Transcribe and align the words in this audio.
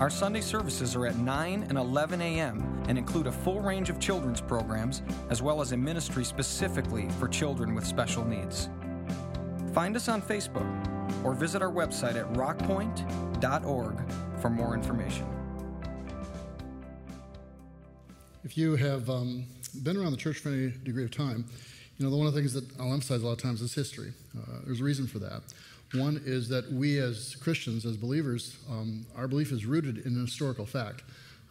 Our 0.00 0.10
Sunday 0.10 0.42
services 0.42 0.94
are 0.94 1.06
at 1.06 1.16
9 1.16 1.66
and 1.68 1.76
11 1.76 2.20
a.m. 2.20 2.84
and 2.86 2.96
include 2.96 3.26
a 3.26 3.32
full 3.32 3.60
range 3.60 3.90
of 3.90 3.98
children's 3.98 4.40
programs, 4.40 5.02
as 5.28 5.42
well 5.42 5.60
as 5.60 5.72
a 5.72 5.76
ministry 5.76 6.24
specifically 6.24 7.08
for 7.18 7.26
children 7.26 7.74
with 7.74 7.84
special 7.84 8.24
needs. 8.24 8.68
Find 9.72 9.96
us 9.96 10.08
on 10.08 10.22
Facebook 10.22 10.64
or 11.24 11.34
visit 11.34 11.62
our 11.62 11.72
website 11.72 12.14
at 12.14 12.32
rockpointe.org 12.34 13.98
for 14.40 14.50
more 14.50 14.74
information. 14.74 15.26
If 18.44 18.56
you 18.56 18.76
have 18.76 19.10
um, 19.10 19.46
been 19.82 19.96
around 19.96 20.12
the 20.12 20.16
church 20.16 20.38
for 20.38 20.50
any 20.50 20.70
degree 20.84 21.02
of 21.02 21.10
time, 21.10 21.44
you 21.96 22.08
know, 22.08 22.16
one 22.16 22.28
of 22.28 22.34
the 22.34 22.40
things 22.40 22.52
that 22.52 22.64
I'll 22.78 22.92
emphasize 22.92 23.22
a 23.22 23.26
lot 23.26 23.32
of 23.32 23.42
times 23.42 23.62
is 23.62 23.74
history. 23.74 24.12
Uh, 24.38 24.60
there's 24.64 24.80
a 24.80 24.84
reason 24.84 25.08
for 25.08 25.18
that. 25.18 25.42
One 25.94 26.20
is 26.24 26.48
that 26.50 26.70
we 26.70 26.98
as 26.98 27.34
Christians, 27.36 27.86
as 27.86 27.96
believers, 27.96 28.58
um, 28.70 29.06
our 29.16 29.26
belief 29.26 29.52
is 29.52 29.64
rooted 29.64 29.98
in 30.04 30.14
historical 30.14 30.66
fact 30.66 31.02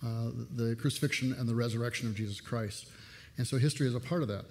uh, 0.05 0.29
the 0.55 0.75
crucifixion 0.75 1.33
and 1.33 1.49
the 1.49 1.55
resurrection 1.55 2.07
of 2.07 2.15
Jesus 2.15 2.39
Christ. 2.39 2.87
And 3.37 3.47
so 3.47 3.57
history 3.57 3.87
is 3.87 3.95
a 3.95 3.99
part 3.99 4.21
of 4.21 4.27
that. 4.27 4.45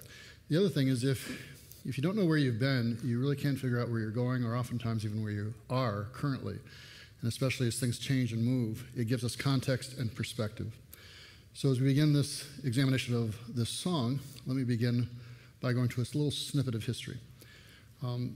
The 0.49 0.57
other 0.57 0.69
thing 0.69 0.89
is 0.89 1.03
if, 1.03 1.41
if 1.85 1.97
you 1.97 2.01
don't 2.01 2.17
know 2.17 2.25
where 2.25 2.37
you've 2.37 2.59
been, 2.59 2.97
you 3.03 3.19
really 3.19 3.35
can't 3.35 3.57
figure 3.57 3.79
out 3.79 3.89
where 3.89 3.99
you're 3.99 4.11
going, 4.11 4.43
or 4.43 4.57
oftentimes 4.57 5.05
even 5.05 5.23
where 5.23 5.31
you 5.31 5.53
are 5.69 6.07
currently. 6.13 6.57
And 7.21 7.29
especially 7.29 7.67
as 7.67 7.79
things 7.79 7.97
change 7.97 8.33
and 8.33 8.43
move, 8.43 8.85
it 8.95 9.07
gives 9.07 9.23
us 9.23 9.35
context 9.35 9.97
and 9.97 10.13
perspective. 10.13 10.75
So 11.53 11.71
as 11.71 11.79
we 11.79 11.87
begin 11.87 12.13
this 12.13 12.45
examination 12.63 13.15
of 13.15 13.37
this 13.55 13.69
song, 13.69 14.19
let 14.45 14.55
me 14.57 14.63
begin 14.63 15.09
by 15.59 15.73
going 15.73 15.87
to 15.89 16.01
a 16.01 16.03
little 16.03 16.29
snippet 16.29 16.75
of 16.75 16.85
history. 16.85 17.17
Um, 18.03 18.35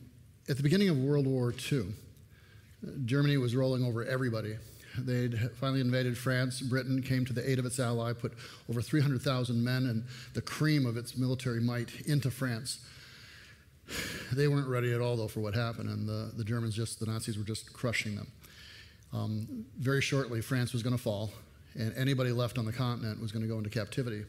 at 0.49 0.57
the 0.57 0.63
beginning 0.63 0.89
of 0.89 0.97
World 0.97 1.27
War 1.27 1.53
II, 1.71 1.85
Germany 3.05 3.37
was 3.37 3.55
rolling 3.55 3.85
over 3.85 4.03
everybody. 4.03 4.57
They'd 4.97 5.51
finally 5.59 5.81
invaded 5.81 6.17
France. 6.17 6.61
Britain 6.61 7.01
came 7.01 7.25
to 7.25 7.33
the 7.33 7.49
aid 7.49 7.59
of 7.59 7.65
its 7.65 7.79
ally, 7.79 8.13
put 8.13 8.33
over 8.69 8.81
300,000 8.81 9.63
men 9.63 9.85
and 9.85 10.03
the 10.33 10.41
cream 10.41 10.85
of 10.85 10.97
its 10.97 11.15
military 11.15 11.61
might 11.61 12.01
into 12.01 12.31
France. 12.31 12.79
They 14.31 14.47
weren't 14.47 14.67
ready 14.67 14.93
at 14.93 15.01
all, 15.01 15.17
though, 15.17 15.27
for 15.27 15.41
what 15.41 15.53
happened, 15.53 15.89
and 15.89 16.07
the, 16.07 16.31
the 16.35 16.43
Germans 16.43 16.75
just, 16.75 16.99
the 16.99 17.05
Nazis 17.05 17.37
were 17.37 17.43
just 17.43 17.73
crushing 17.73 18.15
them. 18.15 18.31
Um, 19.13 19.65
very 19.77 20.01
shortly, 20.01 20.41
France 20.41 20.71
was 20.71 20.81
going 20.81 20.95
to 20.95 21.01
fall, 21.01 21.31
and 21.75 21.93
anybody 21.97 22.31
left 22.31 22.57
on 22.57 22.65
the 22.65 22.71
continent 22.71 23.21
was 23.21 23.31
going 23.31 23.41
to 23.41 23.49
go 23.49 23.57
into 23.57 23.69
captivity. 23.69 24.23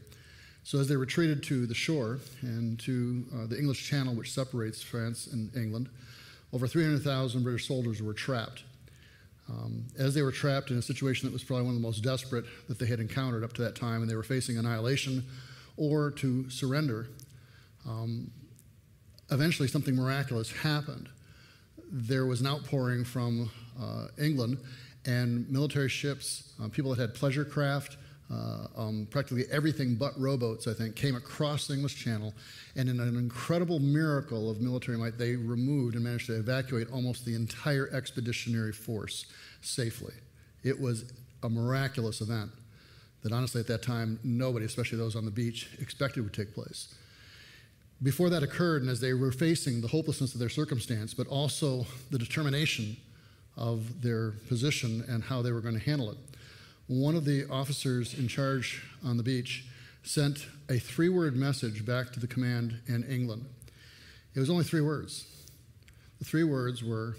So, 0.63 0.79
as 0.79 0.87
they 0.87 0.95
retreated 0.95 1.43
to 1.43 1.65
the 1.65 1.73
shore 1.73 2.19
and 2.41 2.79
to 2.81 3.25
uh, 3.35 3.47
the 3.47 3.57
English 3.57 3.87
Channel, 3.89 4.15
which 4.15 4.31
separates 4.31 4.81
France 4.81 5.27
and 5.27 5.53
England, 5.55 5.89
over 6.53 6.67
300,000 6.67 7.43
British 7.43 7.67
soldiers 7.67 8.01
were 8.01 8.13
trapped. 8.13 8.63
Um, 9.49 9.85
as 9.97 10.13
they 10.13 10.21
were 10.21 10.31
trapped 10.31 10.71
in 10.71 10.77
a 10.77 10.81
situation 10.81 11.27
that 11.27 11.33
was 11.33 11.43
probably 11.43 11.65
one 11.65 11.75
of 11.75 11.81
the 11.81 11.85
most 11.85 12.01
desperate 12.01 12.45
that 12.69 12.79
they 12.79 12.85
had 12.85 13.01
encountered 13.01 13.43
up 13.43 13.51
to 13.53 13.61
that 13.63 13.75
time, 13.75 14.01
and 14.01 14.09
they 14.09 14.15
were 14.15 14.23
facing 14.23 14.57
annihilation 14.57 15.25
or 15.75 16.11
to 16.11 16.49
surrender, 16.49 17.07
um, 17.85 18.31
eventually 19.31 19.67
something 19.67 19.95
miraculous 19.95 20.51
happened. 20.51 21.09
There 21.91 22.25
was 22.25 22.39
an 22.39 22.47
outpouring 22.47 23.03
from 23.03 23.51
uh, 23.81 24.07
England, 24.17 24.59
and 25.05 25.49
military 25.49 25.89
ships, 25.89 26.53
uh, 26.63 26.69
people 26.69 26.91
that 26.91 27.01
had 27.01 27.13
pleasure 27.13 27.43
craft, 27.43 27.97
uh, 28.31 28.67
um, 28.75 29.07
practically 29.11 29.45
everything 29.51 29.95
but 29.95 30.19
rowboats, 30.19 30.67
I 30.67 30.73
think, 30.73 30.95
came 30.95 31.15
across 31.15 31.67
the 31.67 31.73
English 31.73 32.03
Channel, 32.03 32.33
and 32.75 32.89
in 32.89 32.99
an 32.99 33.17
incredible 33.17 33.79
miracle 33.79 34.49
of 34.49 34.61
military 34.61 34.97
might, 34.97 35.17
they 35.17 35.35
removed 35.35 35.95
and 35.95 36.03
managed 36.03 36.27
to 36.27 36.35
evacuate 36.35 36.89
almost 36.91 37.25
the 37.25 37.35
entire 37.35 37.89
expeditionary 37.93 38.71
force 38.71 39.25
safely. 39.61 40.13
It 40.63 40.79
was 40.79 41.11
a 41.43 41.49
miraculous 41.49 42.21
event 42.21 42.51
that 43.23 43.31
honestly 43.31 43.61
at 43.61 43.67
that 43.67 43.81
time 43.81 44.19
nobody, 44.23 44.65
especially 44.65 44.97
those 44.97 45.15
on 45.15 45.25
the 45.25 45.31
beach, 45.31 45.69
expected 45.79 46.23
would 46.23 46.33
take 46.33 46.53
place. 46.53 46.95
Before 48.01 48.29
that 48.29 48.43
occurred, 48.43 48.81
and 48.81 48.91
as 48.91 48.99
they 48.99 49.13
were 49.13 49.31
facing 49.31 49.79
the 49.79 49.87
hopelessness 49.87 50.33
of 50.33 50.39
their 50.39 50.49
circumstance, 50.49 51.13
but 51.13 51.27
also 51.27 51.85
the 52.11 52.17
determination 52.17 52.97
of 53.55 54.01
their 54.01 54.31
position 54.49 55.05
and 55.07 55.23
how 55.23 55.41
they 55.41 55.51
were 55.51 55.61
going 55.61 55.75
to 55.75 55.83
handle 55.83 56.11
it, 56.11 56.17
one 56.87 57.15
of 57.15 57.25
the 57.25 57.47
officers 57.49 58.13
in 58.17 58.27
charge 58.27 58.83
on 59.03 59.17
the 59.17 59.23
beach 59.23 59.65
sent 60.03 60.47
a 60.69 60.77
three 60.79 61.09
word 61.09 61.35
message 61.35 61.85
back 61.85 62.11
to 62.11 62.19
the 62.19 62.27
command 62.27 62.79
in 62.87 63.03
England. 63.03 63.45
It 64.35 64.39
was 64.39 64.49
only 64.49 64.63
three 64.63 64.81
words. 64.81 65.25
The 66.19 66.25
three 66.25 66.43
words 66.43 66.83
were, 66.83 67.15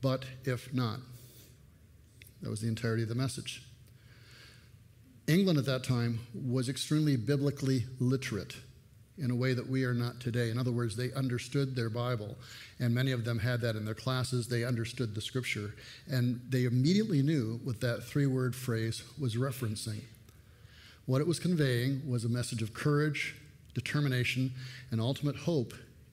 but 0.00 0.24
if 0.44 0.72
not. 0.72 1.00
That 2.42 2.50
was 2.50 2.60
the 2.60 2.68
entirety 2.68 3.02
of 3.02 3.08
the 3.08 3.14
message. 3.14 3.62
England 5.26 5.58
at 5.58 5.66
that 5.66 5.82
time 5.82 6.20
was 6.34 6.68
extremely 6.68 7.16
biblically 7.16 7.86
literate 7.98 8.56
in 9.18 9.30
a 9.30 9.34
way 9.34 9.54
that 9.54 9.68
we 9.68 9.84
are 9.84 9.94
not 9.94 10.20
today. 10.20 10.50
In 10.50 10.58
other 10.58 10.72
words, 10.72 10.96
they 10.96 11.12
understood 11.12 11.74
their 11.74 11.88
Bible, 11.88 12.36
and 12.78 12.94
many 12.94 13.12
of 13.12 13.24
them 13.24 13.38
had 13.38 13.60
that 13.62 13.76
in 13.76 13.84
their 13.84 13.94
classes. 13.94 14.48
They 14.48 14.64
understood 14.64 15.14
the 15.14 15.20
scripture, 15.20 15.74
and 16.06 16.40
they 16.48 16.64
immediately 16.64 17.22
knew 17.22 17.60
what 17.64 17.80
that 17.80 18.04
three 18.04 18.26
word 18.26 18.54
phrase 18.54 19.02
was 19.18 19.36
referencing. 19.36 20.02
What 21.06 21.20
it 21.20 21.26
was 21.26 21.38
conveying 21.38 22.02
was 22.08 22.24
a 22.24 22.28
message 22.28 22.62
of 22.62 22.74
courage, 22.74 23.36
determination, 23.74 24.52
and 24.90 25.00
ultimate 25.00 25.36
hope 25.36 25.72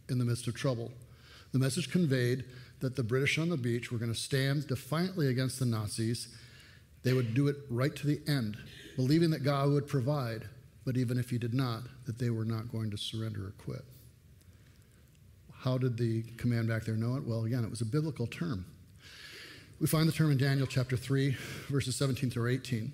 in 0.09 0.19
the 0.19 0.25
midst 0.25 0.47
of 0.47 0.55
trouble. 0.55 0.91
The 1.51 1.59
message 1.59 1.91
conveyed 1.91 2.45
that 2.79 2.95
the 2.95 3.03
British 3.03 3.37
on 3.37 3.49
the 3.49 3.57
beach 3.57 3.91
were 3.91 3.97
going 3.97 4.13
to 4.13 4.19
stand 4.19 4.67
defiantly 4.67 5.27
against 5.27 5.59
the 5.59 5.65
Nazis. 5.65 6.27
They 7.03 7.13
would 7.13 7.33
do 7.33 7.47
it 7.47 7.57
right 7.69 7.95
to 7.95 8.07
the 8.07 8.21
end, 8.27 8.57
believing 8.95 9.31
that 9.31 9.43
God 9.43 9.69
would 9.69 9.87
provide 9.87 10.47
but 10.85 10.97
even 10.97 11.17
if 11.17 11.29
he 11.29 11.37
did 11.37 11.53
not, 11.53 11.83
that 12.05 12.19
they 12.19 12.29
were 12.29 12.45
not 12.45 12.71
going 12.71 12.91
to 12.91 12.97
surrender 12.97 13.47
or 13.47 13.53
quit. 13.57 13.85
How 15.63 15.77
did 15.77 15.97
the 15.97 16.23
command 16.37 16.67
back 16.67 16.83
there 16.83 16.95
know 16.95 17.15
it? 17.15 17.23
Well, 17.23 17.45
again, 17.45 17.63
it 17.63 17.69
was 17.69 17.81
a 17.81 17.85
biblical 17.85 18.27
term. 18.27 18.65
We 19.79 19.87
find 19.87 20.07
the 20.07 20.11
term 20.11 20.31
in 20.31 20.37
Daniel 20.37 20.67
chapter 20.67 20.97
3, 20.97 21.35
verses 21.69 21.95
17 21.95 22.29
through 22.29 22.51
18. 22.51 22.91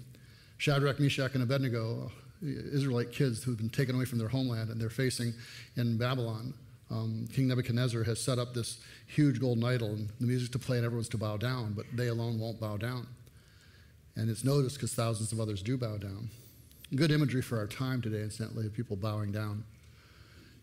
Shadrach, 0.58 1.00
Meshach, 1.00 1.34
and 1.34 1.44
Abednego, 1.44 2.12
Israelite 2.42 3.12
kids 3.12 3.44
who've 3.44 3.58
been 3.58 3.70
taken 3.70 3.96
away 3.96 4.06
from 4.06 4.20
their 4.20 4.28
homeland 4.28 4.70
and 4.70 4.80
they're 4.80 4.90
facing 4.90 5.34
in 5.76 5.98
Babylon. 5.98 6.54
Um, 6.92 7.28
King 7.34 7.48
Nebuchadnezzar 7.48 8.04
has 8.04 8.20
set 8.20 8.40
up 8.40 8.54
this 8.54 8.80
huge 9.08 9.40
golden 9.40 9.64
idol, 9.64 9.90
and 9.90 10.10
the 10.20 10.26
music's 10.26 10.52
to 10.52 10.60
play 10.60 10.78
and 10.78 10.86
everyone's 10.86 11.10
to 11.10 11.18
bow 11.18 11.38
down, 11.38 11.74
but 11.74 11.86
they 11.94 12.08
alone 12.08 12.40
won't 12.40 12.60
bow 12.60 12.78
down. 12.78 13.08
And 14.16 14.30
it's 14.30 14.44
noticed 14.44 14.76
because 14.76 14.94
thousands 14.94 15.32
of 15.32 15.40
others 15.40 15.62
do 15.62 15.78
bow 15.78 15.98
down. 15.98 16.30
Good 16.96 17.12
imagery 17.12 17.44
for 17.44 17.60
our 17.60 17.68
time 17.68 18.02
today, 18.02 18.24
incidentally, 18.24 18.66
of 18.66 18.74
people 18.74 18.96
bowing 18.96 19.32
down 19.32 19.64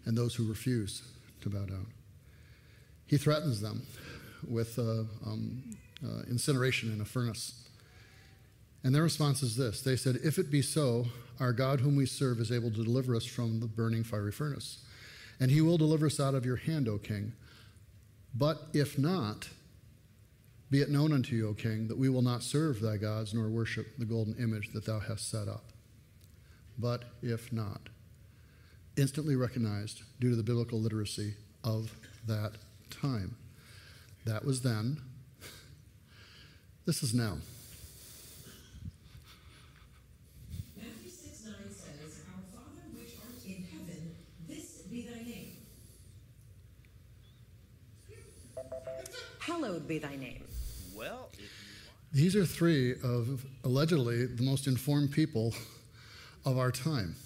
and 0.07 0.19
those 0.19 0.35
who 0.35 0.49
refuse 0.49 1.03
to 1.43 1.49
bow 1.49 1.65
down. 1.67 1.87
He 3.07 3.17
threatens 3.17 3.61
them 3.61 3.87
with 4.49 4.77
uh, 4.77 5.05
um, 5.25 5.77
uh, 6.05 6.23
incineration 6.29 6.93
in 6.93 7.01
a 7.01 7.05
furnace. 7.05 7.69
And 8.83 8.93
their 8.93 9.05
response 9.05 9.45
is 9.45 9.57
this 9.57 9.83
They 9.83 9.95
said, 9.95 10.17
If 10.25 10.39
it 10.39 10.51
be 10.51 10.63
so, 10.63 11.07
our 11.39 11.53
God 11.53 11.81
whom 11.81 11.95
we 11.95 12.07
serve 12.07 12.41
is 12.41 12.51
able 12.51 12.71
to 12.73 12.83
deliver 12.83 13.15
us 13.15 13.25
from 13.25 13.61
the 13.61 13.67
burning 13.67 14.03
fiery 14.03 14.33
furnace, 14.33 14.79
and 15.39 15.53
he 15.53 15.61
will 15.61 15.79
deliver 15.79 16.07
us 16.07 16.19
out 16.19 16.35
of 16.35 16.45
your 16.45 16.57
hand, 16.57 16.89
O 16.89 16.99
king. 16.99 17.35
But 18.35 18.63
if 18.73 18.99
not, 18.99 19.49
be 20.73 20.81
it 20.81 20.91
known 20.91 21.13
unto 21.13 21.37
you, 21.37 21.51
O 21.51 21.55
king, 21.55 21.87
that 21.87 21.99
we 21.99 22.09
will 22.09 22.23
not 22.23 22.43
serve 22.43 22.81
thy 22.81 22.97
gods 22.97 23.33
nor 23.33 23.49
worship 23.49 23.97
the 23.97 24.05
golden 24.05 24.35
image 24.43 24.73
that 24.73 24.87
thou 24.87 24.99
hast 24.99 25.31
set 25.31 25.47
up 25.47 25.63
but 26.79 27.05
if 27.23 27.53
not. 27.53 27.89
Instantly 28.97 29.37
recognized 29.37 30.03
due 30.21 30.31
to 30.31 30.37
the 30.37 30.43
biblical 30.43 30.81
literacy 30.81 31.35
of 31.65 31.93
that 32.27 32.53
time. 32.91 33.37
That 34.25 34.45
was 34.45 34.63
then. 34.63 35.01
This 36.87 37.03
is 37.03 37.13
now. 37.15 37.39
Matthew 40.77 41.11
6 41.11 41.45
9 41.45 41.55
says, 41.69 42.23
Our 42.33 42.43
Father 42.59 42.83
which 42.95 43.13
art 43.23 43.45
in 43.45 43.65
heaven, 43.71 44.15
this 44.49 44.83
be 44.91 45.03
thy 45.03 45.23
name. 45.25 45.53
Hallowed 49.41 49.87
be 49.87 49.99
thy 49.99 50.17
name. 50.17 50.45
Well, 50.95 51.31
These 52.13 52.35
are 52.37 52.47
three 52.47 52.93
of 53.03 53.45
allegedly 53.65 54.27
the 54.27 54.43
most 54.43 54.67
informed 54.67 55.13
people 55.13 55.55
of 56.47 56.57
our 56.57 56.71
time. 56.71 57.17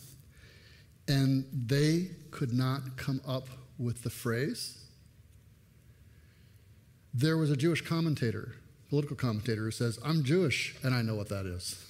And 1.07 1.45
they 1.53 2.11
could 2.31 2.53
not 2.53 2.97
come 2.97 3.21
up 3.27 3.47
with 3.79 4.03
the 4.03 4.11
phrase. 4.11 4.79
There 7.13 7.37
was 7.37 7.51
a 7.51 7.57
Jewish 7.57 7.83
commentator, 7.83 8.55
political 8.89 9.17
commentator, 9.17 9.63
who 9.63 9.71
says, 9.71 9.99
I'm 10.05 10.25
Jewish 10.25 10.75
and 10.83 10.95
I 10.95 11.03
know 11.03 11.15
what 11.15 11.29
that 11.29 11.47
is. 11.47 11.87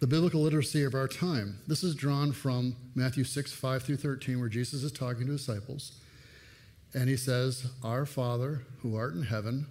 The 0.00 0.06
biblical 0.06 0.42
literacy 0.42 0.84
of 0.84 0.94
our 0.94 1.06
time. 1.06 1.58
This 1.66 1.84
is 1.84 1.94
drawn 1.94 2.32
from 2.32 2.76
Matthew 2.94 3.24
6, 3.24 3.52
5 3.52 3.82
through 3.82 3.98
13, 3.98 4.40
where 4.40 4.48
Jesus 4.48 4.82
is 4.82 4.92
talking 4.92 5.26
to 5.26 5.32
disciples. 5.32 5.92
And 6.92 7.08
he 7.08 7.16
says, 7.16 7.70
Our 7.82 8.04
Father, 8.04 8.62
who 8.80 8.96
art 8.96 9.14
in 9.14 9.22
heaven, 9.22 9.66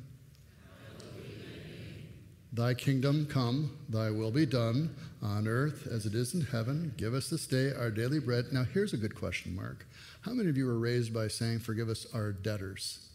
Thy 2.54 2.74
kingdom 2.74 3.28
come, 3.28 3.78
thy 3.88 4.10
will 4.12 4.32
be 4.32 4.46
done 4.46 4.94
on 5.22 5.48
earth 5.48 5.88
as 5.90 6.06
it 6.06 6.14
is 6.14 6.34
in 6.34 6.42
heaven. 6.42 6.94
Give 6.98 7.14
us 7.14 7.30
this 7.30 7.48
day 7.48 7.72
our 7.74 7.90
daily 7.90 8.20
bread. 8.20 8.48
Now, 8.52 8.66
here's 8.66 8.92
a 8.92 8.98
good 8.98 9.16
question, 9.16 9.56
Mark. 9.56 9.86
How 10.22 10.34
many 10.34 10.50
of 10.50 10.58
you 10.58 10.66
were 10.66 10.78
raised 10.78 11.14
by 11.14 11.30
saying, 11.30 11.60
Forgive 11.60 11.88
us 11.88 12.06
our 12.14 12.34
debtors? 12.34 13.08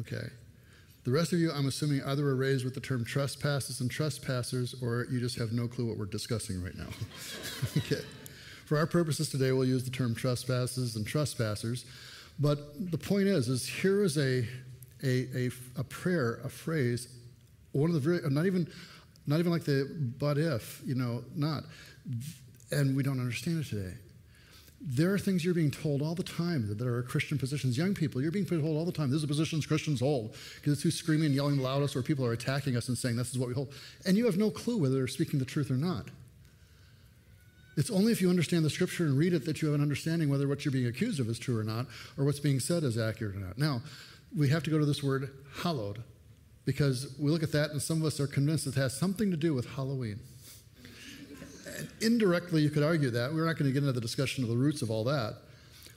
Okay. 0.00 0.26
The 1.04 1.12
rest 1.12 1.32
of 1.32 1.38
you, 1.38 1.52
I'm 1.52 1.66
assuming, 1.68 2.02
either 2.02 2.24
were 2.24 2.34
raised 2.34 2.64
with 2.64 2.74
the 2.74 2.80
term 2.80 3.04
trespasses 3.04 3.80
and 3.80 3.90
trespassers, 3.90 4.74
or 4.82 5.06
you 5.08 5.20
just 5.20 5.38
have 5.38 5.52
no 5.52 5.68
clue 5.68 5.86
what 5.86 5.96
we're 5.96 6.06
discussing 6.06 6.62
right 6.62 6.76
now. 6.76 6.88
okay. 7.76 8.02
For 8.66 8.76
our 8.76 8.86
purposes 8.86 9.30
today, 9.30 9.52
we'll 9.52 9.64
use 9.64 9.84
the 9.84 9.90
term 9.90 10.14
trespasses 10.14 10.96
and 10.96 11.06
trespassers. 11.06 11.86
But 12.40 12.90
the 12.90 12.98
point 12.98 13.28
is, 13.28 13.48
is 13.48 13.66
here 13.66 14.02
is 14.02 14.18
a, 14.18 14.46
a, 15.04 15.46
a, 15.46 15.50
a 15.76 15.84
prayer, 15.84 16.40
a 16.44 16.48
phrase 16.48 17.08
one 17.72 17.90
of 17.90 17.94
the 17.94 18.00
very, 18.00 18.20
not 18.30 18.46
even, 18.46 18.68
not 19.26 19.38
even 19.38 19.52
like 19.52 19.64
the 19.64 19.88
but 20.18 20.38
if, 20.38 20.80
you 20.84 20.94
know, 20.94 21.24
not. 21.34 21.64
And 22.70 22.96
we 22.96 23.02
don't 23.02 23.20
understand 23.20 23.60
it 23.60 23.66
today. 23.66 23.94
There 24.80 25.12
are 25.12 25.18
things 25.18 25.44
you're 25.44 25.54
being 25.54 25.72
told 25.72 26.02
all 26.02 26.14
the 26.14 26.22
time 26.22 26.68
that 26.68 26.86
are 26.86 27.02
Christian 27.02 27.36
positions. 27.36 27.76
Young 27.76 27.94
people, 27.94 28.22
you're 28.22 28.30
being 28.30 28.46
told 28.46 28.64
all 28.64 28.84
the 28.84 28.92
time, 28.92 29.10
this 29.10 29.16
is 29.16 29.22
the 29.22 29.28
positions 29.28 29.66
Christians 29.66 30.00
hold. 30.00 30.36
Because 30.54 30.74
it's 30.74 30.82
who's 30.82 30.94
screaming 30.94 31.26
and 31.26 31.34
yelling 31.34 31.56
the 31.56 31.62
loudest, 31.62 31.96
or 31.96 32.02
people 32.02 32.24
are 32.24 32.32
attacking 32.32 32.76
us 32.76 32.88
and 32.88 32.96
saying 32.96 33.16
this 33.16 33.30
is 33.30 33.38
what 33.38 33.48
we 33.48 33.54
hold. 33.54 33.72
And 34.06 34.16
you 34.16 34.26
have 34.26 34.36
no 34.36 34.50
clue 34.50 34.78
whether 34.78 34.94
they're 34.94 35.08
speaking 35.08 35.40
the 35.40 35.44
truth 35.44 35.70
or 35.70 35.74
not. 35.74 36.06
It's 37.76 37.90
only 37.90 38.12
if 38.12 38.20
you 38.20 38.30
understand 38.30 38.64
the 38.64 38.70
scripture 38.70 39.04
and 39.04 39.18
read 39.18 39.32
it 39.32 39.44
that 39.46 39.62
you 39.62 39.68
have 39.68 39.74
an 39.74 39.80
understanding 39.80 40.28
whether 40.28 40.46
what 40.46 40.64
you're 40.64 40.72
being 40.72 40.86
accused 40.86 41.20
of 41.20 41.28
is 41.28 41.38
true 41.38 41.58
or 41.58 41.64
not, 41.64 41.86
or 42.16 42.24
what's 42.24 42.40
being 42.40 42.60
said 42.60 42.82
is 42.84 42.98
accurate 42.98 43.36
or 43.36 43.40
not. 43.40 43.58
Now, 43.58 43.82
we 44.36 44.48
have 44.48 44.62
to 44.64 44.70
go 44.70 44.78
to 44.78 44.86
this 44.86 45.02
word 45.02 45.30
hallowed 45.62 46.02
because 46.68 47.14
we 47.18 47.30
look 47.30 47.42
at 47.42 47.50
that 47.50 47.70
and 47.70 47.80
some 47.80 47.96
of 47.96 48.04
us 48.04 48.20
are 48.20 48.26
convinced 48.26 48.66
it 48.66 48.74
has 48.74 48.94
something 48.94 49.30
to 49.30 49.38
do 49.38 49.54
with 49.54 49.64
Halloween. 49.70 50.20
And 51.78 51.88
indirectly, 52.02 52.60
you 52.60 52.68
could 52.68 52.82
argue 52.82 53.08
that. 53.08 53.32
We're 53.32 53.46
not 53.46 53.56
going 53.56 53.70
to 53.70 53.72
get 53.72 53.78
into 53.78 53.92
the 53.94 54.02
discussion 54.02 54.44
of 54.44 54.50
the 54.50 54.56
roots 54.56 54.82
of 54.82 54.90
all 54.90 55.02
that. 55.04 55.36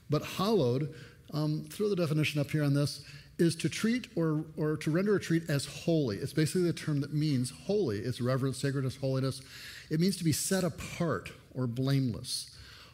But 0.10 0.24
hallowed, 0.24 0.96
um, 1.34 1.66
throw 1.70 1.90
the 1.90 1.98
definition 1.98 2.40
up 2.40 2.50
here 2.52 2.64
on 2.64 2.74
this, 2.74 3.04
is 3.38 3.54
to 3.58 3.68
treat 3.68 4.08
or, 4.16 4.46
or 4.56 4.78
to 4.78 4.92
render 4.92 5.14
a 5.18 5.20
treat 5.20 5.50
as 5.50 5.66
holy. 5.66 6.16
It's 6.16 6.32
basically 6.32 6.62
the 6.62 6.72
term 6.72 7.02
that 7.02 7.14
means 7.14 7.52
holy. 7.66 8.00
It's 8.00 8.22
reverence, 8.22 8.56
sacredness, 8.56 8.96
holiness. 8.96 9.42
It 9.90 10.00
means 10.00 10.16
to 10.20 10.24
be 10.24 10.32
set 10.32 10.64
apart 10.64 11.34
or 11.54 11.68
blameless. 11.68 12.50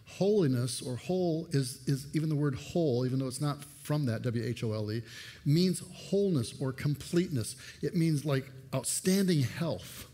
Holiness 0.08 0.82
or 0.82 0.96
whole 0.96 1.48
is, 1.52 1.88
is 1.88 2.08
even 2.16 2.30
the 2.30 2.36
word 2.36 2.56
whole, 2.56 3.06
even 3.06 3.20
though 3.20 3.28
it's 3.28 3.40
not 3.40 3.60
from 3.88 4.06
that, 4.06 4.22
W 4.22 4.44
H 4.46 4.64
O 4.66 4.74
L 4.74 4.92
E, 4.92 5.02
means 5.46 5.82
wholeness 5.94 6.54
or 6.60 6.74
completeness. 6.74 7.56
It 7.82 7.96
means 7.96 8.26
like 8.26 8.52
outstanding 8.76 9.44
health. 9.44 10.08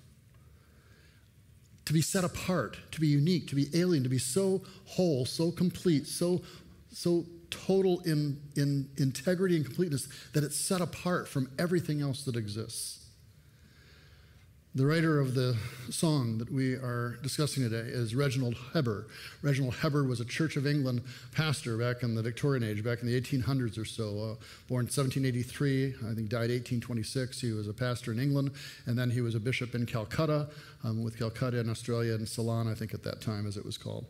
To 1.86 1.94
be 1.94 2.02
set 2.02 2.24
apart, 2.24 2.78
to 2.92 3.02
be 3.02 3.08
unique, 3.08 3.48
to 3.48 3.56
be 3.56 3.68
alien, 3.74 4.04
to 4.04 4.10
be 4.10 4.20
so 4.20 4.62
whole, 4.86 5.26
so 5.26 5.52
complete, 5.52 6.08
so, 6.08 6.42
so 6.94 7.26
total 7.50 8.00
in, 8.06 8.40
in 8.56 8.90
integrity 8.98 9.58
and 9.58 9.66
completeness 9.66 10.08
that 10.34 10.44
it's 10.44 10.56
set 10.56 10.80
apart 10.80 11.28
from 11.28 11.50
everything 11.60 12.02
else 12.02 12.24
that 12.24 12.38
exists. 12.38 13.03
The 14.76 14.88
writer 14.88 15.20
of 15.20 15.36
the 15.36 15.56
song 15.92 16.40
that 16.40 16.52
we 16.52 16.74
are 16.74 17.20
discussing 17.22 17.62
today 17.62 17.88
is 17.88 18.16
Reginald 18.16 18.56
Heber. 18.74 19.06
Reginald 19.44 19.76
Heber 19.76 20.04
was 20.04 20.20
a 20.20 20.26
Church 20.26 20.58
of 20.58 20.66
England 20.66 21.04
pastor 21.32 21.78
back 21.78 22.02
in 22.02 22.16
the 22.16 22.24
Victorian 22.24 22.64
age, 22.64 22.84
back 22.84 23.02
in 23.02 23.08
the 23.08 23.22
1800s 23.22 23.78
or 23.78 23.86
so. 23.86 24.06
Uh, 24.06 24.36
born 24.68 24.86
1783, 24.86 25.90
I 25.90 26.16
think 26.16 26.28
died 26.28 26.50
1826. 26.50 27.40
He 27.40 27.52
was 27.52 27.68
a 27.68 27.74
pastor 27.74 28.14
in 28.14 28.20
England, 28.20 28.50
and 28.88 28.98
then 28.98 29.12
he 29.12 29.22
was 29.22 29.36
a 29.36 29.40
bishop 29.40 29.76
in 29.76 29.86
Calcutta, 29.86 30.50
um, 30.84 31.04
with 31.04 31.20
Calcutta 31.20 31.60
in 31.60 31.70
Australia 31.70 32.16
and 32.16 32.28
Ceylon, 32.28 32.68
I 32.68 32.74
think 32.74 32.96
at 32.96 33.04
that 33.04 33.22
time, 33.22 33.46
as 33.46 33.58
it 33.58 33.66
was 33.66 33.78
called. 33.78 34.08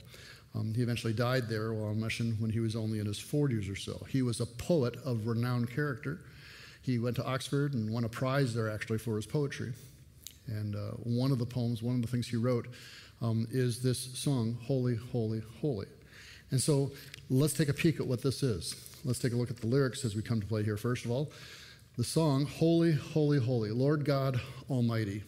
Um, 0.56 0.74
he 0.74 0.82
eventually 0.82 1.12
died 1.12 1.50
there 1.50 1.74
while 1.74 1.90
on 1.90 2.00
mission 2.00 2.38
when 2.40 2.52
he 2.52 2.62
was 2.62 2.78
only 2.78 3.00
in 3.00 3.06
his 3.06 3.20
40s 3.20 3.70
or 3.70 3.76
so. 3.76 4.06
He 4.08 4.22
was 4.22 4.40
a 4.40 4.46
poet 4.46 4.96
of 5.04 5.28
renowned 5.28 5.70
character. 5.70 6.22
He 6.82 7.00
went 7.00 7.18
to 7.18 7.26
Oxford 7.26 7.74
and 7.74 7.92
won 7.92 8.06
a 8.06 8.10
prize 8.10 8.54
there 8.54 8.70
actually 8.70 9.00
for 9.00 9.18
his 9.18 9.26
poetry. 9.26 9.74
And 10.48 10.76
uh, 10.76 10.92
one 11.04 11.32
of 11.32 11.40
the 11.40 11.46
poems, 11.46 11.82
one 11.82 11.96
of 11.96 12.02
the 12.02 12.08
things 12.08 12.28
he 12.28 12.36
wrote, 12.36 12.68
um, 13.22 13.48
is 13.52 13.82
this 13.82 14.00
song, 14.18 14.58
Holy, 14.64 14.96
Holy, 14.96 15.42
Holy. 15.62 15.88
And 16.52 16.62
so 16.62 16.92
let's 17.30 17.54
take 17.54 17.70
a 17.70 17.74
peek 17.74 18.00
at 18.00 18.08
what 18.08 18.22
this 18.22 18.44
is. 18.44 18.76
Let's 19.06 19.20
take 19.20 19.34
a 19.34 19.36
look 19.36 19.50
at 19.50 19.58
the 19.58 19.68
lyrics 19.68 20.06
as 20.06 20.16
we 20.16 20.22
come 20.22 20.40
to 20.40 20.48
play 20.48 20.64
here. 20.64 20.78
First 20.78 21.06
of 21.06 21.12
all, 21.12 21.32
the 21.98 22.04
song, 22.04 22.46
Holy, 22.46 22.94
Holy, 22.94 23.40
Holy, 23.40 23.72
Lord 23.72 24.06
God 24.06 24.40
Almighty. 24.70 25.24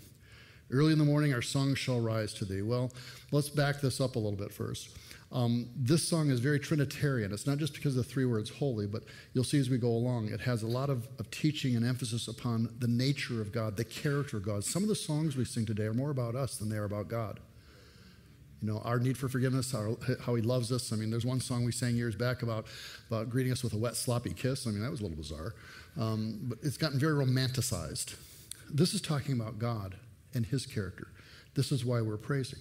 Early 0.71 0.93
in 0.93 0.99
the 0.99 1.05
morning, 1.05 1.33
our 1.33 1.41
song 1.41 1.75
shall 1.75 1.99
rise 1.99 2.33
to 2.35 2.45
thee. 2.45 2.61
Well, 2.61 2.91
let's 3.31 3.49
back 3.49 3.81
this 3.81 4.01
up 4.01 4.15
a 4.15 4.19
little 4.19 4.37
bit 4.37 4.51
first. 4.51 4.89
Um, 5.31 5.69
this 5.75 6.07
song 6.07 6.29
is 6.29 6.39
very 6.39 6.59
Trinitarian. 6.59 7.33
It's 7.33 7.47
not 7.47 7.57
just 7.57 7.73
because 7.73 7.97
of 7.97 8.05
the 8.05 8.09
three 8.09 8.25
words 8.25 8.49
holy, 8.49 8.87
but 8.87 9.03
you'll 9.33 9.43
see 9.43 9.59
as 9.59 9.69
we 9.69 9.77
go 9.77 9.89
along, 9.89 10.29
it 10.29 10.39
has 10.41 10.63
a 10.63 10.67
lot 10.67 10.89
of, 10.89 11.07
of 11.19 11.29
teaching 11.31 11.75
and 11.75 11.85
emphasis 11.85 12.27
upon 12.27 12.69
the 12.79 12.87
nature 12.87 13.41
of 13.41 13.51
God, 13.51 13.75
the 13.75 13.83
character 13.83 14.37
of 14.37 14.43
God. 14.43 14.63
Some 14.63 14.83
of 14.83 14.89
the 14.89 14.95
songs 14.95 15.35
we 15.35 15.43
sing 15.43 15.65
today 15.65 15.83
are 15.83 15.93
more 15.93 16.11
about 16.11 16.35
us 16.35 16.57
than 16.57 16.69
they 16.69 16.77
are 16.77 16.85
about 16.85 17.07
God. 17.07 17.39
You 18.61 18.71
know, 18.71 18.79
our 18.85 18.99
need 18.99 19.17
for 19.17 19.27
forgiveness, 19.27 19.73
our, 19.73 19.97
how 20.25 20.35
He 20.35 20.41
loves 20.41 20.71
us. 20.71 20.93
I 20.93 20.95
mean, 20.95 21.11
there's 21.11 21.25
one 21.25 21.41
song 21.41 21.65
we 21.65 21.71
sang 21.71 21.95
years 21.95 22.15
back 22.15 22.41
about, 22.41 22.65
about 23.09 23.29
greeting 23.29 23.51
us 23.51 23.63
with 23.63 23.73
a 23.73 23.77
wet, 23.77 23.95
sloppy 23.95 24.33
kiss. 24.33 24.65
I 24.65 24.71
mean, 24.71 24.81
that 24.81 24.91
was 24.91 25.01
a 25.01 25.03
little 25.03 25.17
bizarre. 25.17 25.53
Um, 25.99 26.39
but 26.43 26.59
it's 26.63 26.77
gotten 26.77 26.99
very 26.99 27.13
romanticized. 27.13 28.15
This 28.71 28.93
is 28.93 29.01
talking 29.01 29.39
about 29.39 29.59
God 29.59 29.97
and 30.33 30.45
His 30.45 30.65
character. 30.65 31.07
This 31.55 31.71
is 31.71 31.83
why 31.83 32.01
we're 32.01 32.17
praising. 32.17 32.59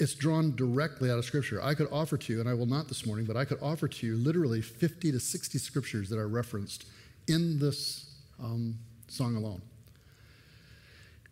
It's 0.00 0.14
drawn 0.14 0.56
directly 0.56 1.10
out 1.10 1.18
of 1.18 1.24
Scripture. 1.24 1.62
I 1.62 1.74
could 1.74 1.88
offer 1.92 2.16
to 2.16 2.32
you, 2.32 2.40
and 2.40 2.48
I 2.48 2.54
will 2.54 2.66
not 2.66 2.88
this 2.88 3.06
morning, 3.06 3.26
but 3.26 3.36
I 3.36 3.44
could 3.44 3.58
offer 3.62 3.86
to 3.86 4.06
you 4.06 4.16
literally 4.16 4.60
50 4.60 5.12
to 5.12 5.20
60 5.20 5.58
scriptures 5.58 6.08
that 6.08 6.18
are 6.18 6.26
referenced 6.26 6.86
in 7.28 7.60
this 7.60 8.10
um, 8.42 8.76
song 9.06 9.36
alone. 9.36 9.62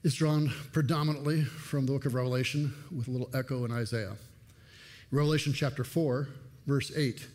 It's 0.04 0.14
drawn 0.14 0.52
predominantly 0.73 1.42
from 1.42 1.87
the 1.87 1.92
book 1.92 2.07
of 2.07 2.14
Revelation 2.14 2.73
with 2.97 3.09
a 3.09 3.11
little 3.11 3.31
echo 3.35 3.64
in 3.64 3.73
Isaiah. 3.73 4.16
Revelation 5.11 5.52
chapter 5.52 5.83
4, 5.83 6.28
verse 6.66 6.92
8. 6.97 7.26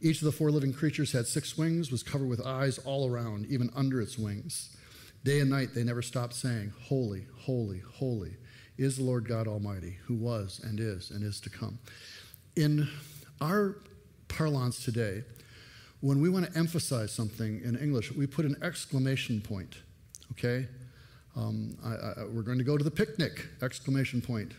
Each 0.00 0.18
of 0.18 0.24
the 0.24 0.32
four 0.32 0.50
living 0.50 0.72
creatures 0.72 1.12
had 1.12 1.26
six 1.26 1.58
wings, 1.58 1.90
was 1.90 2.02
covered 2.02 2.28
with 2.28 2.44
eyes 2.44 2.78
all 2.78 3.10
around, 3.10 3.46
even 3.46 3.70
under 3.74 4.00
its 4.00 4.16
wings. 4.16 4.76
Day 5.24 5.40
and 5.40 5.50
night 5.50 5.70
they 5.74 5.84
never 5.84 6.02
stopped 6.02 6.34
saying, 6.34 6.72
Holy, 6.84 7.26
holy, 7.36 7.80
holy 7.80 8.36
is 8.78 8.96
the 8.96 9.02
Lord 9.02 9.28
God 9.28 9.48
Almighty, 9.48 9.98
who 10.06 10.14
was 10.14 10.60
and 10.62 10.80
is 10.80 11.10
and 11.10 11.22
is 11.22 11.40
to 11.40 11.50
come. 11.50 11.78
In 12.56 12.88
our 13.40 13.76
parlance 14.28 14.84
today, 14.84 15.24
when 16.00 16.20
we 16.20 16.28
want 16.28 16.50
to 16.50 16.58
emphasize 16.58 17.12
something 17.12 17.60
in 17.64 17.76
English, 17.76 18.12
we 18.12 18.26
put 18.26 18.44
an 18.44 18.56
exclamation 18.62 19.40
point, 19.40 19.76
okay? 20.32 20.68
Um, 21.36 21.76
I, 21.84 22.22
I, 22.22 22.24
we're 22.32 22.42
going 22.42 22.58
to 22.58 22.64
go 22.64 22.76
to 22.78 22.84
the 22.84 22.90
picnic, 22.90 23.46
exclamation 23.62 24.20
point. 24.20 24.52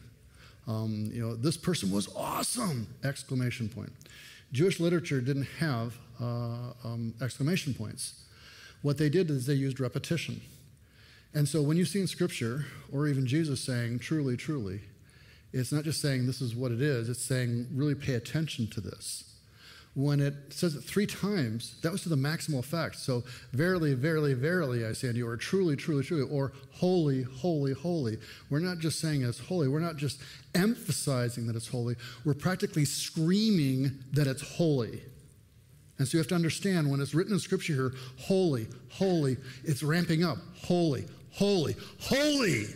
Um, 0.68 1.10
you 1.14 1.22
know, 1.22 1.36
this 1.36 1.58
person 1.58 1.92
was 1.92 2.14
awesome, 2.16 2.88
exclamation 3.04 3.70
point. 3.70 3.92
Jewish 4.52 4.80
literature 4.80 5.22
didn't 5.22 5.48
have 5.60 5.98
uh, 6.20 6.74
um, 6.84 7.14
exclamation 7.22 7.74
points. 7.74 8.24
What 8.82 8.98
they 8.98 9.10
did 9.10 9.30
is 9.30 9.46
they 9.46 9.54
used 9.54 9.80
repetition. 9.80 10.42
And 11.34 11.48
so 11.48 11.62
when 11.62 11.78
you 11.78 11.86
see 11.86 12.00
in 12.00 12.08
Scripture, 12.08 12.66
or 12.92 13.08
even 13.08 13.28
Jesus 13.28 13.62
saying, 13.62 14.00
truly, 14.00 14.36
truly, 14.36 14.82
it's 15.54 15.72
not 15.72 15.84
just 15.84 16.02
saying 16.02 16.26
this 16.26 16.42
is 16.42 16.56
what 16.56 16.72
it 16.72 16.82
is, 16.82 17.10
it's 17.10 17.24
saying 17.24 17.68
really 17.74 17.96
pay 17.96 18.14
attention 18.14 18.68
to 18.68 18.82
this. 18.82 19.26
When 19.96 20.20
it 20.20 20.34
says 20.50 20.76
it 20.76 20.82
three 20.82 21.08
times, 21.08 21.76
that 21.82 21.92
was 21.92 22.04
to 22.04 22.10
the 22.10 22.16
maximal 22.16 22.60
effect. 22.60 22.96
So, 22.96 23.24
verily, 23.52 23.96
verily, 23.96 24.34
verily, 24.34 24.86
I 24.86 24.94
say 24.94 25.08
unto 25.08 25.18
you, 25.18 25.28
or 25.28 25.36
truly, 25.36 25.76
truly, 25.76 26.04
truly, 26.04 26.30
or 26.30 26.54
holy, 26.72 27.24
holy, 27.24 27.74
holy. 27.74 28.18
We're 28.50 28.60
not 28.60 28.78
just 28.78 29.00
saying 29.00 29.24
it's 29.24 29.40
holy. 29.40 29.68
We're 29.68 29.80
not 29.80 29.98
just 29.98 30.22
emphasizing 30.54 31.48
that 31.48 31.56
it's 31.56 31.68
holy. 31.68 31.96
We're 32.24 32.36
practically 32.36 32.86
screaming 32.86 34.04
that 34.14 34.28
it's 34.28 34.42
holy. 34.42 35.02
And 35.98 36.08
so 36.08 36.18
you 36.18 36.20
have 36.20 36.28
to 36.30 36.36
understand 36.36 36.90
when 36.90 37.02
it's 37.02 37.14
written 37.14 37.34
in 37.34 37.40
Scripture 37.40 37.74
here, 37.74 37.94
holy, 38.20 38.68
holy, 38.90 39.38
it's 39.66 39.84
ramping 39.84 40.24
up. 40.24 40.38
Holy, 40.64 41.06
holy, 41.32 41.76
holy 42.00 42.68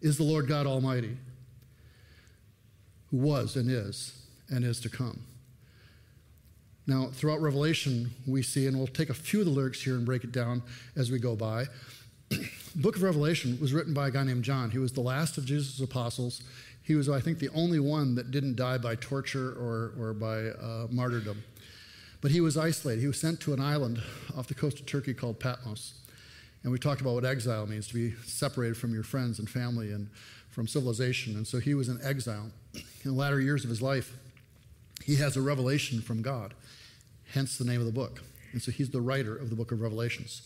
is 0.00 0.16
the 0.16 0.24
Lord 0.24 0.46
God 0.46 0.66
Almighty, 0.66 1.16
who 3.10 3.18
was 3.18 3.56
and 3.56 3.70
is 3.70 4.22
and 4.50 4.64
is 4.64 4.80
to 4.80 4.88
come. 4.88 5.20
Now, 6.86 7.08
throughout 7.12 7.40
Revelation, 7.40 8.10
we 8.26 8.42
see, 8.42 8.66
and 8.68 8.76
we'll 8.76 8.86
take 8.86 9.10
a 9.10 9.14
few 9.14 9.40
of 9.40 9.46
the 9.46 9.52
lyrics 9.52 9.82
here 9.82 9.96
and 9.96 10.06
break 10.06 10.22
it 10.22 10.30
down 10.30 10.62
as 10.94 11.10
we 11.10 11.18
go 11.18 11.34
by. 11.34 11.66
book 12.76 12.96
of 12.96 13.02
Revelation 13.02 13.58
was 13.60 13.72
written 13.72 13.92
by 13.92 14.08
a 14.08 14.10
guy 14.10 14.22
named 14.22 14.44
John. 14.44 14.70
He 14.70 14.78
was 14.78 14.92
the 14.92 15.00
last 15.00 15.36
of 15.38 15.44
Jesus' 15.44 15.80
apostles. 15.80 16.42
He 16.82 16.94
was, 16.94 17.08
I 17.08 17.20
think, 17.20 17.40
the 17.40 17.48
only 17.50 17.80
one 17.80 18.14
that 18.14 18.30
didn't 18.30 18.54
die 18.54 18.78
by 18.78 18.94
torture 18.94 19.50
or, 19.50 19.94
or 19.98 20.14
by 20.14 20.48
uh, 20.48 20.86
martyrdom. 20.90 21.42
But 22.20 22.30
he 22.30 22.40
was 22.40 22.56
isolated. 22.56 23.00
He 23.00 23.08
was 23.08 23.20
sent 23.20 23.40
to 23.40 23.52
an 23.52 23.60
island 23.60 24.00
off 24.36 24.46
the 24.46 24.54
coast 24.54 24.78
of 24.78 24.86
Turkey 24.86 25.12
called 25.12 25.40
Patmos. 25.40 25.94
And 26.66 26.72
we 26.72 26.80
talked 26.80 27.00
about 27.00 27.14
what 27.14 27.24
exile 27.24 27.64
means 27.64 27.86
to 27.86 27.94
be 27.94 28.16
separated 28.24 28.76
from 28.76 28.92
your 28.92 29.04
friends 29.04 29.38
and 29.38 29.48
family 29.48 29.92
and 29.92 30.10
from 30.50 30.66
civilization. 30.66 31.36
And 31.36 31.46
so 31.46 31.60
he 31.60 31.74
was 31.74 31.88
in 31.88 32.00
exile. 32.02 32.50
In 32.74 32.82
the 33.04 33.12
latter 33.12 33.40
years 33.40 33.62
of 33.62 33.70
his 33.70 33.80
life, 33.80 34.16
he 35.04 35.14
has 35.14 35.36
a 35.36 35.40
revelation 35.40 36.00
from 36.00 36.22
God, 36.22 36.54
hence 37.32 37.56
the 37.56 37.64
name 37.64 37.78
of 37.78 37.86
the 37.86 37.92
book. 37.92 38.24
And 38.50 38.60
so 38.60 38.72
he's 38.72 38.90
the 38.90 39.00
writer 39.00 39.36
of 39.36 39.48
the 39.48 39.54
book 39.54 39.70
of 39.70 39.80
Revelations. 39.80 40.42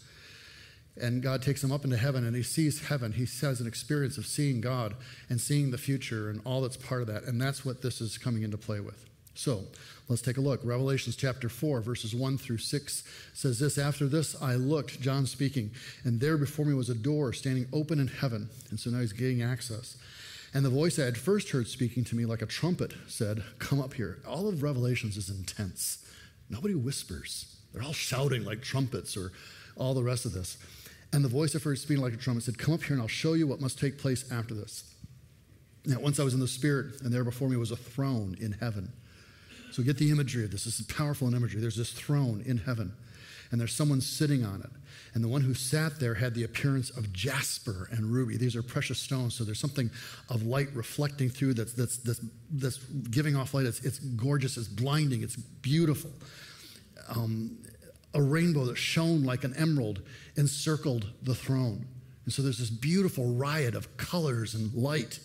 And 1.01 1.23
God 1.23 1.41
takes 1.41 1.65
him 1.65 1.73
up 1.73 1.85
into 1.85 1.97
heaven 1.97 2.27
and 2.27 2.37
he 2.37 2.43
sees 2.43 2.89
heaven. 2.89 3.13
He 3.13 3.25
has 3.41 3.63
an 3.63 3.67
experience 3.67 4.19
of 4.19 4.27
seeing 4.27 4.61
God 4.61 4.97
and 5.31 5.41
seeing 5.41 5.71
the 5.71 5.79
future 5.79 6.29
and 6.29 6.43
all 6.45 6.61
that's 6.61 6.77
part 6.77 7.01
of 7.01 7.07
that. 7.07 7.23
And 7.23 7.41
that's 7.41 7.65
what 7.65 7.81
this 7.81 8.03
is 8.03 8.19
coming 8.19 8.43
into 8.43 8.59
play 8.59 8.81
with. 8.81 9.07
So 9.41 9.65
let's 10.07 10.21
take 10.21 10.37
a 10.37 10.43
look. 10.43 10.61
Revelations 10.65 11.17
chapter 11.17 11.49
4, 11.49 11.81
verses 11.81 12.15
1 12.15 12.37
through 12.37 12.59
6 12.59 13.05
says 13.33 13.59
this 13.59 13.79
After 13.79 14.07
this 14.07 14.37
I 14.43 14.57
looked, 14.57 15.01
John 15.01 15.25
speaking, 15.25 15.71
and 16.05 16.21
there 16.21 16.37
before 16.37 16.67
me 16.67 16.75
was 16.75 16.91
a 16.91 16.95
door 16.95 17.33
standing 17.33 17.67
open 17.73 17.99
in 17.99 18.09
heaven. 18.09 18.51
And 18.69 18.79
so 18.79 18.91
now 18.91 19.01
he's 19.01 19.15
getting 19.15 19.41
access. 19.41 19.97
And 20.53 20.63
the 20.63 20.69
voice 20.69 20.99
I 20.99 21.07
had 21.07 21.17
first 21.17 21.49
heard 21.49 21.69
speaking 21.69 22.05
to 22.05 22.17
me 22.17 22.27
like 22.27 22.43
a 22.43 22.47
trumpet 22.47 22.93
said, 23.07 23.43
Come 23.59 23.81
up 23.81 23.95
here. 23.95 24.19
All 24.29 24.47
of 24.47 24.63
Revelations 24.63 25.17
is 25.17 25.31
intense. 25.31 26.05
Nobody 26.51 26.75
whispers, 26.75 27.57
they're 27.73 27.83
all 27.83 27.95
shouting 27.95 28.45
like 28.45 28.61
trumpets 28.61 29.17
or 29.17 29.33
all 29.75 29.95
the 29.95 30.03
rest 30.03 30.27
of 30.27 30.35
this. 30.35 30.59
And 31.15 31.25
the 31.25 31.31
voice 31.31 31.57
I 31.57 31.61
heard 31.61 31.79
speaking 31.79 32.05
like 32.05 32.13
a 32.13 32.19
trumpet 32.19 32.43
said, 32.43 32.59
Come 32.59 32.75
up 32.75 32.83
here 32.83 32.93
and 32.93 33.01
I'll 33.01 33.09
show 33.09 33.33
you 33.33 33.47
what 33.47 33.63
must 33.63 33.79
take 33.79 33.97
place 33.97 34.31
after 34.31 34.53
this. 34.53 34.85
Now, 35.87 35.99
once 35.99 36.21
I 36.21 36.25
was 36.25 36.35
in 36.35 36.41
the 36.41 36.47
Spirit, 36.47 37.01
and 37.01 37.11
there 37.11 37.25
before 37.25 37.49
me 37.49 37.57
was 37.57 37.71
a 37.71 37.77
throne 37.77 38.37
in 38.39 38.53
heaven. 38.53 38.93
So 39.71 39.83
get 39.83 39.99
the 39.99 40.11
imagery 40.11 40.45
of 40.45 40.51
this. 40.51 40.65
This 40.65 40.81
is 40.81 40.87
powerful 40.87 41.29
in 41.29 41.35
imagery. 41.35 41.61
There's 41.61 41.77
this 41.77 41.93
throne 41.93 42.43
in 42.45 42.59
heaven, 42.59 42.93
and 43.51 43.61
there's 43.61 43.75
someone 43.75 44.01
sitting 44.01 44.45
on 44.45 44.61
it. 44.61 44.71
And 45.15 45.25
the 45.25 45.29
one 45.29 45.43
who 45.43 45.55
sat 45.55 45.99
there 45.99 46.15
had 46.15 46.35
the 46.35 46.45
appearance 46.45 46.91
of 46.91 47.13
jasper 47.13 47.89
and 47.91 48.07
ruby. 48.07 48.37
These 48.37 48.55
are 48.55 48.63
precious 48.63 48.99
stones, 48.99 49.35
so 49.35 49.45
there's 49.45 49.59
something 49.59 49.91
of 50.29 50.45
light 50.45 50.69
reflecting 50.75 51.29
through 51.29 51.55
that's, 51.55 51.73
that's, 51.73 51.97
that's, 51.99 52.21
that's 52.53 52.79
giving 52.79 53.37
off 53.37 53.55
light. 53.55 53.67
It's, 53.67 53.85
it's 53.85 53.99
gorgeous, 53.99 54.57
it's 54.57 54.69
blinding, 54.69 55.23
it's 55.23 55.37
beautiful. 55.37 56.11
Um, 57.09 57.59
a 58.15 58.23
rainbow 58.23 58.65
that 58.67 58.77
shone 58.77 59.25
like 59.25 59.45
an 59.45 59.55
emerald 59.57 60.03
encircled 60.37 61.11
the 61.23 61.35
throne. 61.35 61.87
And 62.25 62.33
so 62.33 62.43
there's 62.43 62.59
this 62.59 62.71
beautiful 62.71 63.35
riot 63.35 63.75
of 63.75 63.97
colors 63.97 64.55
and 64.55 64.73
light. 64.75 65.21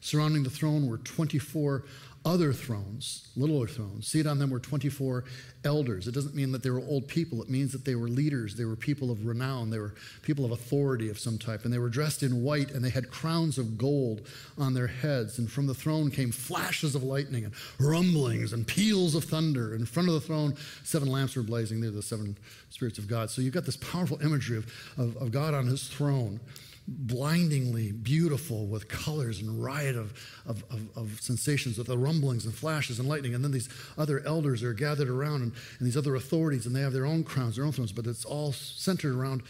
Surrounding 0.00 0.42
the 0.42 0.50
throne 0.50 0.86
were 0.86 0.98
24 0.98 1.84
other 2.24 2.52
thrones, 2.52 3.28
littler 3.36 3.66
thrones. 3.66 4.06
Seated 4.06 4.26
on 4.26 4.38
them 4.38 4.50
were 4.50 4.58
24 4.58 5.24
elders. 5.64 6.08
It 6.08 6.14
doesn't 6.14 6.34
mean 6.34 6.52
that 6.52 6.62
they 6.62 6.70
were 6.70 6.80
old 6.80 7.06
people, 7.06 7.42
it 7.42 7.50
means 7.50 7.72
that 7.72 7.84
they 7.84 7.94
were 7.94 8.08
leaders. 8.08 8.56
They 8.56 8.64
were 8.64 8.76
people 8.76 9.10
of 9.10 9.26
renown. 9.26 9.70
They 9.70 9.78
were 9.78 9.94
people 10.22 10.44
of 10.44 10.50
authority 10.50 11.10
of 11.10 11.18
some 11.18 11.38
type. 11.38 11.64
And 11.64 11.72
they 11.72 11.78
were 11.78 11.88
dressed 11.88 12.22
in 12.22 12.42
white 12.42 12.70
and 12.70 12.84
they 12.84 12.90
had 12.90 13.10
crowns 13.10 13.58
of 13.58 13.76
gold 13.76 14.26
on 14.56 14.74
their 14.74 14.86
heads. 14.86 15.38
And 15.38 15.50
from 15.50 15.66
the 15.66 15.74
throne 15.74 16.10
came 16.10 16.32
flashes 16.32 16.94
of 16.94 17.02
lightning 17.02 17.44
and 17.44 17.54
rumblings 17.78 18.52
and 18.52 18.66
peals 18.66 19.14
of 19.14 19.24
thunder. 19.24 19.74
In 19.74 19.84
front 19.84 20.08
of 20.08 20.14
the 20.14 20.20
throne, 20.20 20.56
seven 20.82 21.08
lamps 21.08 21.36
were 21.36 21.42
blazing. 21.42 21.80
They're 21.80 21.90
the 21.90 22.02
seven 22.02 22.36
spirits 22.70 22.98
of 22.98 23.06
God. 23.06 23.30
So 23.30 23.42
you've 23.42 23.54
got 23.54 23.66
this 23.66 23.76
powerful 23.76 24.20
imagery 24.22 24.58
of, 24.58 24.66
of, 24.98 25.16
of 25.18 25.30
God 25.30 25.54
on 25.54 25.66
his 25.66 25.88
throne 25.88 26.40
blindingly 26.86 27.92
beautiful 27.92 28.66
with 28.66 28.88
colors 28.88 29.40
and 29.40 29.62
riot 29.62 29.96
of, 29.96 30.12
of, 30.46 30.62
of, 30.70 30.96
of, 30.96 31.20
sensations 31.20 31.78
with 31.78 31.86
the 31.86 31.96
rumblings 31.96 32.44
and 32.44 32.54
flashes 32.54 32.98
and 32.98 33.08
lightning. 33.08 33.34
And 33.34 33.42
then 33.42 33.52
these 33.52 33.70
other 33.96 34.22
elders 34.26 34.62
are 34.62 34.74
gathered 34.74 35.08
around 35.08 35.42
and, 35.42 35.52
and 35.78 35.86
these 35.86 35.96
other 35.96 36.14
authorities, 36.14 36.66
and 36.66 36.76
they 36.76 36.82
have 36.82 36.92
their 36.92 37.06
own 37.06 37.24
crowns, 37.24 37.56
their 37.56 37.64
own 37.64 37.72
thrones, 37.72 37.92
but 37.92 38.06
it's 38.06 38.24
all 38.26 38.52
centered 38.52 39.14
around, 39.14 39.42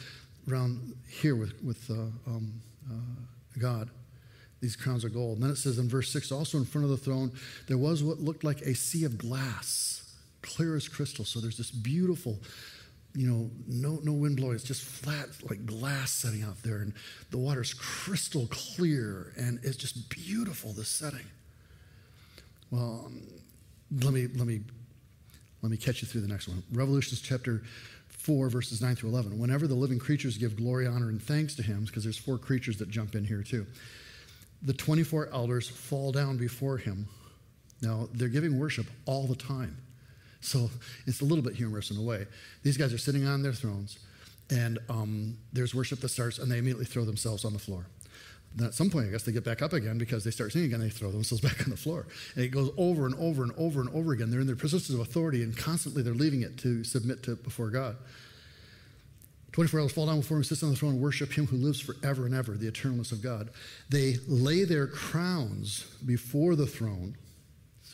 around 0.48 0.94
here 1.08 1.34
with, 1.34 1.62
with 1.64 1.90
uh, 1.90 2.04
um, 2.30 2.52
uh, 2.88 3.58
God. 3.58 3.90
These 4.60 4.76
crowns 4.76 5.04
are 5.04 5.10
gold. 5.10 5.34
And 5.34 5.42
then 5.42 5.50
it 5.50 5.56
says 5.56 5.78
in 5.78 5.88
verse 5.88 6.10
6 6.12 6.30
also 6.30 6.58
in 6.58 6.64
front 6.64 6.84
of 6.84 6.90
the 6.90 6.96
throne, 6.96 7.32
there 7.66 7.78
was 7.78 8.02
what 8.04 8.20
looked 8.20 8.44
like 8.44 8.60
a 8.62 8.74
sea 8.74 9.04
of 9.04 9.18
glass, 9.18 10.14
clear 10.40 10.76
as 10.76 10.88
crystal. 10.88 11.24
So 11.24 11.40
there's 11.40 11.58
this 11.58 11.72
beautiful 11.72 12.38
you 13.14 13.28
know, 13.28 13.50
no, 13.68 14.00
no 14.02 14.12
wind 14.12 14.36
blowing. 14.36 14.54
It's 14.54 14.64
just 14.64 14.82
flat, 14.82 15.28
like 15.48 15.64
glass 15.64 16.10
setting 16.10 16.42
out 16.42 16.62
there. 16.62 16.78
And 16.78 16.92
the 17.30 17.38
water's 17.38 17.72
crystal 17.72 18.48
clear. 18.50 19.32
And 19.36 19.60
it's 19.62 19.76
just 19.76 20.10
beautiful, 20.10 20.72
this 20.72 20.88
setting. 20.88 21.26
Well, 22.70 23.04
um, 23.06 23.22
let 24.02 24.12
me, 24.12 24.26
let 24.26 24.46
me, 24.46 24.62
let 25.62 25.70
me 25.70 25.76
catch 25.76 26.02
you 26.02 26.08
through 26.08 26.22
the 26.22 26.28
next 26.28 26.48
one. 26.48 26.62
Revelations 26.72 27.20
chapter 27.20 27.62
4, 28.08 28.48
verses 28.48 28.82
9 28.82 28.96
through 28.96 29.10
11. 29.10 29.38
Whenever 29.38 29.68
the 29.68 29.74
living 29.74 30.00
creatures 30.00 30.36
give 30.36 30.56
glory, 30.56 30.86
honor, 30.86 31.08
and 31.08 31.22
thanks 31.22 31.54
to 31.54 31.62
him, 31.62 31.84
because 31.84 32.02
there's 32.02 32.18
four 32.18 32.36
creatures 32.36 32.78
that 32.78 32.90
jump 32.90 33.14
in 33.14 33.24
here 33.24 33.42
too, 33.42 33.64
the 34.62 34.72
24 34.72 35.28
elders 35.32 35.68
fall 35.68 36.10
down 36.10 36.36
before 36.36 36.78
him. 36.78 37.06
Now, 37.80 38.08
they're 38.12 38.28
giving 38.28 38.58
worship 38.58 38.86
all 39.04 39.26
the 39.26 39.36
time. 39.36 39.76
So 40.44 40.70
it's 41.06 41.22
a 41.22 41.24
little 41.24 41.42
bit 41.42 41.54
humorous 41.54 41.90
in 41.90 41.96
a 41.96 42.02
way. 42.02 42.26
These 42.62 42.76
guys 42.76 42.92
are 42.92 42.98
sitting 42.98 43.26
on 43.26 43.42
their 43.42 43.52
thrones, 43.52 43.98
and 44.50 44.78
um, 44.90 45.38
there's 45.54 45.74
worship 45.74 46.00
that 46.00 46.10
starts, 46.10 46.38
and 46.38 46.52
they 46.52 46.58
immediately 46.58 46.84
throw 46.84 47.04
themselves 47.04 47.46
on 47.46 47.54
the 47.54 47.58
floor. 47.58 47.86
Then 48.54 48.66
at 48.68 48.74
some 48.74 48.90
point, 48.90 49.08
I 49.08 49.10
guess 49.10 49.22
they 49.22 49.32
get 49.32 49.42
back 49.42 49.62
up 49.62 49.72
again 49.72 49.96
because 49.96 50.22
they 50.22 50.30
start 50.30 50.52
singing 50.52 50.68
again. 50.68 50.80
They 50.80 50.90
throw 50.90 51.10
themselves 51.10 51.40
back 51.48 51.62
on 51.62 51.70
the 51.70 51.78
floor, 51.78 52.06
and 52.34 52.44
it 52.44 52.48
goes 52.48 52.70
over 52.76 53.06
and 53.06 53.14
over 53.14 53.42
and 53.42 53.52
over 53.56 53.80
and 53.80 53.88
over 53.94 54.12
again. 54.12 54.30
They're 54.30 54.40
in 54.40 54.46
their 54.46 54.54
positions 54.54 54.98
of 54.98 55.00
authority, 55.00 55.42
and 55.42 55.56
constantly 55.56 56.02
they're 56.02 56.12
leaving 56.12 56.42
it 56.42 56.58
to 56.58 56.84
submit 56.84 57.22
to 57.22 57.36
before 57.36 57.70
God. 57.70 57.96
24 59.52 59.80
elders 59.80 59.94
fall 59.94 60.06
down 60.06 60.20
before 60.20 60.36
him, 60.36 60.44
sit 60.44 60.62
on 60.62 60.70
the 60.70 60.76
throne, 60.76 60.94
and 60.94 61.00
worship 61.00 61.32
him 61.32 61.46
who 61.46 61.56
lives 61.56 61.80
forever 61.80 62.26
and 62.26 62.34
ever, 62.34 62.52
the 62.52 62.70
eternalness 62.70 63.12
of 63.12 63.22
God. 63.22 63.50
They 63.88 64.16
lay 64.28 64.64
their 64.64 64.88
crowns 64.88 65.86
before 66.04 66.54
the 66.54 66.66
throne 66.66 67.16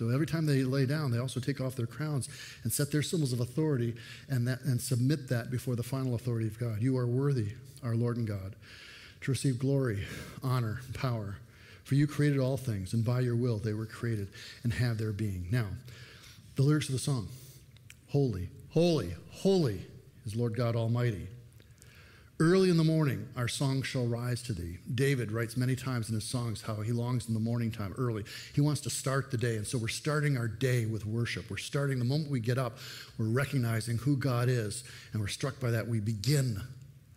so 0.00 0.08
every 0.08 0.26
time 0.26 0.46
they 0.46 0.64
lay 0.64 0.86
down, 0.86 1.10
they 1.10 1.18
also 1.18 1.40
take 1.40 1.60
off 1.60 1.76
their 1.76 1.86
crowns 1.86 2.30
and 2.62 2.72
set 2.72 2.90
their 2.90 3.02
symbols 3.02 3.34
of 3.34 3.40
authority 3.40 3.94
and, 4.30 4.48
that, 4.48 4.62
and 4.62 4.80
submit 4.80 5.28
that 5.28 5.50
before 5.50 5.76
the 5.76 5.82
final 5.82 6.14
authority 6.14 6.46
of 6.46 6.58
God. 6.58 6.80
You 6.80 6.96
are 6.96 7.06
worthy, 7.06 7.52
our 7.84 7.94
Lord 7.94 8.16
and 8.16 8.26
God, 8.26 8.56
to 9.20 9.30
receive 9.30 9.58
glory, 9.58 10.06
honor, 10.42 10.80
power. 10.94 11.36
For 11.84 11.96
you 11.96 12.06
created 12.06 12.38
all 12.38 12.56
things, 12.56 12.94
and 12.94 13.04
by 13.04 13.20
your 13.20 13.36
will 13.36 13.58
they 13.58 13.74
were 13.74 13.84
created 13.84 14.28
and 14.62 14.72
have 14.72 14.96
their 14.96 15.12
being. 15.12 15.48
Now, 15.50 15.66
the 16.56 16.62
lyrics 16.62 16.88
of 16.88 16.94
the 16.94 16.98
song 16.98 17.28
Holy, 18.08 18.48
holy, 18.70 19.14
holy 19.32 19.82
is 20.24 20.34
Lord 20.34 20.56
God 20.56 20.76
Almighty. 20.76 21.28
Early 22.40 22.70
in 22.70 22.78
the 22.78 22.84
morning, 22.84 23.28
our 23.36 23.48
song 23.48 23.82
shall 23.82 24.06
rise 24.06 24.40
to 24.44 24.54
thee. 24.54 24.78
David 24.94 25.30
writes 25.30 25.58
many 25.58 25.76
times 25.76 26.08
in 26.08 26.14
his 26.14 26.24
songs 26.24 26.62
how 26.62 26.76
he 26.76 26.90
longs 26.90 27.28
in 27.28 27.34
the 27.34 27.40
morning 27.40 27.70
time 27.70 27.92
early. 27.98 28.24
He 28.54 28.62
wants 28.62 28.80
to 28.80 28.90
start 28.90 29.30
the 29.30 29.36
day. 29.36 29.56
And 29.56 29.66
so 29.66 29.76
we're 29.76 29.88
starting 29.88 30.38
our 30.38 30.48
day 30.48 30.86
with 30.86 31.04
worship. 31.04 31.50
We're 31.50 31.58
starting 31.58 31.98
the 31.98 32.06
moment 32.06 32.30
we 32.30 32.40
get 32.40 32.56
up, 32.56 32.78
we're 33.18 33.28
recognizing 33.28 33.98
who 33.98 34.16
God 34.16 34.48
is. 34.48 34.84
And 35.12 35.20
we're 35.20 35.28
struck 35.28 35.60
by 35.60 35.70
that. 35.72 35.86
We 35.86 36.00
begin. 36.00 36.62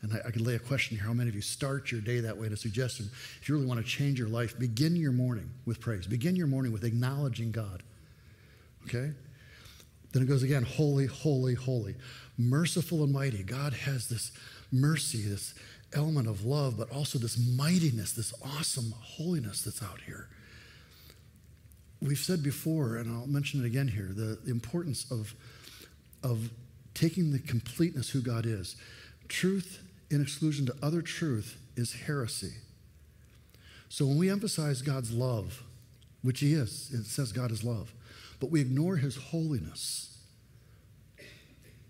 And 0.01 0.11
I, 0.11 0.27
I 0.27 0.31
could 0.31 0.45
lay 0.45 0.55
a 0.55 0.59
question 0.59 0.97
here. 0.97 1.05
How 1.05 1.13
many 1.13 1.29
of 1.29 1.35
you 1.35 1.41
start 1.41 1.89
your 1.89 2.01
day 2.01 2.19
that 2.19 2.37
way? 2.37 2.47
And 2.47 2.53
a 2.53 2.57
suggestion 2.57 3.09
if 3.39 3.47
you 3.47 3.55
really 3.55 3.65
want 3.65 3.79
to 3.79 3.85
change 3.85 4.19
your 4.19 4.27
life, 4.27 4.59
begin 4.59 4.97
your 4.97 5.13
morning 5.13 5.49
with 5.65 5.79
praise. 5.79 6.05
Begin 6.05 6.35
your 6.35 6.47
morning 6.47 6.73
with 6.73 6.83
acknowledging 6.83 7.53
God. 7.53 7.81
Okay? 8.89 9.13
Then 10.11 10.21
it 10.21 10.25
goes 10.25 10.43
again 10.43 10.63
holy, 10.63 11.05
holy, 11.05 11.55
holy. 11.55 11.95
Merciful 12.37 13.05
and 13.05 13.13
mighty. 13.13 13.41
God 13.41 13.71
has 13.71 14.09
this 14.09 14.33
mercy, 14.73 15.21
this 15.21 15.53
element 15.93 16.27
of 16.27 16.43
love, 16.43 16.77
but 16.77 16.91
also 16.91 17.19
this 17.19 17.37
mightiness, 17.37 18.13
this 18.13 18.33
awesome 18.43 18.93
holiness 18.99 19.61
that's 19.61 19.83
out 19.83 20.01
here. 20.05 20.27
We've 22.01 22.17
said 22.17 22.43
before, 22.43 22.97
and 22.97 23.09
I'll 23.09 23.27
mention 23.27 23.61
it 23.61 23.65
again 23.65 23.87
here, 23.87 24.09
the 24.13 24.39
importance 24.47 25.09
of, 25.09 25.33
of 26.21 26.49
taking 26.93 27.31
the 27.31 27.39
completeness 27.39 28.09
who 28.09 28.21
God 28.21 28.45
is. 28.45 28.75
Truth 29.27 29.81
in 30.09 30.21
exclusion 30.21 30.65
to 30.65 30.75
other 30.81 31.01
truth 31.01 31.57
is 31.75 31.93
heresy. 31.93 32.53
So 33.89 34.05
when 34.05 34.17
we 34.17 34.29
emphasize 34.29 34.81
God's 34.81 35.13
love, 35.13 35.63
which 36.21 36.39
He 36.39 36.53
is, 36.53 36.91
it 36.91 37.05
says 37.05 37.31
God 37.31 37.51
is 37.51 37.63
love, 37.63 37.93
but 38.39 38.49
we 38.49 38.59
ignore 38.59 38.97
His 38.97 39.15
holiness, 39.15 40.12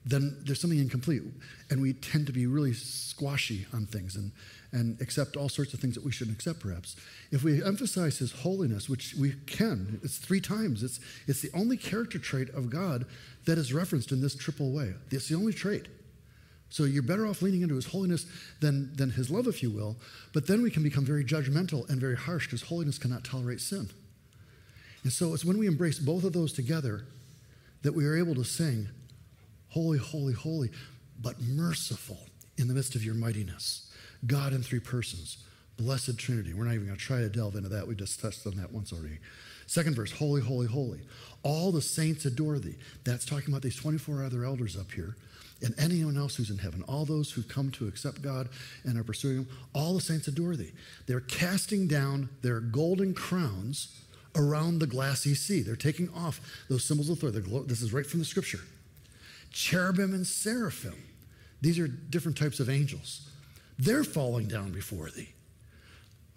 then 0.06 0.38
there's 0.46 0.60
something 0.60 0.80
incomplete. 0.80 1.24
And 1.70 1.82
we 1.82 1.94
tend 1.94 2.28
to 2.28 2.34
be 2.34 2.46
really 2.46 2.74
squashy 2.74 3.66
on 3.74 3.86
things 3.86 4.16
and, 4.16 4.32
and 4.72 5.00
accept 5.02 5.38
all 5.38 5.50
sorts 5.50 5.74
of 5.74 5.80
things 5.80 5.96
that 5.96 6.04
we 6.04 6.12
shouldn't 6.12 6.36
accept, 6.36 6.60
perhaps. 6.60 6.96
If 7.32 7.44
we 7.44 7.64
emphasize 7.64 8.18
His 8.18 8.32
holiness, 8.32 8.90
which 8.90 9.16
we 9.20 9.34
can, 9.48 10.00
it's 10.04 10.18
three 10.18 10.42
times, 10.42 10.84
it's, 10.84 11.00
it's 11.28 11.42
the 11.42 11.52
only 11.54 11.78
character 11.78 12.20
trait 12.20 12.50
of 12.50 12.70
God 12.70 13.06
that 13.46 13.58
is 13.58 13.74
referenced 13.74 14.12
in 14.12 14.22
this 14.22 14.36
triple 14.36 14.72
way. 14.72 14.94
It's 15.12 15.30
the 15.30 15.36
only 15.36 15.54
trait. 15.54 15.88
So 16.70 16.86
you're 16.86 17.04
better 17.04 17.28
off 17.28 17.42
leaning 17.42 17.62
into 17.62 17.76
His 17.76 17.86
holiness 17.86 18.26
than, 18.60 18.96
than 18.96 19.12
His 19.12 19.30
love, 19.30 19.48
if 19.48 19.62
you 19.62 19.70
will. 19.70 19.96
But 20.34 20.48
then 20.48 20.64
we 20.64 20.72
can 20.72 20.84
become 20.84 21.06
very 21.06 21.24
judgmental 21.24 21.88
and 21.88 22.02
very 22.02 22.18
harsh 22.18 22.48
because 22.48 22.64
holiness 22.64 22.98
cannot 22.98 23.24
tolerate 23.24 23.62
sin. 23.62 23.90
And 25.04 25.14
so 25.14 25.34
it's 25.34 25.46
when 25.46 25.60
we 25.60 25.68
embrace 25.68 26.00
both 26.00 26.24
of 26.24 26.34
those 26.34 26.52
together 26.52 27.06
that 27.84 27.94
we 27.94 28.06
are 28.06 28.18
able 28.18 28.34
to 28.36 28.44
sing, 28.44 28.88
Holy, 29.74 29.98
holy, 29.98 30.34
holy, 30.34 30.70
but 31.20 31.42
merciful 31.42 32.20
in 32.58 32.68
the 32.68 32.74
midst 32.74 32.96
of 32.96 33.04
your 33.04 33.16
mightiness. 33.16 33.92
God 34.28 34.54
in 34.54 34.62
three 34.62 34.80
persons, 34.80 35.38
blessed 35.78 36.18
Trinity. 36.18 36.54
We're 36.54 36.66
not 36.66 36.76
even 36.76 36.86
going 36.86 36.98
to 36.98 37.04
try 37.04 37.20
to 37.20 37.30
delve 37.30 37.56
into 37.56 37.70
that. 37.70 37.88
We 37.88 37.96
just 37.96 38.20
touched 38.20 38.46
on 38.46 38.56
that 38.58 38.72
once 38.72 38.94
already. 38.94 39.18
Second 39.66 39.96
verse, 39.96 40.12
holy, 40.12 40.42
holy, 40.42 40.68
holy. 40.68 41.00
All 41.42 41.72
the 41.72 41.82
saints 41.82 42.26
adore 42.26 42.60
thee. 42.60 42.76
That's 43.04 43.26
talking 43.26 43.50
about 43.50 43.64
these 43.64 43.76
24 43.76 44.24
other 44.24 44.46
elders 44.46 44.78
up 44.78 44.92
here 44.92 45.16
and 45.64 45.74
anyone 45.80 46.18
else 46.18 46.36
who's 46.36 46.52
in 46.52 46.58
heaven, 46.60 46.84
all 46.88 47.06
those 47.06 47.32
who've 47.32 47.48
come 47.48 47.72
to 47.72 47.88
accept 47.88 48.22
God 48.22 48.50
and 48.84 49.00
are 49.00 49.04
pursuing 49.04 49.38
Him, 49.38 49.48
all 49.74 49.96
the 49.96 50.02
saints 50.02 50.28
adore 50.28 50.56
thee. 50.56 50.72
They're 51.08 51.22
casting 51.22 51.88
down 51.88 52.30
their 52.42 52.60
golden 52.60 53.14
crowns 53.14 54.00
around 54.36 54.80
the 54.80 54.88
glassy 54.88 55.34
sea. 55.34 55.62
They're 55.62 55.76
taking 55.76 56.10
off 56.14 56.42
those 56.70 56.84
symbols 56.84 57.10
of 57.10 57.18
authority. 57.18 57.42
This 57.66 57.82
is 57.82 57.94
right 57.94 58.06
from 58.06 58.20
the 58.20 58.26
scripture. 58.26 58.60
Cherubim 59.54 60.14
and 60.14 60.28
seraphim, 60.28 60.96
these 61.62 61.80
are 61.80 61.88
different 61.88 62.38
types 62.38 62.60
of 62.60 62.70
angels. 62.70 63.30
They're 63.80 64.04
falling 64.04 64.48
down 64.48 64.72
before 64.72 65.10
thee. 65.10 65.30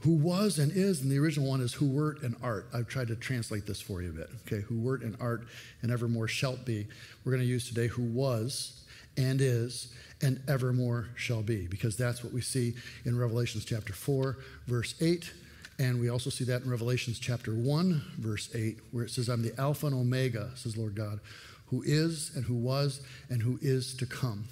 Who 0.01 0.15
was 0.15 0.59
and 0.59 0.71
is, 0.71 1.01
and 1.01 1.11
the 1.11 1.19
original 1.19 1.49
one 1.49 1.61
is 1.61 1.73
who 1.73 1.87
wert 1.87 2.23
and 2.23 2.37
art. 2.43 2.69
I've 2.73 2.87
tried 2.87 3.09
to 3.09 3.17
translate 3.17 3.67
this 3.67 3.81
for 3.81 4.03
you 4.03 4.11
a 4.11 4.13
bit. 4.13 4.31
Okay, 4.47 4.61
who 4.61 4.79
wert 4.79 5.03
and 5.03 5.17
art 5.21 5.47
and 5.83 5.91
evermore 5.91 6.29
shalt 6.29 6.65
be. 6.65 6.87
We're 7.25 7.33
going 7.33 7.43
to 7.43 7.49
use 7.49 7.67
today 7.67 7.89
who 7.89 8.03
was 8.03 8.85
and 9.17 9.41
is 9.41 9.93
and 10.23 10.41
evermore 10.49 11.09
shall 11.17 11.43
be, 11.43 11.67
because 11.67 11.97
that's 11.97 12.23
what 12.23 12.33
we 12.33 12.41
see 12.41 12.75
in 13.05 13.19
Revelations 13.19 13.65
chapter 13.65 13.93
4, 13.93 14.37
verse 14.67 14.95
8. 15.01 15.33
And 15.79 16.01
we 16.01 16.09
also 16.09 16.31
see 16.31 16.45
that 16.45 16.63
in 16.63 16.71
Revelations 16.71 17.19
chapter 17.19 17.53
1, 17.53 18.03
verse 18.19 18.55
8, 18.55 18.79
where 18.93 19.05
it 19.05 19.11
says, 19.11 19.29
I'm 19.29 19.43
the 19.43 19.59
Alpha 19.61 19.87
and 19.87 19.95
Omega, 19.95 20.51
says 20.55 20.77
Lord 20.77 20.95
God, 20.95 21.21
who 21.67 21.83
is 21.85 22.31
and 22.35 22.45
who 22.45 22.55
was 22.55 23.01
and 23.29 23.43
who 23.43 23.59
is 23.61 23.95
to 23.97 24.07
come. 24.07 24.45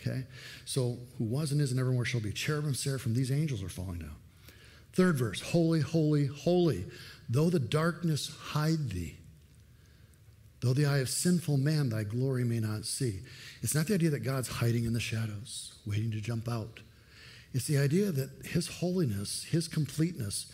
Okay? 0.00 0.24
So, 0.64 0.98
who 1.18 1.24
was 1.24 1.52
and 1.52 1.60
is 1.60 1.70
and 1.70 1.80
evermore 1.80 2.04
shall 2.04 2.20
be. 2.20 2.32
Cherubim, 2.32 2.74
seraphim, 2.74 3.14
these 3.14 3.32
angels 3.32 3.62
are 3.62 3.68
falling 3.68 4.00
down. 4.00 4.14
Third 4.92 5.16
verse 5.16 5.40
Holy, 5.40 5.80
holy, 5.80 6.26
holy, 6.26 6.86
though 7.28 7.50
the 7.50 7.58
darkness 7.58 8.34
hide 8.34 8.90
thee, 8.90 9.16
though 10.60 10.72
the 10.72 10.86
eye 10.86 10.98
of 10.98 11.08
sinful 11.08 11.58
man 11.58 11.90
thy 11.90 12.04
glory 12.04 12.44
may 12.44 12.60
not 12.60 12.84
see. 12.84 13.20
It's 13.62 13.74
not 13.74 13.86
the 13.86 13.94
idea 13.94 14.10
that 14.10 14.20
God's 14.20 14.48
hiding 14.48 14.84
in 14.84 14.92
the 14.92 15.00
shadows, 15.00 15.74
waiting 15.84 16.10
to 16.12 16.20
jump 16.20 16.48
out. 16.48 16.80
It's 17.52 17.66
the 17.66 17.78
idea 17.78 18.12
that 18.12 18.30
his 18.46 18.68
holiness, 18.68 19.44
his 19.44 19.68
completeness, 19.68 20.52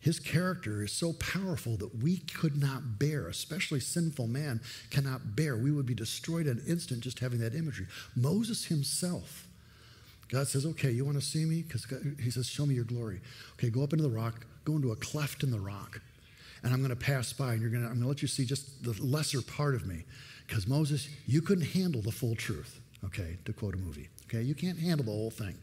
his 0.00 0.20
character 0.20 0.82
is 0.82 0.92
so 0.92 1.14
powerful 1.14 1.76
that 1.78 2.02
we 2.02 2.18
could 2.18 2.60
not 2.60 2.98
bear, 2.98 3.28
especially 3.28 3.80
sinful 3.80 4.26
man 4.26 4.60
cannot 4.90 5.34
bear. 5.34 5.56
We 5.56 5.72
would 5.72 5.86
be 5.86 5.94
destroyed 5.94 6.46
in 6.46 6.58
an 6.58 6.64
instant 6.68 7.00
just 7.00 7.18
having 7.18 7.40
that 7.40 7.54
imagery. 7.54 7.86
Moses 8.14 8.66
himself, 8.66 9.48
God 10.28 10.48
says, 10.48 10.66
Okay, 10.66 10.90
you 10.90 11.04
want 11.04 11.18
to 11.18 11.24
see 11.24 11.44
me? 11.44 11.62
Because 11.62 11.86
he 12.22 12.30
says, 12.30 12.46
Show 12.46 12.66
me 12.66 12.74
your 12.74 12.84
glory. 12.84 13.20
Okay, 13.54 13.70
go 13.70 13.82
up 13.82 13.92
into 13.92 14.02
the 14.02 14.10
rock, 14.10 14.46
go 14.64 14.74
into 14.76 14.92
a 14.92 14.96
cleft 14.96 15.42
in 15.42 15.50
the 15.50 15.60
rock, 15.60 16.00
and 16.62 16.72
I'm 16.72 16.80
going 16.80 16.90
to 16.90 16.96
pass 16.96 17.32
by, 17.32 17.52
and 17.52 17.60
you're 17.60 17.70
going 17.70 17.82
to, 17.82 17.88
I'm 17.88 17.94
going 17.94 18.02
to 18.02 18.08
let 18.08 18.22
you 18.22 18.28
see 18.28 18.44
just 18.44 18.84
the 18.84 18.92
lesser 19.04 19.42
part 19.42 19.74
of 19.74 19.86
me. 19.86 20.04
Because 20.46 20.68
Moses, 20.68 21.08
you 21.26 21.42
couldn't 21.42 21.66
handle 21.66 22.02
the 22.02 22.12
full 22.12 22.36
truth, 22.36 22.80
okay, 23.04 23.38
to 23.44 23.52
quote 23.52 23.74
a 23.74 23.78
movie. 23.78 24.08
Okay, 24.26 24.42
you 24.42 24.54
can't 24.54 24.78
handle 24.78 25.04
the 25.04 25.12
whole 25.12 25.30
thing, 25.30 25.56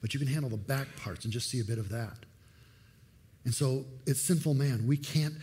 but 0.00 0.14
you 0.14 0.18
can 0.18 0.28
handle 0.28 0.50
the 0.50 0.56
back 0.56 0.88
parts 0.96 1.24
and 1.24 1.32
just 1.32 1.48
see 1.50 1.60
a 1.60 1.64
bit 1.64 1.78
of 1.78 1.88
that. 1.90 2.16
And 3.44 3.54
so 3.54 3.86
it's 4.06 4.20
sinful 4.20 4.54
man. 4.54 4.86
We 4.86 4.96
can't 4.96 5.34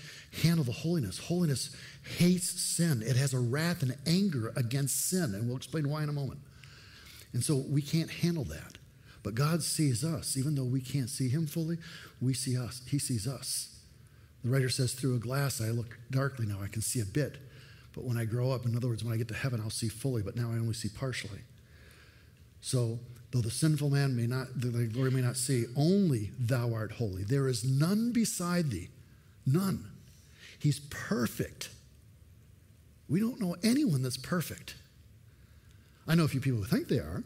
handle 0.43 0.63
the 0.63 0.71
holiness. 0.71 1.17
Holiness 1.17 1.75
hates 2.17 2.49
sin, 2.49 3.01
it 3.01 3.15
has 3.15 3.33
a 3.33 3.39
wrath 3.39 3.81
and 3.81 3.97
anger 4.05 4.53
against 4.55 5.09
sin. 5.09 5.33
And 5.33 5.47
we'll 5.47 5.57
explain 5.57 5.89
why 5.89 6.03
in 6.03 6.09
a 6.09 6.13
moment. 6.13 6.39
And 7.33 7.43
so 7.43 7.63
we 7.67 7.81
can't 7.81 8.09
handle 8.09 8.43
that. 8.45 8.77
But 9.23 9.35
God 9.35 9.61
sees 9.61 10.03
us. 10.03 10.37
Even 10.37 10.55
though 10.55 10.63
we 10.63 10.79
can't 10.79 11.09
see 11.09 11.27
Him 11.27 11.47
fully, 11.47 11.77
we 12.21 12.33
see 12.33 12.57
us. 12.57 12.81
He 12.87 12.99
sees 12.99 13.27
us. 13.27 13.75
The 14.43 14.49
writer 14.49 14.69
says, 14.69 14.93
Through 14.93 15.15
a 15.15 15.19
glass, 15.19 15.59
I 15.59 15.69
look 15.69 15.97
darkly 16.11 16.45
now. 16.45 16.59
I 16.61 16.67
can 16.67 16.81
see 16.81 17.01
a 17.01 17.05
bit. 17.05 17.37
But 17.93 18.05
when 18.05 18.17
I 18.17 18.25
grow 18.25 18.51
up, 18.51 18.65
in 18.65 18.77
other 18.77 18.87
words, 18.87 19.03
when 19.03 19.13
I 19.13 19.17
get 19.17 19.27
to 19.29 19.33
heaven, 19.33 19.59
I'll 19.59 19.69
see 19.69 19.89
fully. 19.89 20.21
But 20.21 20.35
now 20.35 20.49
I 20.49 20.53
only 20.53 20.73
see 20.73 20.89
partially. 20.89 21.41
So 22.61 22.99
Though 23.31 23.41
the 23.41 23.51
sinful 23.51 23.89
man 23.89 24.15
may 24.15 24.25
not, 24.25 24.47
the 24.55 24.85
glory 24.85 25.11
may 25.11 25.21
not 25.21 25.35
see, 25.35 25.65
only 25.75 26.31
thou 26.39 26.73
art 26.73 26.93
holy. 26.93 27.23
There 27.23 27.47
is 27.47 27.63
none 27.63 28.11
beside 28.13 28.69
thee. 28.69 28.89
None. 29.45 29.85
He's 30.59 30.79
perfect. 30.79 31.69
We 33.09 33.19
don't 33.19 33.39
know 33.39 33.55
anyone 33.63 34.01
that's 34.01 34.17
perfect. 34.17 34.75
I 36.07 36.15
know 36.15 36.23
a 36.23 36.29
few 36.29 36.39
people 36.39 36.59
who 36.59 36.65
think 36.65 36.87
they 36.87 36.99
are, 36.99 37.23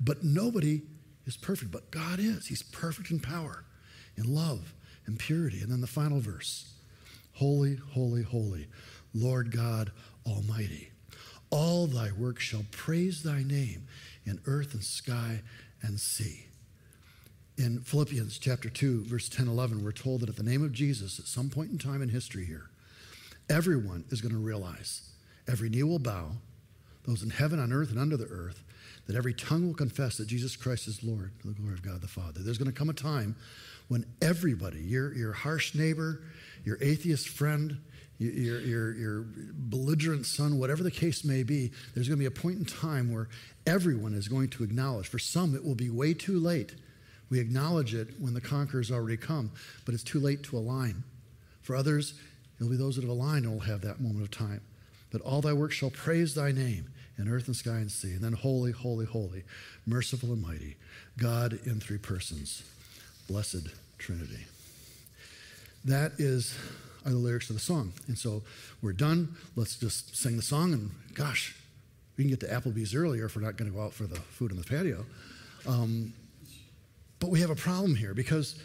but 0.00 0.24
nobody 0.24 0.82
is 1.24 1.36
perfect. 1.36 1.70
But 1.70 1.90
God 1.90 2.18
is. 2.18 2.46
He's 2.48 2.62
perfect 2.62 3.10
in 3.10 3.20
power, 3.20 3.64
in 4.16 4.32
love, 4.34 4.74
and 5.06 5.18
purity. 5.18 5.60
And 5.60 5.70
then 5.70 5.80
the 5.80 5.86
final 5.86 6.20
verse 6.20 6.72
Holy, 7.34 7.76
holy, 7.76 8.22
holy, 8.22 8.66
Lord 9.14 9.50
God 9.50 9.92
Almighty. 10.26 10.90
All 11.50 11.86
thy 11.86 12.10
works 12.12 12.42
shall 12.44 12.64
praise 12.70 13.22
thy 13.22 13.42
name 13.42 13.86
in 14.24 14.40
earth 14.46 14.74
and 14.74 14.82
sky 14.82 15.42
and 15.82 15.98
sea. 15.98 16.46
In 17.58 17.80
Philippians 17.80 18.38
chapter 18.38 18.68
2, 18.68 19.04
verse 19.04 19.28
10 19.28 19.46
11, 19.46 19.84
we're 19.84 19.92
told 19.92 20.20
that 20.20 20.28
at 20.28 20.36
the 20.36 20.42
name 20.42 20.64
of 20.64 20.72
Jesus, 20.72 21.18
at 21.18 21.26
some 21.26 21.50
point 21.50 21.70
in 21.70 21.78
time 21.78 22.02
in 22.02 22.08
history 22.08 22.44
here, 22.44 22.70
everyone 23.50 24.04
is 24.10 24.20
going 24.20 24.32
to 24.32 24.38
realize, 24.38 25.10
every 25.46 25.68
knee 25.68 25.82
will 25.82 25.98
bow, 25.98 26.32
those 27.06 27.22
in 27.22 27.30
heaven, 27.30 27.58
on 27.58 27.72
earth, 27.72 27.90
and 27.90 27.98
under 27.98 28.16
the 28.16 28.26
earth, 28.26 28.62
that 29.06 29.16
every 29.16 29.34
tongue 29.34 29.66
will 29.66 29.74
confess 29.74 30.16
that 30.16 30.28
Jesus 30.28 30.56
Christ 30.56 30.86
is 30.86 31.02
Lord 31.02 31.32
to 31.40 31.48
the 31.48 31.54
glory 31.54 31.74
of 31.74 31.82
God 31.82 32.00
the 32.00 32.08
Father. 32.08 32.40
There's 32.40 32.58
going 32.58 32.70
to 32.70 32.76
come 32.76 32.88
a 32.88 32.94
time 32.94 33.36
when 33.88 34.06
everybody, 34.22 34.80
your, 34.80 35.12
your 35.14 35.32
harsh 35.32 35.74
neighbor, 35.74 36.22
your 36.64 36.78
atheist 36.80 37.28
friend, 37.28 37.78
your, 38.18 38.60
your, 38.60 38.94
your 38.94 39.24
belligerent 39.52 40.26
son, 40.26 40.58
whatever 40.58 40.82
the 40.82 40.90
case 40.90 41.24
may 41.24 41.42
be, 41.42 41.72
there's 41.94 42.08
going 42.08 42.18
to 42.18 42.22
be 42.22 42.26
a 42.26 42.30
point 42.30 42.58
in 42.58 42.64
time 42.64 43.12
where 43.12 43.28
everyone 43.66 44.14
is 44.14 44.28
going 44.28 44.48
to 44.50 44.64
acknowledge. 44.64 45.08
For 45.08 45.18
some, 45.18 45.54
it 45.54 45.64
will 45.64 45.74
be 45.74 45.90
way 45.90 46.14
too 46.14 46.38
late. 46.38 46.74
We 47.30 47.40
acknowledge 47.40 47.94
it 47.94 48.08
when 48.20 48.34
the 48.34 48.40
conqueror's 48.40 48.90
already 48.90 49.16
come, 49.16 49.50
but 49.84 49.94
it's 49.94 50.04
too 50.04 50.20
late 50.20 50.42
to 50.44 50.58
align. 50.58 51.02
For 51.62 51.74
others, 51.74 52.14
it'll 52.58 52.70
be 52.70 52.76
those 52.76 52.96
that 52.96 53.02
have 53.02 53.10
aligned 53.10 53.44
and 53.44 53.54
will 53.54 53.60
have 53.60 53.80
that 53.82 54.00
moment 54.00 54.22
of 54.22 54.30
time. 54.30 54.60
But 55.10 55.22
all 55.22 55.40
thy 55.40 55.52
works 55.52 55.74
shall 55.74 55.90
praise 55.90 56.34
thy 56.34 56.52
name 56.52 56.90
in 57.18 57.28
earth 57.28 57.46
and 57.46 57.56
sky 57.56 57.76
and 57.76 57.90
sea. 57.90 58.12
And 58.12 58.20
then 58.20 58.32
holy, 58.32 58.72
holy, 58.72 59.06
holy, 59.06 59.44
merciful 59.86 60.32
and 60.32 60.42
mighty, 60.42 60.76
God 61.18 61.58
in 61.64 61.80
three 61.80 61.98
persons, 61.98 62.62
blessed 63.28 63.68
Trinity. 63.98 64.46
That 65.84 66.12
is 66.18 66.56
are 67.04 67.10
the 67.10 67.18
lyrics 67.18 67.50
of 67.50 67.56
the 67.56 67.62
song. 67.62 67.92
And 68.08 68.16
so 68.16 68.42
we're 68.80 68.92
done. 68.92 69.36
Let's 69.56 69.76
just 69.76 70.16
sing 70.16 70.36
the 70.36 70.42
song. 70.42 70.72
And 70.72 70.90
gosh, 71.14 71.56
we 72.16 72.24
can 72.24 72.30
get 72.30 72.40
to 72.40 72.46
Applebee's 72.46 72.94
earlier 72.94 73.26
if 73.26 73.36
we're 73.36 73.42
not 73.42 73.56
going 73.56 73.70
to 73.70 73.76
go 73.76 73.82
out 73.82 73.92
for 73.92 74.04
the 74.04 74.16
food 74.16 74.50
in 74.50 74.56
the 74.56 74.64
patio. 74.64 75.04
Um, 75.66 76.12
but 77.18 77.30
we 77.30 77.40
have 77.40 77.50
a 77.50 77.56
problem 77.56 77.94
here 77.94 78.14
because 78.14 78.60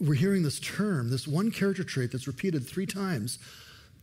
we're 0.00 0.14
hearing 0.14 0.42
this 0.42 0.60
term, 0.60 1.10
this 1.10 1.28
one 1.28 1.50
character 1.50 1.84
trait 1.84 2.12
that's 2.12 2.26
repeated 2.26 2.66
three 2.66 2.86
times. 2.86 3.38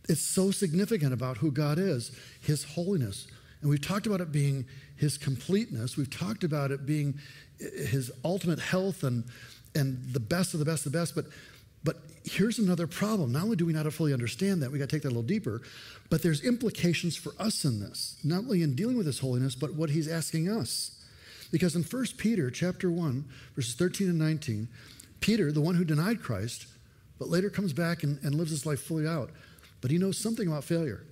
It's 0.08 0.20
so 0.20 0.50
significant 0.50 1.12
about 1.12 1.38
who 1.38 1.50
God 1.50 1.78
is, 1.78 2.12
His 2.40 2.64
holiness. 2.64 3.26
And 3.60 3.68
we've 3.68 3.80
talked 3.80 4.06
about 4.06 4.20
it 4.20 4.30
being 4.30 4.66
His 4.96 5.18
completeness. 5.18 5.96
We've 5.96 6.10
talked 6.10 6.44
about 6.44 6.70
it 6.70 6.86
being 6.86 7.18
His 7.58 8.12
ultimate 8.24 8.60
health 8.60 9.02
and, 9.02 9.24
and 9.74 9.98
the 10.12 10.20
best 10.20 10.54
of 10.54 10.60
the 10.60 10.66
best 10.66 10.86
of 10.86 10.92
the 10.92 10.98
best. 10.98 11.14
But 11.14 11.26
but 11.84 11.96
here's 12.24 12.58
another 12.58 12.86
problem. 12.86 13.32
Not 13.32 13.44
only 13.44 13.56
do 13.56 13.66
we 13.66 13.72
not 13.72 13.90
fully 13.92 14.12
understand 14.12 14.62
that, 14.62 14.70
we 14.70 14.78
got 14.78 14.88
to 14.88 14.96
take 14.96 15.02
that 15.02 15.08
a 15.08 15.14
little 15.14 15.22
deeper, 15.22 15.62
but 16.10 16.22
there's 16.22 16.42
implications 16.42 17.16
for 17.16 17.32
us 17.38 17.64
in 17.64 17.80
this, 17.80 18.16
not 18.24 18.40
only 18.40 18.62
in 18.62 18.74
dealing 18.74 18.96
with 18.96 19.06
his 19.06 19.20
holiness, 19.20 19.54
but 19.54 19.74
what 19.74 19.90
he's 19.90 20.08
asking 20.08 20.48
us. 20.48 21.02
Because 21.50 21.74
in 21.74 21.82
1 21.82 22.06
Peter 22.18 22.50
chapter 22.50 22.90
1, 22.90 23.24
verses 23.56 23.74
13 23.74 24.08
and 24.08 24.18
19, 24.18 24.68
Peter, 25.20 25.50
the 25.50 25.60
one 25.60 25.74
who 25.74 25.84
denied 25.84 26.22
Christ, 26.22 26.66
but 27.18 27.28
later 27.28 27.50
comes 27.50 27.72
back 27.72 28.02
and, 28.02 28.18
and 28.22 28.34
lives 28.34 28.50
his 28.50 28.66
life 28.66 28.80
fully 28.80 29.06
out, 29.06 29.30
but 29.80 29.90
he 29.90 29.98
knows 29.98 30.18
something 30.18 30.46
about 30.46 30.64
failure. 30.64 31.04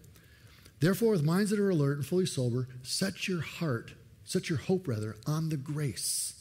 Therefore, 0.81 1.13
with 1.13 1.25
minds 1.25 1.51
that 1.51 1.59
are 1.59 1.71
alert 1.71 1.97
and 1.97 2.07
fully 2.07 2.27
sober, 2.27 2.69
set 2.83 3.27
your 3.27 3.41
heart, 3.41 3.93
set 4.25 4.51
your 4.51 4.59
hope 4.59 4.87
rather, 4.87 5.17
on 5.27 5.49
the 5.49 5.57
grace 5.57 6.36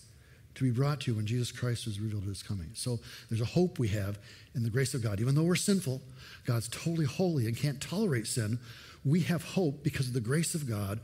to 0.56 0.63
be 0.63 0.72
brought 0.72 1.02
to 1.02 1.12
you 1.12 1.18
when 1.18 1.26
Jesus 1.26 1.52
Christ 1.52 1.86
is 1.86 2.00
revealed 2.00 2.24
his 2.24 2.41
coming. 2.41 2.72
So 2.74 3.00
there's 3.30 3.41
a 3.41 3.46
hope 3.46 3.78
we 3.78 3.89
have 3.89 4.18
in 4.56 4.63
the 4.63 4.70
grace 4.70 4.94
of 4.94 5.04
God. 5.04 5.20
Even 5.20 5.36
though 5.36 5.44
we're 5.44 5.56
sinful, 5.56 6.02
God's 6.46 6.70
totally 6.70 7.06
holy 7.06 7.46
and 7.46 7.56
can't 7.56 7.82
tolerate 7.82 8.28
sin. 8.28 8.60
We 9.04 9.22
have 9.22 9.44
hope 9.44 9.84
because 9.84 10.08
of 10.08 10.13
the 10.13 10.22
grace 10.22 10.56
of 10.56 10.68
God 10.68 11.00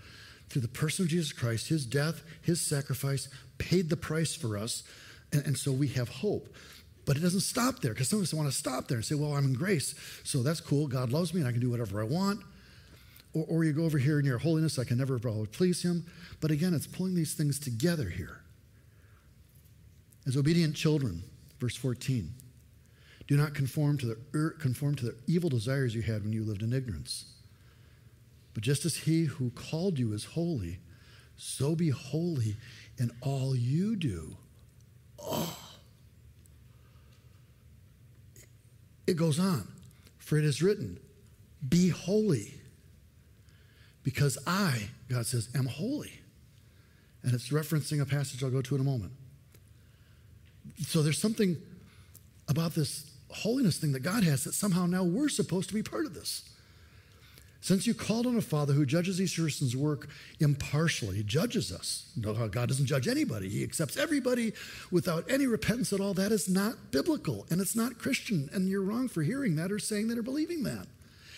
through 0.49 0.61
the 0.61 0.67
person 0.67 1.05
of 1.05 1.11
Jesus 1.11 1.33
Christ. 1.33 1.67
His 1.67 1.85
death, 1.85 2.23
his 2.41 2.59
sacrifice 2.61 3.29
paid 3.57 3.89
the 3.89 3.97
price 3.97 4.33
for 4.33 4.57
us. 4.57 4.83
And, 5.31 5.45
and 5.45 5.57
so 5.57 5.71
we 5.71 5.87
have 5.89 6.09
hope. 6.09 6.53
But 7.05 7.17
it 7.17 7.21
doesn't 7.21 7.41
stop 7.41 7.79
there 7.79 7.93
because 7.93 8.09
some 8.09 8.19
of 8.19 8.23
us 8.23 8.33
want 8.33 8.49
to 8.49 8.55
stop 8.55 8.87
there 8.87 8.97
and 8.97 9.05
say, 9.05 9.15
well, 9.15 9.33
I'm 9.33 9.45
in 9.45 9.53
grace. 9.53 9.95
So 10.23 10.43
that's 10.43 10.61
cool. 10.61 10.87
God 10.87 11.11
loves 11.11 11.33
me 11.33 11.41
and 11.41 11.47
I 11.47 11.51
can 11.51 11.61
do 11.61 11.69
whatever 11.69 12.01
I 12.01 12.05
want. 12.05 12.41
Or, 13.33 13.45
or 13.47 13.63
you 13.63 13.73
go 13.73 13.83
over 13.83 13.97
here 13.97 14.19
in 14.19 14.25
your 14.25 14.37
holiness, 14.37 14.77
I 14.77 14.83
can 14.83 14.97
never 14.97 15.19
please 15.47 15.83
him. 15.83 16.05
But 16.39 16.51
again, 16.51 16.73
it's 16.73 16.87
pulling 16.87 17.15
these 17.15 17.33
things 17.33 17.59
together 17.59 18.09
here. 18.09 18.40
As 20.25 20.37
obedient 20.37 20.75
children, 20.75 21.23
verse 21.59 21.75
14, 21.75 22.31
do 23.27 23.37
not 23.37 23.53
conform 23.53 23.97
to 23.99 24.05
the 24.05 24.17
er, 24.35 24.55
conform 24.59 24.95
to 24.95 25.05
the 25.05 25.15
evil 25.27 25.49
desires 25.49 25.95
you 25.95 26.01
had 26.01 26.23
when 26.23 26.33
you 26.33 26.43
lived 26.43 26.63
in 26.63 26.73
ignorance. 26.73 27.25
But 28.53 28.63
just 28.63 28.85
as 28.85 28.97
he 28.97 29.25
who 29.25 29.51
called 29.51 29.97
you 29.97 30.13
is 30.13 30.25
holy, 30.25 30.79
so 31.37 31.75
be 31.75 31.89
holy 31.89 32.57
in 32.97 33.11
all 33.21 33.55
you 33.55 33.95
do. 33.95 34.37
Oh. 35.19 35.57
It 39.07 39.15
goes 39.15 39.39
on. 39.39 39.67
For 40.19 40.37
it 40.37 40.45
is 40.45 40.61
written, 40.61 40.99
Be 41.67 41.89
holy, 41.89 42.53
because 44.03 44.37
I, 44.47 44.89
God 45.09 45.25
says, 45.25 45.49
am 45.53 45.65
holy. 45.65 46.21
And 47.23 47.33
it's 47.33 47.49
referencing 47.49 48.01
a 48.01 48.05
passage 48.05 48.43
I'll 48.43 48.49
go 48.49 48.61
to 48.61 48.75
in 48.75 48.81
a 48.81 48.83
moment. 48.85 49.11
So 50.87 51.01
there's 51.01 51.19
something 51.19 51.57
about 52.47 52.75
this 52.75 53.09
holiness 53.29 53.77
thing 53.77 53.93
that 53.93 54.01
God 54.01 54.23
has 54.23 54.43
that 54.43 54.53
somehow 54.53 54.85
now 54.85 55.03
we're 55.03 55.29
supposed 55.29 55.69
to 55.69 55.75
be 55.75 55.83
part 55.83 56.05
of 56.05 56.13
this. 56.13 56.43
Since 57.63 57.85
you 57.85 57.93
called 57.93 58.25
on 58.25 58.35
a 58.35 58.41
father 58.41 58.73
who 58.73 58.87
judges 58.87 59.21
each 59.21 59.37
person's 59.37 59.77
work 59.77 60.09
impartially, 60.39 61.17
he 61.17 61.23
judges 61.23 61.71
us. 61.71 62.11
No, 62.17 62.33
God 62.47 62.69
doesn't 62.69 62.87
judge 62.87 63.07
anybody. 63.07 63.49
He 63.49 63.63
accepts 63.63 63.97
everybody 63.97 64.53
without 64.89 65.29
any 65.29 65.45
repentance 65.45 65.93
at 65.93 65.99
all. 65.99 66.15
That 66.15 66.31
is 66.31 66.49
not 66.49 66.91
biblical 66.91 67.45
and 67.51 67.61
it's 67.61 67.75
not 67.75 67.99
Christian. 67.99 68.49
And 68.51 68.67
you're 68.67 68.81
wrong 68.81 69.07
for 69.07 69.21
hearing 69.21 69.55
that 69.57 69.71
or 69.71 69.77
saying 69.77 70.07
that 70.07 70.17
or 70.17 70.23
believing 70.23 70.63
that. 70.63 70.87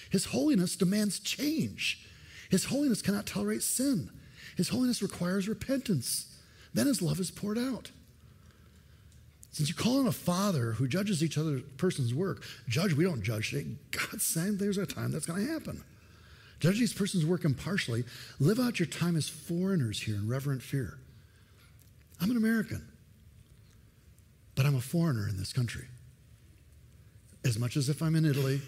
His 0.09 0.25
holiness 0.25 0.77
demands 0.77 1.19
change. 1.19 2.07
His 2.49 2.65
holiness 2.65 3.01
cannot 3.01 3.25
tolerate 3.25 3.63
sin. 3.63 4.09
His 4.55 4.69
holiness 4.69 5.01
requires 5.01 5.49
repentance. 5.49 6.37
Then 6.73 6.87
his 6.87 7.01
love 7.01 7.19
is 7.19 7.31
poured 7.31 7.57
out. 7.57 7.91
Since 9.53 9.69
you 9.69 9.75
call 9.75 9.99
on 9.99 10.07
a 10.07 10.11
father 10.11 10.71
who 10.71 10.87
judges 10.87 11.23
each 11.23 11.37
other 11.37 11.61
person's 11.77 12.11
work, 12.11 12.43
judge, 12.67 12.93
we 12.93 13.03
don't 13.03 13.21
judge. 13.21 13.55
God's 13.91 14.25
saying 14.25 14.57
there's 14.57 14.79
a 14.79 14.85
time 14.87 15.11
that's 15.11 15.27
going 15.27 15.45
to 15.45 15.53
happen. 15.53 15.83
Judge 16.59 16.79
these 16.79 16.91
persons' 16.91 17.23
work 17.23 17.45
impartially. 17.45 18.03
Live 18.39 18.59
out 18.59 18.79
your 18.79 18.87
time 18.87 19.15
as 19.15 19.29
foreigners 19.29 20.01
here 20.01 20.15
in 20.15 20.27
reverent 20.27 20.63
fear. 20.63 20.97
I'm 22.19 22.31
an 22.31 22.37
American, 22.37 22.83
but 24.55 24.65
I'm 24.65 24.75
a 24.75 24.81
foreigner 24.81 25.29
in 25.29 25.37
this 25.37 25.53
country. 25.53 25.85
As 27.45 27.59
much 27.59 27.77
as 27.77 27.89
if 27.89 28.01
I'm 28.01 28.15
in 28.15 28.25
Italy 28.25 28.59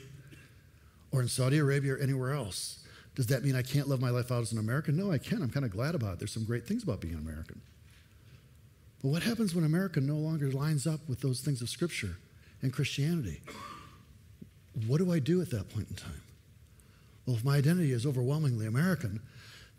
or 1.12 1.22
in 1.22 1.28
Saudi 1.28 1.58
Arabia 1.58 1.96
or 1.96 1.98
anywhere 1.98 2.34
else. 2.34 2.84
Does 3.16 3.28
that 3.28 3.44
mean 3.44 3.56
I 3.56 3.64
can't 3.64 3.88
live 3.88 4.02
my 4.02 4.12
life 4.12 4.32
out 4.32 4.42
as 4.42 4.52
an 4.52 4.60
American? 4.60 4.96
No, 4.98 5.12
I 5.12 5.18
can. 5.18 5.42
I'm 5.42 5.50
kind 5.50 5.66
of 5.66 5.72
glad 5.72 5.96
about 5.96 6.14
it. 6.14 6.20
There's 6.20 6.34
some 6.34 6.44
great 6.44 6.68
things 6.68 6.84
about 6.84 7.02
being 7.02 7.16
an 7.16 7.22
American. 7.22 7.62
But 9.06 9.12
what 9.12 9.22
happens 9.22 9.54
when 9.54 9.64
America 9.64 10.02
no 10.02 10.16
longer 10.16 10.50
lines 10.50 10.88
up 10.88 11.00
with 11.08 11.22
those 11.22 11.40
things 11.40 11.62
of 11.62 11.70
Scripture 11.70 12.18
and 12.64 12.74
Christianity? 12.74 13.40
What 14.88 14.98
do 14.98 15.14
I 15.14 15.20
do 15.20 15.44
at 15.44 15.52
that 15.52 15.70
point 15.70 15.92
in 15.92 15.96
time? 15.96 16.24
Well, 17.28 17.36
if 17.36 17.46
my 17.46 17.58
identity 17.58 17.92
is 17.92 18.08
overwhelmingly 18.08 18.66
American, 18.66 19.20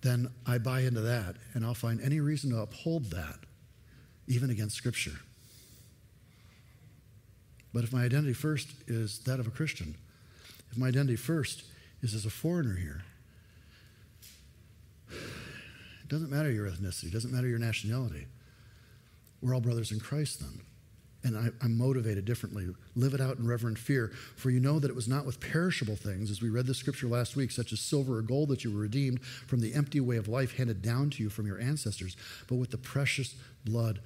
then 0.00 0.30
I 0.46 0.58
buy 0.58 0.82
into 0.82 1.00
that 1.00 1.34
and 1.54 1.64
I'll 1.64 1.74
find 1.74 2.00
any 2.00 2.20
reason 2.20 2.50
to 2.50 2.60
uphold 2.60 3.06
that, 3.06 3.40
even 4.28 4.48
against 4.48 4.76
Scripture. 4.76 5.18
But 7.74 7.82
if 7.82 7.92
my 7.92 8.04
identity 8.04 8.32
first 8.32 8.68
is 8.86 9.18
that 9.24 9.40
of 9.40 9.48
a 9.48 9.50
Christian, 9.50 9.96
if 10.70 10.78
my 10.78 10.86
identity 10.86 11.16
first 11.16 11.64
is 12.00 12.14
as 12.14 12.26
a 12.26 12.30
foreigner 12.30 12.76
here, 12.76 13.02
it 15.10 16.08
doesn't 16.08 16.30
matter 16.30 16.52
your 16.52 16.70
ethnicity, 16.70 17.06
it 17.06 17.12
doesn't 17.12 17.32
matter 17.32 17.48
your 17.48 17.58
nationality. 17.58 18.28
We're 19.40 19.54
all 19.54 19.60
brothers 19.60 19.92
in 19.92 20.00
Christ 20.00 20.40
then 20.40 20.60
and 21.26 21.36
I, 21.36 21.64
am 21.64 21.76
motivated 21.76 22.24
differently. 22.24 22.68
Live 22.94 23.12
it 23.12 23.20
out 23.20 23.38
in 23.38 23.46
reverent 23.46 23.78
fear. 23.78 24.12
For 24.36 24.50
you 24.50 24.60
know 24.60 24.78
that 24.78 24.90
it 24.90 24.94
was 24.94 25.08
not 25.08 25.26
with 25.26 25.40
perishable 25.40 25.96
things, 25.96 26.30
as 26.30 26.40
we 26.40 26.48
read 26.48 26.66
the 26.66 26.74
scripture 26.74 27.08
last 27.08 27.34
week, 27.34 27.50
such 27.50 27.72
as 27.72 27.80
silver 27.80 28.18
or 28.18 28.22
gold, 28.22 28.50
that 28.50 28.62
you 28.62 28.72
were 28.72 28.80
redeemed 28.80 29.22
from 29.22 29.60
the 29.60 29.74
empty 29.74 29.98
way 29.98 30.16
of 30.16 30.28
life 30.28 30.56
handed 30.56 30.82
down 30.82 31.10
to 31.10 31.22
you 31.22 31.28
from 31.28 31.46
your 31.46 31.60
ancestors, 31.60 32.16
but 32.46 32.56
with 32.56 32.70
the 32.70 32.78
precious 32.78 33.34
blood 33.64 34.00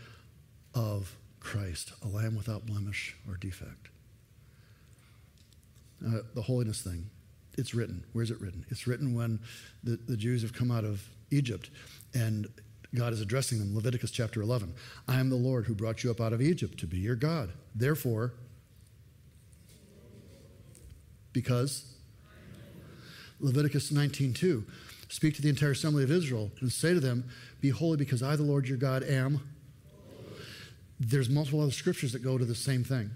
of 0.74 1.16
Christ, 1.40 1.92
a 2.02 2.08
lamb 2.08 2.36
without 2.36 2.64
blemish 2.64 3.16
or 3.28 3.36
defect. 3.36 3.88
Uh, 6.04 6.20
the 6.34 6.42
holiness 6.42 6.80
thing, 6.80 7.10
it's 7.58 7.74
written. 7.74 8.04
Where's 8.14 8.30
it 8.30 8.40
written? 8.40 8.64
It's 8.70 8.86
written 8.86 9.14
when 9.14 9.40
the, 9.84 9.96
the 9.96 10.16
Jews 10.16 10.40
have 10.40 10.54
come 10.54 10.70
out 10.70 10.84
of 10.84 11.06
Egypt 11.30 11.70
and 12.14 12.48
God 12.94 13.12
is 13.12 13.20
addressing 13.20 13.58
them. 13.58 13.74
Leviticus 13.74 14.10
chapter 14.10 14.42
11. 14.42 14.74
I 15.06 15.20
am 15.20 15.30
the 15.30 15.36
Lord 15.36 15.66
who 15.66 15.74
brought 15.74 16.02
you 16.02 16.10
up 16.10 16.20
out 16.20 16.32
of 16.32 16.42
Egypt 16.42 16.78
to 16.80 16.86
be 16.86 16.98
your 16.98 17.14
God. 17.14 17.52
Therefore, 17.74 18.32
because 21.32 21.84
Leviticus 23.38 23.90
19:2 23.90 24.64
speak 25.08 25.34
to 25.34 25.42
the 25.42 25.48
entire 25.48 25.72
assembly 25.72 26.04
of 26.04 26.10
Israel 26.10 26.50
and 26.60 26.72
say 26.72 26.94
to 26.94 27.00
them 27.00 27.24
be 27.60 27.70
holy 27.70 27.96
because 27.96 28.22
I 28.22 28.36
the 28.36 28.42
Lord 28.42 28.68
your 28.68 28.78
God 28.78 29.02
am 29.02 29.40
there's 30.98 31.30
multiple 31.30 31.60
other 31.60 31.72
scriptures 31.72 32.12
that 32.12 32.22
go 32.22 32.36
to 32.36 32.44
the 32.44 32.54
same 32.54 32.84
thing 32.84 33.10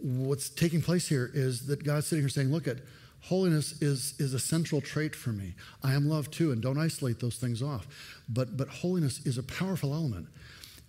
what's 0.00 0.48
taking 0.48 0.82
place 0.82 1.08
here 1.08 1.30
is 1.32 1.66
that 1.66 1.82
God's 1.82 2.06
sitting 2.06 2.22
here 2.22 2.28
saying 2.28 2.52
look 2.52 2.68
at 2.68 2.78
Holiness 3.24 3.80
is, 3.80 4.14
is 4.18 4.34
a 4.34 4.38
central 4.38 4.82
trait 4.82 5.16
for 5.16 5.30
me. 5.30 5.54
I 5.82 5.94
am 5.94 6.08
love 6.08 6.30
too, 6.30 6.52
and 6.52 6.60
don't 6.60 6.76
isolate 6.76 7.20
those 7.20 7.36
things 7.36 7.62
off. 7.62 7.86
But, 8.28 8.56
but 8.56 8.68
holiness 8.68 9.24
is 9.24 9.38
a 9.38 9.42
powerful 9.42 9.94
element. 9.94 10.28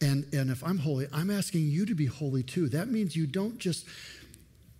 And, 0.02 0.26
and 0.34 0.50
if 0.50 0.62
I'm 0.62 0.80
holy, 0.80 1.08
I'm 1.14 1.32
asking 1.32 1.68
you 1.68 1.86
to 1.86 1.96
be 1.96 2.08
holy 2.08 2.44
too. 2.44 2.68
That 2.68 2.90
means 2.90 3.16
you 3.16 3.26
don't 3.26 3.58
just 3.58 3.86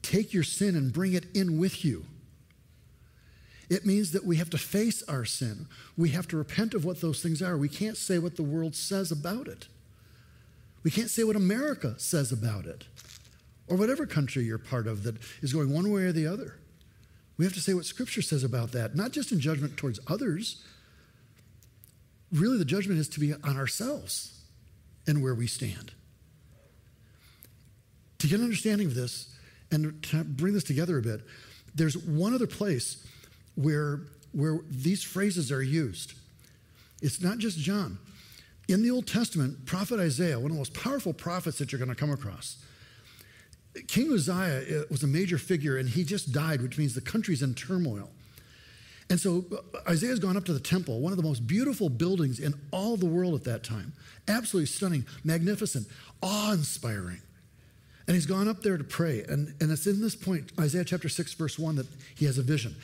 take 0.02 0.34
your 0.34 0.44
sin 0.44 0.76
and 0.76 0.92
bring 0.92 1.14
it 1.14 1.26
in 1.34 1.58
with 1.58 1.86
you. 1.86 2.06
It 3.70 3.86
means 3.86 4.12
that 4.12 4.26
we 4.26 4.36
have 4.36 4.50
to 4.50 4.58
face 4.58 5.02
our 5.04 5.24
sin. 5.24 5.68
We 5.98 6.10
have 6.10 6.28
to 6.28 6.38
repent 6.38 6.74
of 6.74 6.84
what 6.84 7.00
those 7.00 7.24
things 7.24 7.42
are. 7.42 7.58
We 7.58 7.70
can't 7.70 7.96
say 7.96 8.20
what 8.20 8.36
the 8.36 8.44
world 8.44 8.76
says 8.76 9.12
about 9.12 9.48
it. 9.48 9.68
We 10.84 10.92
can't 10.92 11.10
say 11.10 11.24
what 11.24 11.38
America 11.38 11.96
says 11.98 12.34
about 12.34 12.66
it, 12.66 12.84
or 13.68 13.78
whatever 13.78 14.06
country 14.06 14.44
you're 14.44 14.60
part 14.60 14.86
of 14.88 15.04
that 15.04 15.16
is 15.42 15.54
going 15.54 15.74
one 15.74 15.90
way 15.90 16.04
or 16.04 16.12
the 16.12 16.28
other. 16.28 16.58
We 17.38 17.46
have 17.46 17.54
to 17.54 17.60
say 17.60 17.74
what 17.74 17.86
Scripture 17.86 18.22
says 18.22 18.44
about 18.44 18.72
that, 18.72 18.96
not 18.96 19.12
just 19.12 19.32
in 19.32 19.40
judgment 19.40 19.78
towards 19.78 20.00
others. 20.08 20.64
Really, 22.32 22.58
the 22.58 22.66
judgment 22.66 23.00
is 23.00 23.10
to 23.10 23.20
be 23.20 23.34
on 23.34 23.58
ourselves 23.58 24.42
and 25.08 25.22
where 25.22 25.36
we 25.36 25.48
stand. 25.48 25.92
To 28.20 28.28
get 28.28 28.40
an 28.40 28.46
understanding 28.46 28.88
of 28.88 28.96
this 28.96 29.36
and 29.72 30.02
to 30.04 30.24
bring 30.24 30.54
this 30.54 30.64
together 30.64 30.98
a 30.98 31.02
bit, 31.02 31.22
there's 31.76 31.98
one 31.98 32.34
other 32.34 32.48
place 32.48 33.06
where, 33.56 34.02
where 34.32 34.60
these 34.70 35.04
phrases 35.04 35.52
are 35.52 35.62
used. 35.62 36.14
It's 37.02 37.22
not 37.22 37.38
just 37.38 37.60
John. 37.60 37.98
In 38.68 38.82
the 38.82 38.90
Old 38.90 39.06
Testament, 39.06 39.66
prophet 39.66 40.00
Isaiah, 40.00 40.40
one 40.40 40.46
of 40.46 40.54
the 40.54 40.58
most 40.58 40.74
powerful 40.74 41.14
prophets 41.14 41.58
that 41.60 41.72
you're 41.72 41.80
going 41.80 41.90
to 41.90 41.96
come 41.96 42.12
across, 42.12 42.58
King 43.88 44.14
Uzziah 44.14 44.82
uh, 44.82 44.84
was 44.90 45.04
a 45.04 45.08
major 45.08 45.38
figure 45.38 45.78
and 45.78 45.88
he 45.88 46.04
just 46.04 46.32
died, 46.32 46.62
which 46.62 46.78
means 46.78 46.96
the 46.96 47.02
country's 47.02 47.42
in 47.42 47.54
turmoil. 47.54 48.10
And 49.10 49.20
so 49.20 49.46
uh, 49.52 49.90
Isaiah's 49.90 50.20
gone 50.20 50.38
up 50.38 50.46
to 50.46 50.54
the 50.54 50.60
temple, 50.60 51.00
one 51.00 51.12
of 51.12 51.18
the 51.18 51.24
most 51.24 51.46
beautiful 51.46 51.90
buildings 51.90 52.40
in 52.40 52.54
all 52.72 52.98
the 52.98 53.06
world 53.06 53.36
at 53.36 53.44
that 53.44 53.64
time. 53.64 53.94
Absolutely 54.28 54.68
stunning, 54.68 55.06
magnificent, 55.24 55.88
awe 56.22 56.54
inspiring. 56.54 57.22
And 58.08 58.16
he's 58.16 58.26
gone 58.26 58.48
up 58.48 58.62
there 58.62 58.78
to 58.78 58.84
pray. 58.84 59.24
And, 59.28 59.54
and 59.60 59.72
it's 59.72 59.88
in 59.88 60.02
this 60.02 60.16
point, 60.16 60.52
Isaiah 60.60 60.86
chapter 60.86 61.10
6, 61.10 61.34
verse 61.34 61.60
1, 61.60 61.76
that 61.76 61.88
he 62.16 62.26
has 62.26 62.38
a 62.38 62.44
vision. 62.44 62.76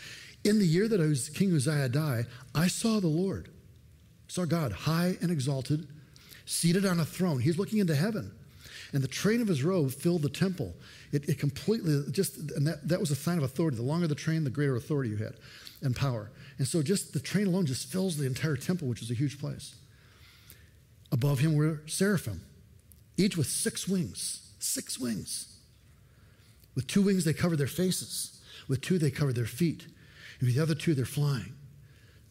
In 0.43 0.57
the 0.57 0.65
year 0.65 0.87
that 0.87 1.31
King 1.35 1.55
Uzziah 1.55 1.89
died, 1.89 2.25
I 2.55 2.67
saw 2.67 2.99
the 2.99 3.07
Lord, 3.07 3.49
saw 4.27 4.45
God 4.45 4.71
high 4.71 5.17
and 5.21 5.29
exalted, 5.29 5.87
seated 6.45 6.85
on 6.85 6.99
a 6.99 7.05
throne. 7.05 7.39
He's 7.39 7.59
looking 7.59 7.77
into 7.77 7.95
heaven 7.95 8.31
and 8.93 9.01
the 9.01 9.07
train 9.07 9.41
of 9.41 9.47
his 9.47 9.63
robe 9.63 9.91
filled 9.91 10.21
the 10.21 10.29
temple. 10.29 10.73
It, 11.11 11.29
it 11.29 11.39
completely 11.39 12.03
just, 12.11 12.37
and 12.51 12.67
that, 12.67 12.87
that 12.87 12.99
was 12.99 13.11
a 13.11 13.15
sign 13.15 13.37
of 13.37 13.43
authority. 13.43 13.77
The 13.77 13.83
longer 13.83 14.07
the 14.07 14.15
train, 14.15 14.43
the 14.43 14.49
greater 14.49 14.75
authority 14.75 15.09
you 15.09 15.17
had. 15.17 15.35
and 15.81 15.95
power. 15.95 16.31
And 16.57 16.67
so 16.67 16.81
just 16.83 17.13
the 17.13 17.19
train 17.19 17.47
alone 17.47 17.65
just 17.65 17.91
fills 17.91 18.17
the 18.17 18.25
entire 18.25 18.55
temple, 18.55 18.87
which 18.87 19.01
is 19.01 19.11
a 19.11 19.15
huge 19.15 19.39
place. 19.39 19.75
Above 21.11 21.39
him 21.39 21.55
were 21.55 21.81
seraphim, 21.87 22.41
each 23.17 23.35
with 23.35 23.47
six 23.47 23.87
wings. 23.87 24.49
Six 24.59 24.99
wings. 24.99 25.57
With 26.75 26.87
two 26.87 27.01
wings, 27.01 27.25
they 27.25 27.33
covered 27.33 27.57
their 27.57 27.67
faces. 27.67 28.39
With 28.67 28.81
two, 28.81 28.99
they 28.99 29.11
covered 29.11 29.35
their 29.35 29.45
feet. 29.45 29.87
And 30.39 30.47
with 30.47 30.55
the 30.55 30.61
other 30.61 30.75
two, 30.75 30.93
they're 30.93 31.05
flying. 31.05 31.53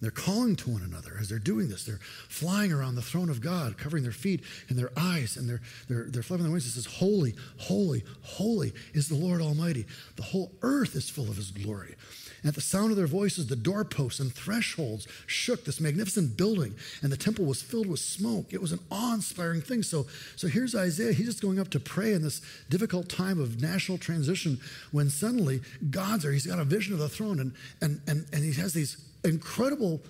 They're 0.00 0.10
calling 0.10 0.56
to 0.56 0.70
one 0.70 0.82
another 0.82 1.16
as 1.20 1.28
they're 1.28 1.38
doing 1.38 1.68
this. 1.68 1.84
They're 1.84 2.00
flying 2.28 2.72
around 2.72 2.94
the 2.94 3.02
throne 3.02 3.28
of 3.28 3.42
God, 3.42 3.76
covering 3.76 4.02
their 4.02 4.12
feet 4.12 4.42
and 4.68 4.78
their 4.78 4.90
eyes, 4.96 5.36
and 5.36 5.48
they're, 5.48 5.60
they're, 5.88 6.06
they're 6.08 6.22
flapping 6.22 6.44
their 6.44 6.52
wings. 6.52 6.66
It 6.66 6.70
says, 6.70 6.86
Holy, 6.86 7.34
holy, 7.58 8.02
holy 8.22 8.72
is 8.94 9.08
the 9.08 9.14
Lord 9.14 9.42
Almighty. 9.42 9.84
The 10.16 10.22
whole 10.22 10.52
earth 10.62 10.96
is 10.96 11.10
full 11.10 11.28
of 11.28 11.36
his 11.36 11.50
glory. 11.50 11.96
And 12.42 12.48
at 12.48 12.54
the 12.54 12.62
sound 12.62 12.90
of 12.90 12.96
their 12.96 13.06
voices, 13.06 13.48
the 13.48 13.56
doorposts 13.56 14.20
and 14.20 14.32
thresholds 14.32 15.06
shook 15.26 15.66
this 15.66 15.80
magnificent 15.80 16.36
building, 16.38 16.74
and 17.02 17.12
the 17.12 17.16
temple 17.18 17.44
was 17.44 17.60
filled 17.60 17.86
with 17.86 18.00
smoke. 18.00 18.54
It 18.54 18.62
was 18.62 18.72
an 18.72 18.80
awe 18.90 19.12
inspiring 19.12 19.60
thing. 19.60 19.82
So, 19.82 20.06
so 20.36 20.48
here's 20.48 20.74
Isaiah. 20.74 21.12
He's 21.12 21.26
just 21.26 21.42
going 21.42 21.58
up 21.58 21.68
to 21.70 21.80
pray 21.80 22.14
in 22.14 22.22
this 22.22 22.40
difficult 22.70 23.10
time 23.10 23.38
of 23.38 23.60
national 23.60 23.98
transition 23.98 24.60
when 24.92 25.10
suddenly 25.10 25.60
God's 25.90 26.22
there. 26.22 26.32
He's 26.32 26.46
got 26.46 26.58
a 26.58 26.64
vision 26.64 26.94
of 26.94 27.00
the 27.00 27.10
throne, 27.10 27.38
and, 27.38 27.52
and, 27.82 28.00
and, 28.06 28.26
and 28.32 28.42
he 28.42 28.52
has 28.54 28.72
these 28.72 28.96
incredible, 29.24 30.00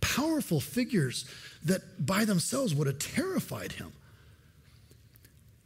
powerful 0.00 0.60
figures 0.60 1.24
that 1.64 2.04
by 2.04 2.24
themselves 2.24 2.74
would 2.74 2.86
have 2.86 2.98
terrified 2.98 3.72
him. 3.72 3.92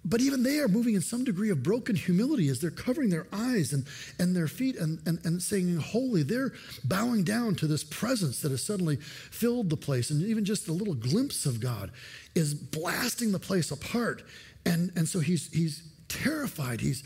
But 0.03 0.23
even 0.23 0.43
they 0.43 0.59
are 0.61 0.69
moving 0.69 0.95
in 0.95 1.03
some 1.03 1.25
degree 1.25 1.51
of 1.51 1.63
broken 1.63 1.95
humility 1.95 2.49
as 2.49 2.59
they're 2.59 2.71
covering 2.71 3.11
their 3.11 3.27
eyes 3.33 3.73
and, 3.73 3.85
and 4.19 4.35
their 4.35 4.49
feet 4.49 4.77
and, 4.77 4.99
and, 5.07 5.19
and 5.25 5.43
saying, 5.43 5.77
Holy. 5.77 6.23
They're 6.23 6.53
bowing 6.85 7.23
down 7.23 7.55
to 7.57 7.67
this 7.67 7.85
presence 7.85 8.41
that 8.41 8.51
has 8.51 8.65
suddenly 8.65 8.97
filled 8.97 9.69
the 9.69 9.77
place. 9.77 10.11
And 10.11 10.23
even 10.23 10.47
just 10.47 10.69
a 10.69 10.73
little 10.73 10.95
glimpse 10.95 11.45
of 11.45 11.61
God 11.61 11.91
is 12.35 12.55
blasting 12.55 13.33
the 13.33 13.39
place 13.39 13.71
apart. 13.71 14.23
And, 14.65 14.91
and 14.97 15.07
so 15.07 15.21
he's, 15.21 15.53
he's 15.53 15.83
terrified, 16.09 16.81
he's 16.81 17.03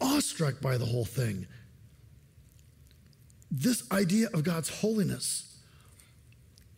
awestruck 0.00 0.60
by 0.60 0.76
the 0.76 0.86
whole 0.86 1.06
thing. 1.06 1.46
This 3.50 3.90
idea 3.90 4.28
of 4.32 4.44
God's 4.44 4.68
holiness, 4.68 5.58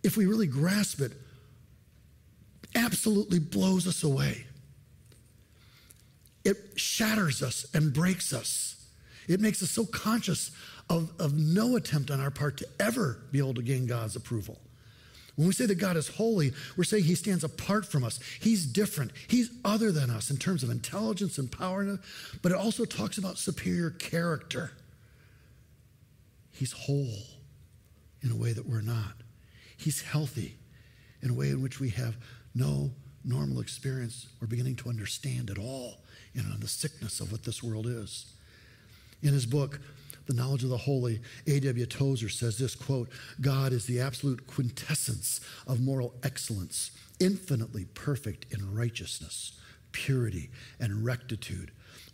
if 0.02 0.16
we 0.16 0.26
really 0.26 0.46
grasp 0.46 1.00
it, 1.00 1.12
absolutely 2.74 3.38
blows 3.38 3.86
us 3.86 4.02
away. 4.02 4.46
It 6.44 6.56
shatters 6.76 7.42
us 7.42 7.66
and 7.74 7.92
breaks 7.92 8.32
us. 8.32 8.86
It 9.28 9.40
makes 9.40 9.62
us 9.62 9.70
so 9.70 9.84
conscious 9.84 10.50
of, 10.90 11.12
of 11.20 11.34
no 11.34 11.76
attempt 11.76 12.10
on 12.10 12.20
our 12.20 12.30
part 12.30 12.56
to 12.58 12.68
ever 12.80 13.18
be 13.30 13.38
able 13.38 13.54
to 13.54 13.62
gain 13.62 13.86
God's 13.86 14.16
approval. 14.16 14.58
When 15.36 15.46
we 15.46 15.54
say 15.54 15.66
that 15.66 15.76
God 15.76 15.96
is 15.96 16.08
holy, 16.08 16.52
we're 16.76 16.84
saying 16.84 17.04
he 17.04 17.14
stands 17.14 17.42
apart 17.42 17.86
from 17.86 18.04
us. 18.04 18.20
He's 18.40 18.66
different. 18.66 19.12
He's 19.28 19.50
other 19.64 19.90
than 19.90 20.10
us 20.10 20.30
in 20.30 20.36
terms 20.36 20.62
of 20.62 20.70
intelligence 20.70 21.38
and 21.38 21.50
power, 21.50 21.98
but 22.42 22.52
it 22.52 22.58
also 22.58 22.84
talks 22.84 23.16
about 23.16 23.38
superior 23.38 23.90
character. 23.90 24.72
He's 26.62 26.70
whole 26.70 27.18
in 28.22 28.30
a 28.30 28.36
way 28.36 28.52
that 28.52 28.68
we're 28.68 28.82
not. 28.82 29.14
He's 29.76 30.00
healthy 30.00 30.54
in 31.20 31.28
a 31.28 31.34
way 31.34 31.48
in 31.48 31.60
which 31.60 31.80
we 31.80 31.88
have 31.88 32.16
no 32.54 32.92
normal 33.24 33.58
experience 33.60 34.28
or 34.40 34.46
beginning 34.46 34.76
to 34.76 34.88
understand 34.88 35.50
at 35.50 35.58
all 35.58 35.96
you 36.34 36.40
know, 36.40 36.54
the 36.60 36.68
sickness 36.68 37.18
of 37.18 37.32
what 37.32 37.42
this 37.42 37.64
world 37.64 37.88
is. 37.88 38.32
In 39.24 39.32
his 39.32 39.44
book, 39.44 39.80
The 40.26 40.34
Knowledge 40.34 40.62
of 40.62 40.70
the 40.70 40.76
Holy, 40.76 41.20
A.W. 41.48 41.84
Tozer 41.86 42.28
says 42.28 42.58
this 42.58 42.76
quote, 42.76 43.08
God 43.40 43.72
is 43.72 43.86
the 43.86 43.98
absolute 43.98 44.46
quintessence 44.46 45.40
of 45.66 45.80
moral 45.80 46.14
excellence, 46.22 46.92
infinitely 47.18 47.86
perfect 47.86 48.52
in 48.52 48.72
righteousness, 48.72 49.58
purity, 49.90 50.48
and 50.78 51.04
rectitude. 51.04 51.72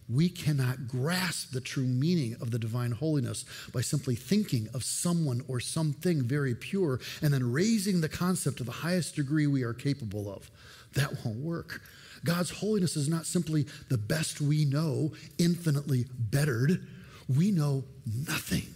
We 0.09 0.31
cannot 0.31 0.89
grasp 0.89 1.53
the 1.53 1.61
true 1.61 1.87
meaning 1.87 2.37
of 2.41 2.51
the 2.51 2.59
divine 2.59 2.93
holiness 2.93 3.45
by 3.73 3.83
simply 3.83 4.15
thinking 4.15 4.69
of 4.73 4.83
someone 4.83 5.43
or 5.49 5.61
something 5.61 6.23
very 6.23 6.55
pure 6.55 7.01
and 7.21 7.33
then 7.33 7.53
raising 7.53 8.01
the 8.01 8.09
concept 8.09 8.59
to 8.59 8.65
the 8.65 8.73
highest 8.73 9.17
degree 9.17 9.47
we 9.47 9.63
are 9.65 9.75
capable 9.75 10.33
of. 10.33 10.51
That 10.95 11.25
won't 11.25 11.39
work. 11.39 11.83
God's 12.25 12.51
holiness 12.51 12.97
is 12.97 13.09
not 13.09 13.27
simply 13.27 13.67
the 13.91 13.99
best 13.99 14.41
we 14.41 14.65
know, 14.65 15.13
infinitely 15.39 16.07
bettered. 16.19 16.87
We 17.29 17.51
know 17.51 17.85
nothing 18.27 18.67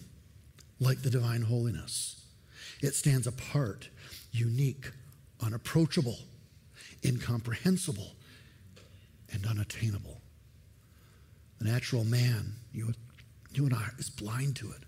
like 0.81 1.03
the 1.03 1.11
divine 1.11 1.43
holiness. 1.43 2.25
It 2.83 2.95
stands 2.95 3.27
apart, 3.27 3.89
unique, 4.33 4.91
unapproachable, 5.41 6.19
incomprehensible, 7.05 8.13
and 9.33 9.47
unattainable. 9.47 10.22
The 11.63 11.71
natural 11.71 12.03
man, 12.03 12.55
you, 12.73 12.93
you 13.53 13.67
and 13.67 13.75
I, 13.75 13.91
is 13.97 14.11
blind 14.11 14.57
to 14.57 14.73
it. 14.73 14.83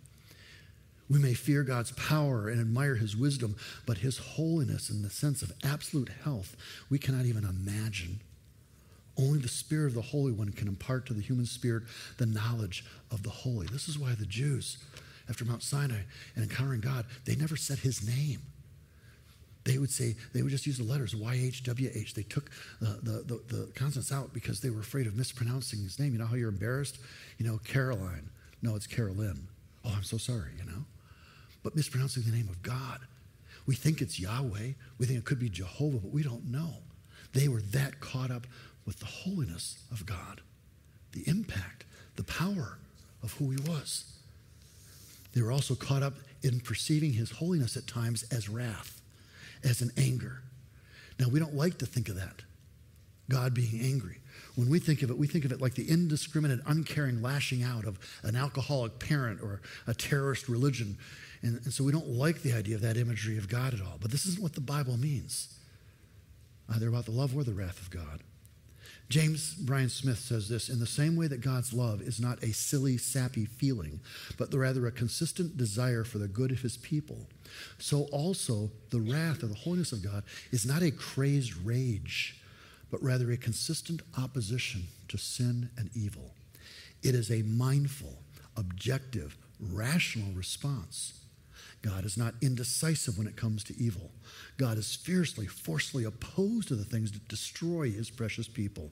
We 1.09 1.21
may 1.21 1.35
fear 1.35 1.63
God's 1.63 1.93
power 1.93 2.49
and 2.49 2.61
admire 2.61 2.97
his 2.97 3.17
wisdom, 3.17 3.55
but 3.87 3.99
his 3.99 4.19
holiness 4.19 4.91
and 4.91 5.05
the 5.05 5.11
sense 5.11 5.43
of 5.43 5.53
absolute 5.63 6.11
health, 6.25 6.57
we 6.91 6.99
cannot 6.99 7.27
even 7.27 7.45
imagine. 7.45 8.21
Only 9.17 9.39
the 9.39 9.49
Spirit 9.49 9.89
of 9.89 9.95
the 9.95 10.03
Holy 10.03 10.33
One 10.33 10.51
can 10.51 10.67
impart 10.67 11.07
to 11.07 11.15
the 11.15 11.23
human 11.23 11.47
spirit 11.47 11.85
the 12.17 12.27
knowledge 12.27 12.85
of 13.09 13.23
the 13.23 13.31
holy. 13.31 13.69
This 13.69 13.89
is 13.89 13.97
why 13.97 14.17
the 14.17 14.27
Jews, 14.27 14.79
after 15.29 15.45
Mount 15.45 15.63
Sinai 15.63 16.01
and 16.35 16.43
encountering 16.43 16.81
God, 16.81 17.07
they 17.25 17.37
never 17.37 17.57
said 17.57 17.79
his 17.79 18.05
name. 18.05 18.41
They 19.65 19.79
would 19.79 19.91
say, 19.91 20.15
they 20.35 20.43
would 20.43 20.51
just 20.51 20.67
use 20.67 20.77
the 20.77 20.85
letters 20.85 21.15
YHWH. 21.15 22.13
They 22.13 22.23
took 22.23 22.51
uh, 22.83 22.97
the, 23.03 23.25
the, 23.27 23.55
the 23.55 23.73
consonants 23.75 24.13
out 24.13 24.35
because 24.35 24.61
they 24.61 24.71
were 24.71 24.81
afraid 24.81 25.07
of 25.07 25.17
mispronouncing 25.17 25.83
his 25.83 25.99
name. 25.99 26.13
You 26.13 26.19
know 26.19 26.27
how 26.27 26.37
you're 26.37 26.51
embarrassed? 26.51 26.99
You 27.39 27.47
know, 27.47 27.59
Caroline. 27.65 28.29
No, 28.61 28.77
it's 28.77 28.87
Carolyn. 28.87 29.49
Oh, 29.85 29.93
I'm 29.97 30.03
so 30.03 30.19
sorry, 30.19 30.51
you 30.59 30.65
know? 30.65 30.85
But 31.63 31.77
mispronouncing 31.77 32.25
the 32.25 32.33
name 32.33 32.49
of 32.49 32.63
God. 32.63 33.01
We 33.67 33.75
think 33.75 34.03
it's 34.03 34.21
Yahweh. 34.21 34.73
We 34.99 35.07
think 35.07 35.19
it 35.19 35.25
could 35.25 35.39
be 35.39 35.49
Jehovah, 35.49 35.99
but 35.99 36.13
we 36.13 36.23
don't 36.23 36.51
know. 36.51 36.75
They 37.33 37.49
were 37.49 37.63
that 37.73 38.01
caught 38.01 38.31
up 38.31 38.47
with 38.87 39.01
the 39.01 39.07
holiness 39.07 39.83
of 39.91 40.05
God, 40.05 40.43
the 41.13 41.23
impact, 41.27 41.85
the 42.17 42.25
power 42.25 42.79
of 43.23 43.33
who 43.35 43.51
he 43.51 43.57
was. 43.69 44.05
They 45.33 45.43
were 45.43 45.51
also 45.51 45.75
caught 45.75 46.03
up 46.03 46.15
in 46.43 46.61
perceiving 46.61 47.15
his 47.15 47.31
holiness 47.31 47.77
at 47.77 47.87
times 47.87 48.23
as 48.25 48.49
wrath, 48.49 49.01
as 49.65 49.81
an 49.81 49.91
anger. 49.97 50.43
Now, 51.19 51.29
we 51.29 51.39
don't 51.41 51.55
like 51.55 51.79
to 51.79 51.87
think 51.87 52.09
of 52.09 52.17
that, 52.17 52.43
God 53.29 53.55
being 53.55 53.81
angry. 53.81 54.19
When 54.57 54.69
we 54.69 54.79
think 54.79 55.03
of 55.03 55.11
it, 55.11 55.19
we 55.19 55.27
think 55.27 55.45
of 55.45 55.53
it 55.53 55.61
like 55.61 55.75
the 55.75 55.89
indiscriminate, 55.89 56.61
uncaring 56.67 57.23
lashing 57.23 57.63
out 57.63 57.85
of 57.85 57.99
an 58.23 58.37
alcoholic 58.37 58.99
parent 58.99 59.41
or 59.41 59.61
a 59.87 59.95
terrorist 59.95 60.49
religion. 60.49 60.97
And, 61.43 61.61
and 61.65 61.73
so 61.73 61.85
we 61.85 61.93
don't 61.93 62.09
like 62.09 62.43
the 62.43 62.53
idea 62.53 62.77
of 62.77 62.83
that 62.83 62.97
imagery 62.97 63.37
of 63.39 63.49
God 63.49 63.75
at 63.75 63.81
all. 63.81 63.99
But 64.01 64.11
this 64.11 64.27
isn't 64.27 64.43
what 64.43 64.55
the 64.55 64.61
Bible 64.61 64.97
means 64.97 65.57
either 66.75 66.89
about 66.89 67.05
the 67.05 67.11
love 67.11 67.37
or 67.37 67.45
the 67.45 67.53
wrath 67.53 67.81
of 67.81 67.91
God. 67.91 68.23
James 69.11 69.55
Bryan 69.55 69.91
Smith 69.91 70.19
says 70.19 70.49
this 70.49 70.69
in 70.69 70.81
the 70.81 70.87
same 70.87 71.15
way 71.15 71.27
that 71.27 71.41
God's 71.41 71.73
love 71.73 72.01
is 72.01 72.21
not 72.21 72.43
a 72.43 72.53
silly, 72.53 72.97
sappy 72.97 73.45
feeling, 73.45 74.01
but 74.39 74.53
rather 74.55 74.87
a 74.87 74.93
consistent 74.93 75.57
desire 75.57 76.05
for 76.05 76.19
the 76.19 76.29
good 76.29 76.51
of 76.51 76.63
his 76.63 76.79
people, 76.79 77.27
so 77.79 78.05
also 78.13 78.71
the 78.91 79.01
wrath 79.01 79.43
or 79.43 79.49
the 79.49 79.55
holiness 79.55 79.93
of 79.93 80.03
God 80.03 80.25
is 80.53 80.67
not 80.67 80.83
a 80.83 80.91
crazed 80.91 81.55
rage, 81.65 82.41
but 82.91 83.03
rather 83.03 83.31
a 83.31 83.37
consistent 83.37 84.03
opposition 84.19 84.85
to 85.09 85.19
sin 85.19 85.71
and 85.77 85.91
evil. 85.95 86.35
It 87.03 87.15
is 87.15 87.31
a 87.31 87.43
mindful, 87.43 88.19
objective, 88.57 89.37
rational 89.61 90.33
response. 90.33 91.24
God 91.85 92.07
is 92.07 92.17
not 92.17 92.35
indecisive 92.41 93.19
when 93.19 93.27
it 93.27 93.37
comes 93.37 93.63
to 93.65 93.77
evil. 93.77 94.11
God 94.57 94.79
is 94.79 94.97
fiercely, 94.97 95.47
forcefully 95.47 96.05
opposed 96.05 96.69
to 96.69 96.77
the 96.77 96.85
things 96.85 97.13
that 97.13 97.29
destroy 97.29 97.91
his 97.91 98.09
precious 98.09 98.49
people. 98.49 98.91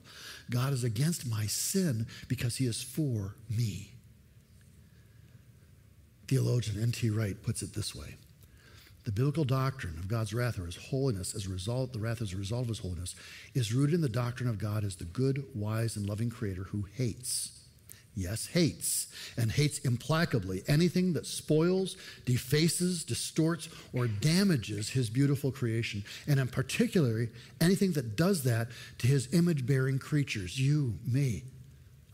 God 0.51 0.73
is 0.73 0.83
against 0.83 1.27
my 1.27 1.47
sin 1.47 2.05
because 2.27 2.57
he 2.57 2.67
is 2.67 2.83
for 2.83 3.35
me. 3.49 3.93
Theologian 6.27 6.81
N.T. 6.81 7.09
Wright 7.09 7.41
puts 7.41 7.63
it 7.63 7.73
this 7.73 7.95
way 7.95 8.15
The 9.05 9.11
biblical 9.11 9.43
doctrine 9.43 9.97
of 9.97 10.07
God's 10.07 10.33
wrath 10.33 10.59
or 10.59 10.67
his 10.67 10.75
holiness 10.75 11.33
as 11.33 11.47
a 11.47 11.49
result, 11.49 11.93
the 11.93 11.99
wrath 11.99 12.21
as 12.21 12.33
a 12.33 12.37
result 12.37 12.61
of 12.61 12.69
his 12.69 12.79
holiness, 12.79 13.15
is 13.55 13.73
rooted 13.73 13.95
in 13.95 14.01
the 14.01 14.09
doctrine 14.09 14.49
of 14.49 14.59
God 14.59 14.83
as 14.83 14.97
the 14.97 15.05
good, 15.05 15.43
wise, 15.55 15.95
and 15.97 16.07
loving 16.07 16.29
creator 16.29 16.65
who 16.65 16.85
hates 16.93 17.62
yes, 18.15 18.47
hates, 18.47 19.07
and 19.37 19.51
hates 19.51 19.79
implacably 19.79 20.63
anything 20.67 21.13
that 21.13 21.25
spoils, 21.25 21.97
defaces, 22.25 23.03
distorts, 23.03 23.69
or 23.91 24.07
damages 24.07 24.89
his 24.89 25.09
beautiful 25.09 25.51
creation. 25.51 26.03
And 26.27 26.39
in 26.39 26.47
particular, 26.47 27.29
anything 27.59 27.93
that 27.93 28.15
does 28.15 28.43
that 28.43 28.69
to 28.99 29.07
his 29.07 29.33
image 29.33 29.65
bearing 29.65 29.99
creatures 29.99 30.59
you, 30.59 30.95
me, 31.05 31.43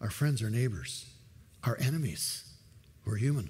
our 0.01 0.09
friends, 0.09 0.41
our 0.41 0.49
neighbors, 0.49 1.05
our 1.63 1.77
enemies 1.79 2.43
who 3.03 3.11
are 3.11 3.17
human. 3.17 3.49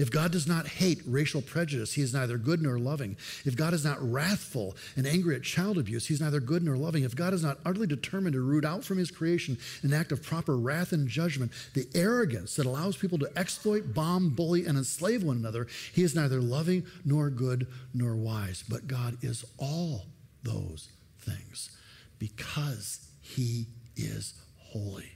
If 0.00 0.10
God 0.10 0.32
does 0.32 0.46
not 0.46 0.66
hate 0.66 1.02
racial 1.06 1.42
prejudice, 1.42 1.92
he 1.92 2.00
is 2.00 2.14
neither 2.14 2.38
good 2.38 2.62
nor 2.62 2.78
loving. 2.78 3.18
If 3.44 3.54
God 3.54 3.74
is 3.74 3.84
not 3.84 3.98
wrathful 4.00 4.74
and 4.96 5.06
angry 5.06 5.36
at 5.36 5.42
child 5.42 5.76
abuse, 5.76 6.06
he's 6.06 6.22
neither 6.22 6.40
good 6.40 6.64
nor 6.64 6.78
loving. 6.78 7.04
If 7.04 7.14
God 7.14 7.34
is 7.34 7.42
not 7.42 7.58
utterly 7.66 7.86
determined 7.86 8.32
to 8.32 8.40
root 8.40 8.64
out 8.64 8.82
from 8.82 8.96
his 8.96 9.10
creation 9.10 9.58
an 9.82 9.92
act 9.92 10.10
of 10.10 10.22
proper 10.22 10.56
wrath 10.56 10.92
and 10.92 11.06
judgment, 11.06 11.52
the 11.74 11.86
arrogance 11.94 12.56
that 12.56 12.64
allows 12.64 12.96
people 12.96 13.18
to 13.18 13.30
exploit, 13.36 13.92
bomb, 13.92 14.30
bully, 14.30 14.64
and 14.64 14.78
enslave 14.78 15.22
one 15.22 15.36
another, 15.36 15.66
he 15.92 16.02
is 16.02 16.14
neither 16.14 16.40
loving 16.40 16.86
nor 17.04 17.28
good 17.28 17.66
nor 17.92 18.16
wise. 18.16 18.64
But 18.66 18.88
God 18.88 19.18
is 19.20 19.44
all 19.58 20.06
those 20.42 20.88
things 21.18 21.76
because 22.18 23.06
he 23.20 23.66
is 23.96 24.32
holy. 24.56 25.10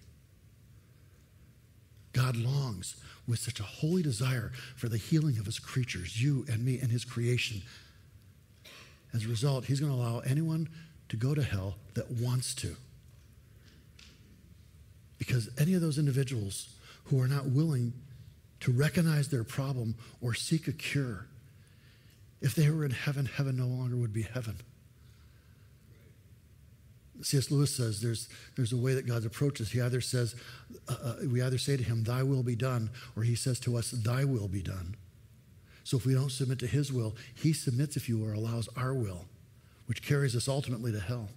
God 2.12 2.36
longs 2.36 2.96
with 3.26 3.38
such 3.38 3.60
a 3.60 3.64
holy 3.64 4.02
desire 4.02 4.52
for 4.76 4.88
the 4.88 4.96
healing 4.98 5.38
of 5.38 5.46
his 5.46 5.58
creatures, 5.58 6.22
you 6.22 6.44
and 6.48 6.64
me 6.64 6.78
and 6.80 6.90
his 6.90 7.04
creation. 7.04 7.62
As 9.12 9.24
a 9.24 9.28
result, 9.28 9.64
he's 9.64 9.80
going 9.80 9.92
to 9.92 9.98
allow 9.98 10.20
anyone 10.20 10.68
to 11.08 11.16
go 11.16 11.34
to 11.34 11.42
hell 11.42 11.76
that 11.94 12.10
wants 12.10 12.54
to. 12.56 12.76
Because 15.18 15.48
any 15.58 15.74
of 15.74 15.80
those 15.80 15.98
individuals 15.98 16.68
who 17.04 17.20
are 17.20 17.28
not 17.28 17.46
willing 17.46 17.92
to 18.60 18.72
recognize 18.72 19.28
their 19.28 19.44
problem 19.44 19.94
or 20.20 20.34
seek 20.34 20.68
a 20.68 20.72
cure, 20.72 21.26
if 22.40 22.54
they 22.54 22.68
were 22.68 22.84
in 22.84 22.90
heaven, 22.90 23.26
heaven 23.26 23.56
no 23.56 23.66
longer 23.66 23.96
would 23.96 24.12
be 24.12 24.22
heaven. 24.22 24.56
C.S. 27.22 27.50
Lewis 27.50 27.74
says 27.74 28.00
there's, 28.00 28.28
there's 28.56 28.72
a 28.72 28.76
way 28.76 28.94
that 28.94 29.06
God 29.06 29.24
approaches. 29.24 29.70
He 29.70 29.80
either 29.80 30.00
says, 30.00 30.34
uh, 30.88 30.96
uh, 31.02 31.14
we 31.30 31.42
either 31.42 31.58
say 31.58 31.76
to 31.76 31.82
him, 31.82 32.02
Thy 32.02 32.22
will 32.22 32.42
be 32.42 32.56
done, 32.56 32.90
or 33.16 33.22
he 33.22 33.34
says 33.34 33.60
to 33.60 33.76
us, 33.76 33.90
Thy 33.90 34.24
will 34.24 34.48
be 34.48 34.62
done. 34.62 34.96
So 35.84 35.96
if 35.96 36.06
we 36.06 36.14
don't 36.14 36.32
submit 36.32 36.58
to 36.60 36.66
his 36.66 36.92
will, 36.92 37.14
he 37.34 37.52
submits, 37.52 37.96
if 37.96 38.08
you 38.08 38.18
will, 38.18 38.30
or 38.30 38.32
allows 38.32 38.68
our 38.76 38.94
will, 38.94 39.26
which 39.86 40.02
carries 40.02 40.34
us 40.34 40.48
ultimately 40.48 40.92
to 40.92 41.00
hell. 41.00 41.28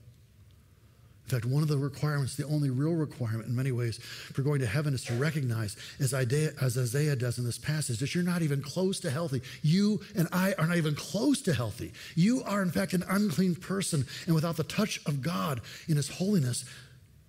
In 1.27 1.31
fact, 1.31 1.45
one 1.45 1.61
of 1.61 1.67
the 1.67 1.77
requirements, 1.77 2.37
the 2.37 2.45
only 2.45 2.69
real 2.69 2.93
requirement 2.93 3.49
in 3.49 3.55
many 3.55 3.73
ways 3.73 3.97
for 3.97 4.43
going 4.43 4.61
to 4.61 4.65
heaven 4.65 4.93
is 4.93 5.03
to 5.05 5.13
recognize, 5.13 5.75
as 5.99 6.13
Isaiah, 6.13 6.53
as 6.61 6.77
Isaiah 6.77 7.17
does 7.17 7.37
in 7.37 7.43
this 7.43 7.57
passage, 7.57 7.99
that 7.99 8.15
you're 8.15 8.23
not 8.23 8.43
even 8.43 8.61
close 8.61 9.01
to 9.01 9.11
healthy. 9.11 9.41
You 9.61 9.99
and 10.15 10.29
I 10.31 10.53
are 10.57 10.65
not 10.65 10.77
even 10.77 10.95
close 10.95 11.41
to 11.41 11.53
healthy. 11.53 11.91
You 12.15 12.43
are, 12.45 12.61
in 12.61 12.71
fact, 12.71 12.93
an 12.93 13.03
unclean 13.09 13.55
person. 13.55 14.05
And 14.25 14.35
without 14.35 14.55
the 14.55 14.63
touch 14.63 15.01
of 15.05 15.21
God 15.21 15.59
in 15.89 15.97
His 15.97 16.07
holiness, 16.07 16.63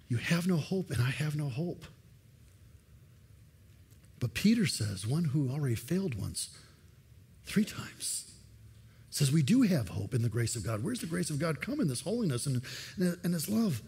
you 0.06 0.18
have 0.18 0.46
no 0.46 0.58
hope, 0.58 0.92
and 0.92 1.02
I 1.02 1.10
have 1.10 1.34
no 1.34 1.48
hope. 1.48 1.84
But 4.20 4.32
Peter 4.32 4.66
says, 4.66 5.08
one 5.08 5.24
who 5.24 5.50
already 5.50 5.74
failed 5.74 6.14
once, 6.14 6.56
three 7.46 7.64
times 7.64 8.27
says 9.18 9.32
we 9.32 9.42
do 9.42 9.62
have 9.62 9.88
hope 9.88 10.14
in 10.14 10.22
the 10.22 10.28
grace 10.28 10.54
of 10.54 10.64
God. 10.64 10.84
Where's 10.84 11.00
the 11.00 11.06
grace 11.06 11.28
of 11.28 11.40
God 11.40 11.60
come 11.60 11.80
in 11.80 11.88
this 11.88 12.02
holiness 12.02 12.46
and, 12.46 12.62
and 12.96 13.34
His 13.34 13.48
love? 13.48 13.82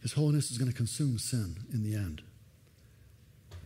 His 0.00 0.12
holiness 0.12 0.52
is 0.52 0.58
going 0.58 0.70
to 0.70 0.76
consume 0.76 1.18
sin 1.18 1.56
in 1.72 1.82
the 1.82 1.96
end. 1.96 2.22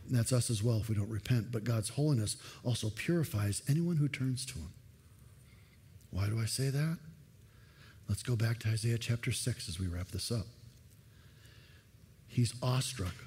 And 0.09 0.17
that's 0.17 0.33
us 0.33 0.49
as 0.49 0.62
well 0.62 0.79
if 0.79 0.89
we 0.89 0.95
don't 0.95 1.11
repent. 1.11 1.53
But 1.53 1.65
God's 1.65 1.91
holiness 1.91 2.37
also 2.65 2.89
purifies 2.89 3.62
anyone 3.69 3.97
who 3.97 4.09
turns 4.09 4.47
to 4.47 4.55
Him. 4.55 4.73
Why 6.11 6.29
do 6.29 6.41
I 6.41 6.47
say 6.47 6.71
that? 6.71 6.97
Let's 8.09 8.23
go 8.23 8.37
back 8.37 8.59
to 8.61 8.69
Isaiah 8.69 8.99
chapter 8.99 9.33
6 9.33 9.69
as 9.69 9.79
we 9.79 9.87
wrap 9.87 10.09
this 10.09 10.33
up. 10.33 10.47
He's 12.27 12.55
awestruck 12.62 13.26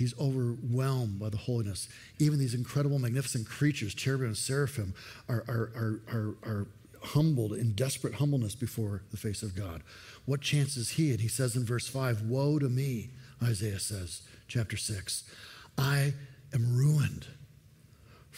He's 0.00 0.18
overwhelmed 0.18 1.18
by 1.18 1.28
the 1.28 1.36
holiness. 1.36 1.86
Even 2.18 2.38
these 2.38 2.54
incredible, 2.54 2.98
magnificent 2.98 3.46
creatures, 3.46 3.92
cherubim 3.92 4.28
and 4.28 4.36
seraphim, 4.36 4.94
are, 5.28 5.44
are, 5.46 6.00
are, 6.10 6.34
are, 6.42 6.66
humbled 7.02 7.52
in 7.52 7.72
desperate 7.72 8.14
humbleness 8.14 8.54
before 8.54 9.02
the 9.10 9.16
face 9.16 9.42
of 9.42 9.54
God. 9.54 9.82
What 10.24 10.40
chance 10.40 10.76
is 10.76 10.90
he? 10.90 11.10
And 11.10 11.20
he 11.20 11.28
says 11.28 11.54
in 11.56 11.64
verse 11.64 11.86
5, 11.86 12.22
Woe 12.22 12.58
to 12.58 12.68
me, 12.70 13.10
Isaiah 13.42 13.78
says, 13.78 14.22
chapter 14.48 14.78
6. 14.78 15.24
I 15.76 16.14
am 16.54 16.76
ruined 16.76 17.26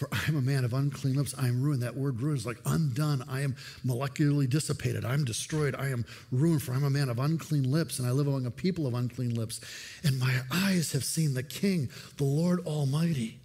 for 0.03 0.09
I 0.13 0.25
am 0.27 0.37
a 0.37 0.43
man 0.43 0.65
of 0.65 0.73
unclean 0.73 1.15
lips. 1.15 1.33
I 1.39 1.47
am 1.47 1.63
ruined. 1.63 1.85
That 1.85 1.97
word 1.97 2.21
ruined 2.21 2.39
is 2.39 2.47
like 2.47 2.59
undone. 2.67 3.23
I 3.29 3.43
am 3.43 3.55
molecularly 3.87 4.51
dissipated. 4.51 5.05
I 5.05 5.15
am 5.15 5.25
destroyed. 5.25 5.77
I 5.77 5.91
am 5.91 6.05
ruined, 6.33 6.65
for 6.65 6.73
I'm 6.73 6.83
a 6.83 6.91
man 6.91 7.09
of 7.09 7.21
unclean 7.21 7.71
lips, 7.71 8.01
and 8.01 8.09
I 8.09 8.11
live 8.11 8.27
among 8.27 8.45
a 8.45 8.51
people 8.51 8.89
of 8.89 8.95
unclean 8.95 9.37
lips. 9.37 9.61
And 10.03 10.19
my 10.19 10.41
eyes 10.53 10.91
have 10.91 11.05
seen 11.05 11.35
the 11.35 11.45
King, 11.45 11.89
the 12.17 12.25
Lord 12.25 12.67
Almighty. 12.67 13.39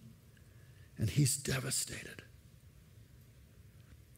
And 0.97 1.11
he's 1.11 1.37
devastated. 1.37 2.23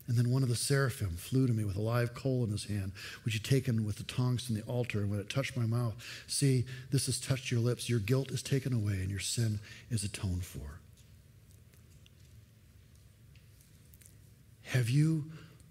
And 0.08 0.18
then 0.18 0.32
one 0.32 0.42
of 0.42 0.48
the 0.48 0.56
seraphim 0.56 1.18
flew 1.18 1.46
to 1.46 1.52
me 1.52 1.66
with 1.66 1.76
a 1.76 1.82
live 1.82 2.14
coal 2.14 2.46
in 2.46 2.52
his 2.52 2.64
hand, 2.64 2.94
which 3.26 3.34
he'd 3.34 3.44
taken 3.44 3.86
with 3.86 3.98
the 3.98 4.04
tongs 4.04 4.46
from 4.46 4.56
the 4.56 4.62
altar. 4.62 5.02
And 5.02 5.12
when 5.12 5.20
it 5.20 5.30
touched 5.30 5.58
my 5.58 5.66
mouth, 5.66 5.94
see, 6.26 6.64
this 6.90 7.08
has 7.08 7.20
touched 7.20 7.52
your 7.52 7.60
lips. 7.60 7.90
Your 7.90 8.00
guilt 8.00 8.32
is 8.32 8.42
taken 8.42 8.72
away, 8.72 8.94
and 8.94 9.10
your 9.10 9.20
sin 9.20 9.60
is 9.90 10.06
atoned 10.06 10.46
for. 10.46 10.80
Have 14.70 14.88
you 14.88 15.26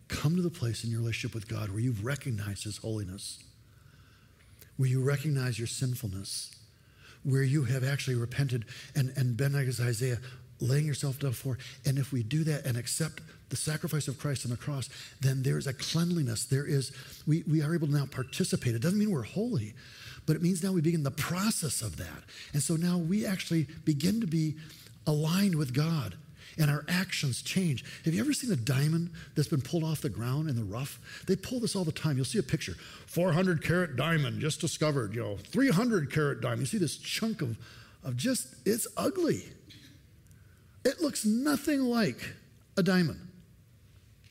come 0.09 0.35
to 0.35 0.43
the 0.43 0.51
place 0.51 0.83
in 0.83 0.91
your 0.91 1.01
relationship 1.01 1.33
with 1.33 1.47
God 1.47 1.71
where 1.71 1.79
you've 1.79 2.05
recognized 2.05 2.65
His 2.65 2.79
holiness, 2.79 3.39
where 4.77 4.89
you 4.89 5.01
recognize 5.03 5.57
your 5.57 5.69
sinfulness, 5.69 6.51
where 7.23 7.45
you 7.45 7.63
have 7.65 7.85
actually 7.85 8.17
repented 8.17 8.65
and, 8.97 9.13
and 9.17 9.37
been 9.37 9.53
like 9.53 9.69
Isaiah, 9.69 10.19
laying 10.59 10.85
yourself 10.85 11.21
down 11.21 11.33
for? 11.33 11.59
And 11.87 11.97
if 11.97 12.11
we 12.11 12.25
do 12.25 12.43
that 12.45 12.67
and 12.67 12.77
accept 12.77 13.23
the 13.51 13.57
sacrifice 13.57 14.09
of 14.09 14.19
Christ 14.19 14.45
on 14.45 14.51
the 14.51 14.57
cross, 14.57 14.89
then 15.21 15.45
there's 15.45 15.69
a 15.69 15.73
cleanliness. 15.73 16.47
There 16.47 16.67
is, 16.67 16.91
we, 17.25 17.45
we 17.47 17.63
are 17.63 17.75
able 17.75 17.87
to 17.87 17.95
now 17.95 18.07
participate. 18.07 18.75
It 18.75 18.83
doesn't 18.83 18.99
mean 18.99 19.13
we're 19.13 19.23
holy, 19.23 19.75
but 20.27 20.35
it 20.35 20.43
means 20.43 20.65
now 20.65 20.73
we 20.73 20.81
begin 20.81 21.05
the 21.05 21.13
process 21.13 21.83
of 21.83 21.99
that. 21.99 22.25
And 22.53 22.61
so 22.61 22.75
now 22.75 22.99
we 22.99 23.25
actually 23.25 23.69
begin 23.85 24.21
to 24.23 24.27
be 24.27 24.57
aligned 25.07 25.55
with 25.55 25.73
God 25.73 26.17
and 26.59 26.71
our 26.71 26.85
actions 26.89 27.43
change. 27.43 27.85
Have 28.05 28.15
you 28.15 28.21
ever 28.21 28.33
seen 28.33 28.53
a 28.53 28.57
diamond 28.57 29.11
that's 29.35 29.49
been 29.49 29.61
pulled 29.61 29.85
off 29.85 30.01
the 30.01 30.09
ground 30.09 30.49
in 30.49 30.57
the 30.57 30.65
rough? 30.65 30.99
They 31.27 31.37
pull 31.37 31.61
this 31.61 31.77
all 31.77 31.85
the 31.85 31.93
time. 31.93 32.17
You'll 32.17 32.25
see 32.25 32.39
a 32.39 32.43
picture 32.43 32.75
400 33.07 33.63
carat 33.63 33.97
diamond 33.97 34.41
just 34.41 34.61
discovered, 34.61 35.15
you 35.15 35.23
know, 35.23 35.37
300 35.37 36.13
carat 36.13 36.41
diamond. 36.41 36.61
You 36.61 36.67
see 36.67 36.79
this 36.79 36.97
chunk 36.97 37.43
of, 37.43 37.57
of 38.03 38.17
just, 38.17 38.55
it's 38.67 38.87
ugly. 38.97 39.43
It 40.85 41.01
looks 41.01 41.25
nothing 41.25 41.81
like 41.81 42.35
a 42.77 42.83
diamond. 42.83 43.21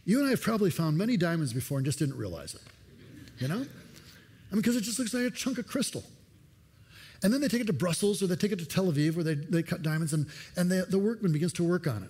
You 0.05 0.19
and 0.19 0.27
I 0.27 0.31
have 0.31 0.41
probably 0.41 0.71
found 0.71 0.97
many 0.97 1.17
diamonds 1.17 1.53
before 1.53 1.79
and 1.79 1.85
just 1.85 1.99
didn't 1.99 2.17
realize 2.17 2.55
it. 2.55 2.61
You 3.39 3.47
know? 3.47 3.55
I 3.55 4.55
mean, 4.55 4.61
because 4.61 4.75
it 4.75 4.81
just 4.81 4.99
looks 4.99 5.13
like 5.13 5.23
a 5.23 5.31
chunk 5.31 5.57
of 5.57 5.67
crystal. 5.67 6.03
And 7.23 7.33
then 7.33 7.41
they 7.41 7.47
take 7.47 7.61
it 7.61 7.67
to 7.67 7.73
Brussels 7.73 8.21
or 8.21 8.27
they 8.27 8.35
take 8.35 8.51
it 8.51 8.59
to 8.59 8.65
Tel 8.65 8.91
Aviv 8.91 9.15
where 9.15 9.23
they, 9.23 9.35
they 9.35 9.63
cut 9.63 9.81
diamonds 9.81 10.13
and, 10.13 10.27
and 10.55 10.71
they, 10.71 10.81
the 10.87 10.99
workman 10.99 11.31
begins 11.31 11.53
to 11.53 11.63
work 11.63 11.87
on 11.87 12.03
it. 12.03 12.09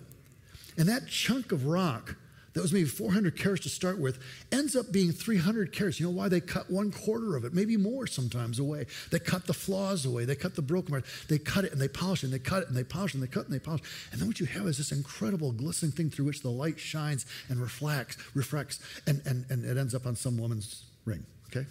And 0.78 0.88
that 0.88 1.08
chunk 1.08 1.50
of 1.52 1.66
rock 1.66 2.16
that 2.54 2.62
was 2.62 2.72
maybe 2.72 2.88
400 2.88 3.36
carats 3.36 3.62
to 3.62 3.68
start 3.68 3.98
with 3.98 4.18
ends 4.50 4.74
up 4.74 4.90
being 4.90 5.12
300 5.12 5.72
carats. 5.72 6.00
You 6.00 6.06
know 6.06 6.12
why? 6.12 6.28
They 6.28 6.40
cut 6.40 6.70
one 6.70 6.90
quarter 6.90 7.36
of 7.36 7.44
it, 7.44 7.52
maybe 7.52 7.76
more 7.76 8.06
sometimes 8.06 8.58
away. 8.58 8.86
They 9.10 9.18
cut 9.18 9.46
the 9.46 9.54
flaws 9.54 10.04
away. 10.04 10.24
They 10.24 10.34
cut 10.34 10.56
the 10.56 10.62
broken 10.62 10.90
parts. 10.90 11.26
They 11.28 11.38
cut 11.38 11.64
it 11.64 11.72
and 11.72 11.80
they 11.80 11.88
polish 11.88 12.24
it 12.24 12.26
and 12.26 12.34
they 12.34 12.38
cut 12.38 12.62
it 12.62 12.68
and 12.68 12.76
they 12.76 12.84
polish 12.84 13.12
it 13.12 13.18
and 13.18 13.22
they 13.22 13.30
cut 13.30 13.44
and 13.44 13.54
they 13.54 13.60
polish. 13.60 13.82
And 14.10 14.20
then 14.20 14.26
what 14.26 14.40
you 14.40 14.46
have 14.46 14.66
is 14.66 14.78
this 14.78 14.92
incredible 14.92 15.52
glistening 15.52 15.92
thing 15.92 16.10
through 16.10 16.24
which 16.24 16.42
the 16.42 16.50
light 16.50 16.80
shines 16.80 17.26
and 17.48 17.60
reflects, 17.60 18.16
refracts, 18.34 18.80
and, 19.06 19.22
and, 19.24 19.44
and 19.50 19.64
it 19.64 19.76
ends 19.76 19.94
up 19.94 20.06
on 20.06 20.16
some 20.16 20.36
woman's 20.36 20.84
ring, 21.04 21.24
okay? 21.50 21.66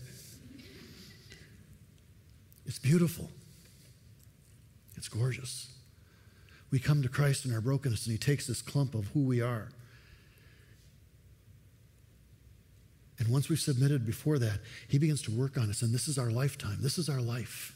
It's 2.67 2.79
beautiful. 2.79 3.29
It's 4.97 5.07
gorgeous. 5.07 5.69
We 6.69 6.79
come 6.79 7.01
to 7.01 7.09
Christ 7.09 7.45
in 7.45 7.53
our 7.53 7.61
brokenness, 7.61 8.05
and 8.05 8.11
He 8.11 8.17
takes 8.17 8.45
this 8.45 8.61
clump 8.61 8.93
of 8.93 9.07
who 9.07 9.21
we 9.21 9.41
are. 9.41 9.69
And 13.19 13.29
once 13.29 13.49
we've 13.49 13.59
submitted 13.59 14.05
before 14.05 14.37
that, 14.39 14.59
He 14.87 14.97
begins 14.97 15.21
to 15.23 15.31
work 15.31 15.57
on 15.57 15.69
us, 15.69 15.81
and 15.81 15.93
this 15.93 16.07
is 16.07 16.17
our 16.17 16.29
lifetime. 16.29 16.77
This 16.81 16.97
is 16.97 17.07
our 17.07 17.21
life. 17.21 17.73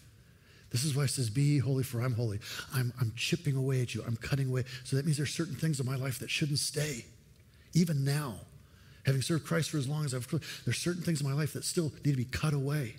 This 0.71 0.83
is 0.83 0.95
why 0.95 1.03
He 1.03 1.07
says, 1.07 1.29
Be 1.29 1.57
holy, 1.57 1.83
for 1.83 2.01
I'm 2.01 2.13
holy. 2.13 2.39
I'm, 2.73 2.93
I'm 2.99 3.13
chipping 3.15 3.55
away 3.55 3.81
at 3.81 3.95
you, 3.95 4.03
I'm 4.05 4.17
cutting 4.17 4.49
away. 4.49 4.65
So 4.83 4.97
that 4.97 5.05
means 5.05 5.17
there's 5.17 5.33
certain 5.33 5.55
things 5.55 5.79
in 5.79 5.85
my 5.85 5.95
life 5.95 6.19
that 6.19 6.29
shouldn't 6.29 6.59
stay, 6.59 7.05
even 7.73 8.03
now. 8.03 8.35
Having 9.05 9.21
served 9.21 9.45
Christ 9.45 9.71
for 9.71 9.77
as 9.77 9.87
long 9.87 10.05
as 10.05 10.13
I've, 10.13 10.27
there's 10.65 10.77
certain 10.77 11.01
things 11.01 11.21
in 11.21 11.27
my 11.27 11.33
life 11.33 11.53
that 11.53 11.63
still 11.63 11.91
need 12.05 12.11
to 12.11 12.17
be 12.17 12.25
cut 12.25 12.53
away. 12.53 12.97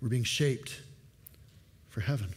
We're 0.00 0.08
being 0.08 0.24
shaped 0.24 0.80
for 1.88 2.00
heaven. 2.00 2.34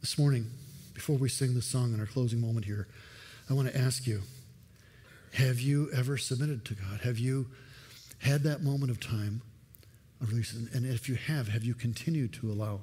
This 0.00 0.18
morning, 0.18 0.50
before 0.92 1.16
we 1.16 1.28
sing 1.28 1.54
the 1.54 1.62
song 1.62 1.94
in 1.94 2.00
our 2.00 2.06
closing 2.06 2.40
moment 2.40 2.66
here, 2.66 2.88
I 3.48 3.54
want 3.54 3.68
to 3.68 3.76
ask 3.76 4.06
you 4.06 4.22
have 5.34 5.60
you 5.60 5.90
ever 5.92 6.16
submitted 6.16 6.64
to 6.66 6.74
God? 6.74 7.00
Have 7.02 7.18
you 7.18 7.46
had 8.20 8.42
that 8.44 8.62
moment 8.62 8.90
of 8.90 9.00
time 9.00 9.42
a 10.22 10.26
release. 10.26 10.52
And, 10.52 10.86
if 10.86 11.08
you 11.08 11.14
have, 11.14 11.48
have 11.48 11.64
you 11.64 11.74
continued 11.74 12.32
to 12.34 12.50
allow 12.50 12.80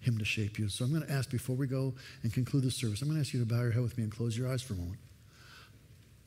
Him 0.00 0.18
to 0.18 0.24
shape 0.24 0.58
you? 0.58 0.68
So 0.68 0.84
I'm 0.84 0.92
going 0.92 1.06
to 1.06 1.12
ask 1.12 1.30
before 1.30 1.56
we 1.56 1.66
go 1.66 1.94
and 2.22 2.32
conclude 2.32 2.64
the 2.64 2.70
service, 2.70 3.02
I'm 3.02 3.08
going 3.08 3.16
to 3.16 3.20
ask 3.20 3.34
you 3.34 3.40
to 3.40 3.46
bow 3.46 3.60
your 3.60 3.72
head 3.72 3.82
with 3.82 3.96
me 3.98 4.04
and 4.04 4.12
close 4.12 4.36
your 4.36 4.50
eyes 4.50 4.62
for 4.62 4.74
a 4.74 4.76
moment. 4.76 4.98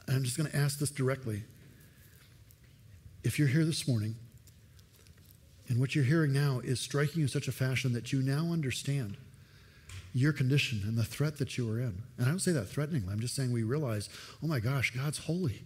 I'm 0.08 0.24
just 0.24 0.38
going 0.38 0.50
to 0.50 0.56
ask 0.56 0.80
this 0.80 0.92
directly. 0.92 1.44
If 3.24 3.40
you're 3.40 3.48
here 3.48 3.66
this 3.66 3.88
morning, 3.88 4.16
and 5.68 5.80
what 5.80 5.96
you're 5.96 6.04
hearing 6.04 6.32
now 6.32 6.62
is 6.64 6.80
striking 6.80 7.22
in 7.22 7.28
such 7.28 7.48
a 7.48 7.52
fashion 7.52 7.94
that 7.94 8.14
you 8.14 8.22
now 8.22 8.52
understand 8.52 9.18
your 10.14 10.34
condition 10.34 10.82
and 10.86 10.98
the 10.98 11.04
threat 11.04 11.38
that 11.38 11.58
you 11.58 11.70
are 11.70 11.80
in. 11.80 12.02
And 12.18 12.26
I 12.26 12.30
don't 12.30 12.40
say 12.40 12.52
that 12.54 12.70
threateningly. 12.70 13.12
I'm 13.12 13.20
just 13.20 13.36
saying 13.36 13.52
we 13.52 13.64
realize, 13.64 14.10
oh 14.44 14.48
my 14.48 14.60
gosh, 14.60 14.92
God's 14.92 15.20
holy. 15.20 15.64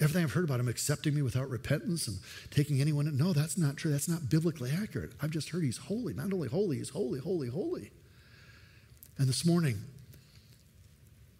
Everything 0.00 0.24
I've 0.24 0.32
heard 0.32 0.44
about 0.44 0.58
him 0.58 0.68
accepting 0.68 1.14
me 1.14 1.22
without 1.22 1.48
repentance 1.48 2.08
and 2.08 2.18
taking 2.50 2.80
anyone 2.80 3.06
in. 3.06 3.16
No, 3.16 3.32
that's 3.32 3.56
not 3.56 3.76
true. 3.76 3.92
That's 3.92 4.08
not 4.08 4.28
biblically 4.28 4.72
accurate. 4.72 5.12
I've 5.22 5.30
just 5.30 5.50
heard 5.50 5.62
he's 5.62 5.76
holy. 5.76 6.14
Not 6.14 6.32
only 6.32 6.48
holy, 6.48 6.78
he's 6.78 6.90
holy, 6.90 7.20
holy, 7.20 7.48
holy. 7.48 7.92
And 9.18 9.28
this 9.28 9.46
morning, 9.46 9.76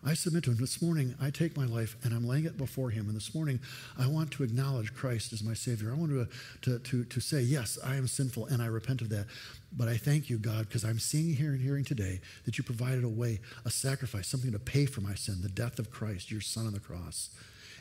I 0.07 0.13
submit 0.13 0.45
to 0.45 0.51
him. 0.51 0.59
This 0.59 0.83
morning, 0.83 1.15
I 1.21 1.31
take 1.31 1.57
my 1.57 1.65
life 1.65 1.97
and 2.05 2.13
I'm 2.13 2.27
laying 2.27 2.45
it 2.45 2.59
before 2.59 2.91
him. 2.91 3.07
And 3.07 3.17
this 3.17 3.35
morning, 3.35 3.61
I 3.99 4.07
want 4.07 4.31
to 4.33 4.43
acknowledge 4.43 4.93
Christ 4.93 5.33
as 5.33 5.43
my 5.43 5.55
Savior. 5.55 5.91
I 5.91 5.95
want 5.95 6.11
to, 6.11 6.29
to, 6.63 6.79
to, 6.79 7.05
to 7.05 7.21
say, 7.21 7.41
yes, 7.41 7.79
I 7.83 7.97
am 7.97 8.07
sinful 8.07 8.47
and 8.47 8.61
I 8.61 8.67
repent 8.67 9.01
of 9.01 9.09
that. 9.09 9.27
But 9.73 9.89
I 9.89 9.97
thank 9.97 10.29
you, 10.29 10.37
God, 10.37 10.67
because 10.69 10.85
I'm 10.85 10.99
seeing 10.99 11.35
here 11.35 11.53
and 11.53 11.61
hearing 11.61 11.85
today 11.85 12.21
that 12.45 12.59
you 12.59 12.65
provided 12.65 13.03
a 13.03 13.09
way, 13.09 13.41
a 13.65 13.71
sacrifice, 13.71 14.29
something 14.29 14.53
to 14.53 14.59
pay 14.59 14.85
for 14.85 15.01
my 15.01 15.15
sin, 15.15 15.41
the 15.41 15.49
death 15.49 15.79
of 15.79 15.91
Christ, 15.91 16.31
your 16.31 16.43
Son 16.43 16.67
on 16.67 16.75
the 16.75 16.81
cross, 16.81 17.31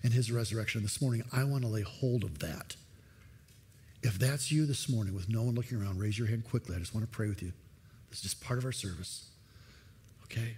and 0.02 0.14
his 0.14 0.32
resurrection. 0.32 0.82
This 0.82 1.02
morning, 1.02 1.24
I 1.34 1.44
want 1.44 1.64
to 1.64 1.70
lay 1.70 1.82
hold 1.82 2.24
of 2.24 2.40
that. 2.40 2.78
If 4.02 4.18
that's 4.18 4.50
you 4.50 4.66
this 4.66 4.88
morning 4.88 5.14
with 5.14 5.30
no 5.30 5.44
one 5.44 5.56
looking 5.56 5.82
around, 5.82 6.00
raise 6.00 6.18
your 6.18 6.28
hand 6.28 6.46
quickly. 6.46 6.76
I 6.76 6.80
just 6.80 6.94
want 6.96 7.06
to 7.06 7.12
pray 7.12 7.28
with 7.28 7.42
you. 7.42 7.52
This 8.10 8.20
is 8.20 8.24
just 8.24 8.42
part 8.42 8.60
of 8.60 8.66
our 8.66 8.72
service. 8.72 9.28
Okay? 10.26 10.56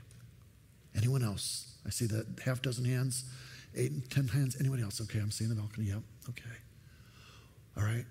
Anyone 0.95 1.23
else? 1.23 1.75
I 1.85 1.89
see 1.89 2.05
that 2.07 2.25
half 2.43 2.61
dozen 2.61 2.85
hands, 2.85 3.25
eight, 3.75 4.09
ten 4.09 4.27
hands. 4.27 4.57
Anyone 4.59 4.81
else? 4.81 5.01
Okay, 5.01 5.19
I'm 5.19 5.31
seeing 5.31 5.49
the 5.49 5.55
balcony. 5.55 5.87
Yep. 5.87 6.01
Okay. 6.29 6.55
All 7.77 7.83
right. 7.83 8.05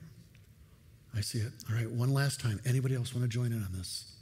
I 1.17 1.21
see 1.21 1.39
it. 1.39 1.53
All 1.71 1.77
right. 1.77 1.91
One 1.91 2.13
last 2.13 2.41
time. 2.41 2.61
Anybody 2.67 2.95
else 2.95 3.15
want 3.15 3.25
to 3.25 3.29
join 3.29 3.53
in 3.53 3.63
on 3.63 3.73
this? 3.73 4.13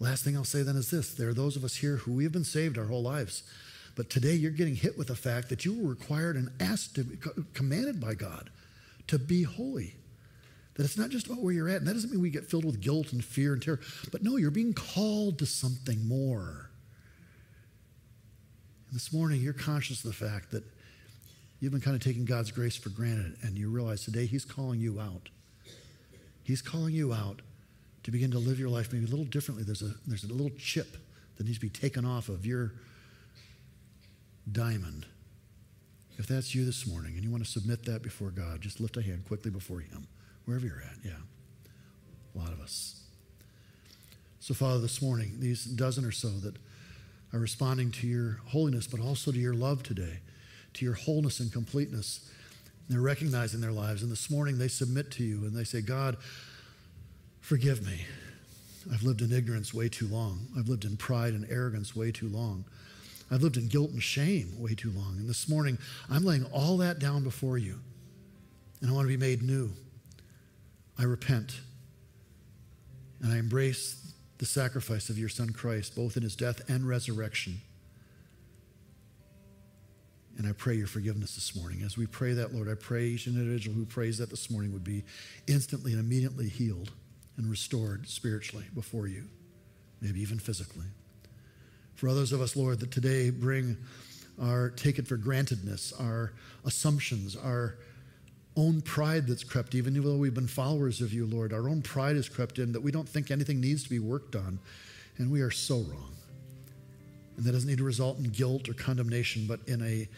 Last 0.00 0.24
thing 0.24 0.36
I'll 0.36 0.44
say 0.44 0.62
then 0.62 0.76
is 0.76 0.90
this 0.90 1.14
there 1.14 1.28
are 1.28 1.34
those 1.34 1.56
of 1.56 1.64
us 1.64 1.76
here 1.76 1.96
who 1.96 2.12
we 2.12 2.24
have 2.24 2.32
been 2.32 2.44
saved 2.44 2.78
our 2.78 2.86
whole 2.86 3.02
lives. 3.02 3.42
But 3.96 4.10
today 4.10 4.34
you're 4.34 4.52
getting 4.52 4.76
hit 4.76 4.96
with 4.96 5.08
the 5.08 5.16
fact 5.16 5.48
that 5.48 5.64
you 5.64 5.74
were 5.74 5.90
required 5.90 6.36
and 6.36 6.50
asked 6.60 6.94
to 6.94 7.04
be 7.04 7.18
commanded 7.52 8.00
by 8.00 8.14
God 8.14 8.50
to 9.08 9.18
be 9.18 9.42
holy. 9.42 9.94
That 10.74 10.84
it's 10.84 10.96
not 10.96 11.10
just 11.10 11.26
about 11.26 11.42
where 11.42 11.52
you're 11.52 11.68
at. 11.68 11.78
And 11.78 11.86
that 11.88 11.94
doesn't 11.94 12.12
mean 12.12 12.20
we 12.20 12.30
get 12.30 12.48
filled 12.48 12.64
with 12.64 12.80
guilt 12.80 13.12
and 13.12 13.24
fear 13.24 13.52
and 13.52 13.60
terror. 13.60 13.80
But 14.12 14.22
no, 14.22 14.36
you're 14.36 14.52
being 14.52 14.74
called 14.74 15.40
to 15.40 15.46
something 15.46 16.06
more. 16.06 16.67
This 18.90 19.12
morning, 19.12 19.42
you're 19.42 19.52
conscious 19.52 20.02
of 20.02 20.10
the 20.10 20.16
fact 20.16 20.50
that 20.52 20.64
you've 21.60 21.72
been 21.72 21.80
kind 21.80 21.94
of 21.94 22.02
taking 22.02 22.24
God's 22.24 22.50
grace 22.50 22.74
for 22.74 22.88
granted, 22.88 23.36
and 23.42 23.58
you 23.58 23.68
realize 23.68 24.02
today 24.02 24.24
He's 24.24 24.46
calling 24.46 24.80
you 24.80 24.98
out. 24.98 25.28
He's 26.42 26.62
calling 26.62 26.94
you 26.94 27.12
out 27.12 27.42
to 28.04 28.10
begin 28.10 28.30
to 28.30 28.38
live 28.38 28.58
your 28.58 28.70
life 28.70 28.90
maybe 28.90 29.04
a 29.04 29.08
little 29.08 29.26
differently. 29.26 29.64
There's 29.64 29.82
a, 29.82 29.92
there's 30.06 30.24
a 30.24 30.32
little 30.32 30.56
chip 30.58 30.96
that 31.36 31.44
needs 31.44 31.58
to 31.58 31.66
be 31.66 31.68
taken 31.68 32.06
off 32.06 32.30
of 32.30 32.46
your 32.46 32.72
diamond. 34.50 35.04
If 36.16 36.26
that's 36.26 36.54
you 36.54 36.64
this 36.64 36.86
morning 36.86 37.14
and 37.14 37.22
you 37.22 37.30
want 37.30 37.44
to 37.44 37.50
submit 37.50 37.84
that 37.84 38.02
before 38.02 38.30
God, 38.30 38.62
just 38.62 38.80
lift 38.80 38.96
a 38.96 39.02
hand 39.02 39.26
quickly 39.26 39.50
before 39.50 39.80
Him, 39.80 40.06
wherever 40.46 40.64
you're 40.64 40.80
at. 40.80 40.96
Yeah, 41.04 41.12
a 42.34 42.38
lot 42.38 42.54
of 42.54 42.60
us. 42.60 43.02
So, 44.40 44.54
Father, 44.54 44.80
this 44.80 45.02
morning, 45.02 45.34
these 45.40 45.66
dozen 45.66 46.06
or 46.06 46.12
so 46.12 46.28
that 46.28 46.56
are 47.32 47.38
responding 47.38 47.90
to 47.92 48.06
your 48.06 48.40
holiness, 48.46 48.86
but 48.86 49.00
also 49.00 49.30
to 49.30 49.38
your 49.38 49.54
love 49.54 49.82
today, 49.82 50.20
to 50.74 50.84
your 50.84 50.94
wholeness 50.94 51.40
and 51.40 51.52
completeness. 51.52 52.30
They're 52.88 53.00
recognizing 53.00 53.60
their 53.60 53.72
lives. 53.72 54.02
And 54.02 54.10
this 54.10 54.30
morning 54.30 54.58
they 54.58 54.68
submit 54.68 55.10
to 55.12 55.22
you 55.22 55.44
and 55.44 55.54
they 55.54 55.64
say, 55.64 55.80
God, 55.80 56.16
forgive 57.40 57.84
me. 57.84 58.06
I've 58.92 59.02
lived 59.02 59.20
in 59.20 59.32
ignorance 59.32 59.74
way 59.74 59.88
too 59.88 60.06
long. 60.06 60.46
I've 60.56 60.68
lived 60.68 60.84
in 60.84 60.96
pride 60.96 61.34
and 61.34 61.46
arrogance 61.50 61.94
way 61.94 62.10
too 62.10 62.28
long. 62.28 62.64
I've 63.30 63.42
lived 63.42 63.58
in 63.58 63.68
guilt 63.68 63.90
and 63.90 64.02
shame 64.02 64.52
way 64.58 64.74
too 64.74 64.90
long. 64.90 65.16
And 65.18 65.28
this 65.28 65.48
morning, 65.48 65.76
I'm 66.08 66.24
laying 66.24 66.46
all 66.46 66.78
that 66.78 66.98
down 66.98 67.24
before 67.24 67.58
you. 67.58 67.78
And 68.80 68.90
I 68.90 68.94
want 68.94 69.04
to 69.04 69.08
be 69.08 69.18
made 69.18 69.42
new. 69.42 69.70
I 70.98 71.02
repent. 71.02 71.60
And 73.20 73.32
I 73.32 73.36
embrace 73.36 74.07
the 74.38 74.46
sacrifice 74.46 75.10
of 75.10 75.18
your 75.18 75.28
Son 75.28 75.50
Christ, 75.50 75.94
both 75.94 76.16
in 76.16 76.22
his 76.22 76.36
death 76.36 76.68
and 76.68 76.88
resurrection. 76.88 77.60
And 80.36 80.46
I 80.46 80.52
pray 80.52 80.74
your 80.74 80.86
forgiveness 80.86 81.34
this 81.34 81.56
morning. 81.56 81.82
As 81.82 81.98
we 81.98 82.06
pray 82.06 82.32
that, 82.34 82.54
Lord, 82.54 82.68
I 82.68 82.74
pray 82.74 83.06
each 83.06 83.26
individual 83.26 83.74
who 83.74 83.84
prays 83.84 84.18
that 84.18 84.30
this 84.30 84.50
morning 84.50 84.72
would 84.72 84.84
be 84.84 85.02
instantly 85.48 85.92
and 85.92 86.00
immediately 86.00 86.48
healed 86.48 86.92
and 87.36 87.50
restored 87.50 88.08
spiritually 88.08 88.66
before 88.72 89.08
you, 89.08 89.24
maybe 90.00 90.20
even 90.20 90.38
physically. 90.38 90.86
For 91.96 92.08
others 92.08 92.32
of 92.32 92.40
us, 92.40 92.54
Lord, 92.54 92.78
that 92.78 92.92
today 92.92 93.30
bring 93.30 93.76
our 94.40 94.70
take 94.70 95.00
it 95.00 95.08
for 95.08 95.18
grantedness, 95.18 95.92
our 96.00 96.32
assumptions, 96.64 97.34
our 97.34 97.78
own 98.58 98.82
pride 98.82 99.28
that's 99.28 99.44
crept, 99.44 99.74
even 99.76 99.94
though 100.02 100.16
we've 100.16 100.34
been 100.34 100.48
followers 100.48 101.00
of 101.00 101.12
you, 101.12 101.26
Lord. 101.26 101.52
Our 101.52 101.68
own 101.68 101.80
pride 101.80 102.16
has 102.16 102.28
crept 102.28 102.58
in 102.58 102.72
that 102.72 102.80
we 102.80 102.90
don't 102.90 103.08
think 103.08 103.30
anything 103.30 103.60
needs 103.60 103.84
to 103.84 103.88
be 103.88 104.00
worked 104.00 104.34
on, 104.34 104.58
and 105.16 105.30
we 105.30 105.40
are 105.42 105.50
so 105.50 105.76
wrong. 105.76 106.12
And 107.36 107.46
that 107.46 107.52
doesn't 107.52 107.68
need 107.68 107.78
to 107.78 107.84
result 107.84 108.18
in 108.18 108.24
guilt 108.24 108.68
or 108.68 108.74
condemnation, 108.74 109.46
but 109.46 109.60
in 109.68 109.80
a, 109.80 110.08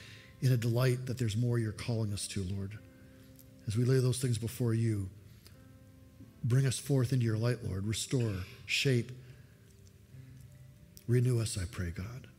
in 0.40 0.52
a 0.52 0.56
delight 0.56 1.04
that 1.04 1.18
there's 1.18 1.36
more 1.36 1.58
you're 1.58 1.72
calling 1.72 2.14
us 2.14 2.26
to, 2.28 2.42
Lord. 2.44 2.78
As 3.68 3.76
we 3.76 3.84
lay 3.84 3.98
those 3.98 4.18
things 4.18 4.38
before 4.38 4.72
you, 4.72 5.10
bring 6.42 6.64
us 6.64 6.78
forth 6.78 7.12
into 7.12 7.26
your 7.26 7.36
light, 7.36 7.58
Lord. 7.62 7.86
Restore, 7.86 8.32
shape, 8.64 9.12
renew 11.06 11.40
us, 11.40 11.58
I 11.60 11.66
pray, 11.70 11.90
God. 11.90 12.29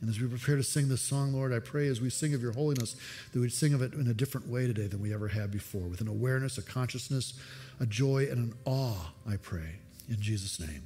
And 0.00 0.08
as 0.08 0.18
we 0.18 0.26
prepare 0.28 0.56
to 0.56 0.62
sing 0.62 0.88
this 0.88 1.02
song, 1.02 1.32
Lord, 1.32 1.52
I 1.52 1.58
pray 1.58 1.86
as 1.86 2.00
we 2.00 2.08
sing 2.08 2.32
of 2.32 2.40
your 2.40 2.52
holiness 2.52 2.96
that 3.32 3.40
we'd 3.40 3.52
sing 3.52 3.74
of 3.74 3.82
it 3.82 3.92
in 3.92 4.08
a 4.08 4.14
different 4.14 4.48
way 4.48 4.66
today 4.66 4.86
than 4.86 5.02
we 5.02 5.12
ever 5.12 5.28
had 5.28 5.50
before, 5.50 5.82
with 5.82 6.00
an 6.00 6.08
awareness, 6.08 6.56
a 6.56 6.62
consciousness, 6.62 7.34
a 7.80 7.86
joy, 7.86 8.26
and 8.30 8.38
an 8.38 8.54
awe, 8.64 9.12
I 9.28 9.36
pray. 9.36 9.76
In 10.08 10.20
Jesus' 10.20 10.58
name, 10.58 10.82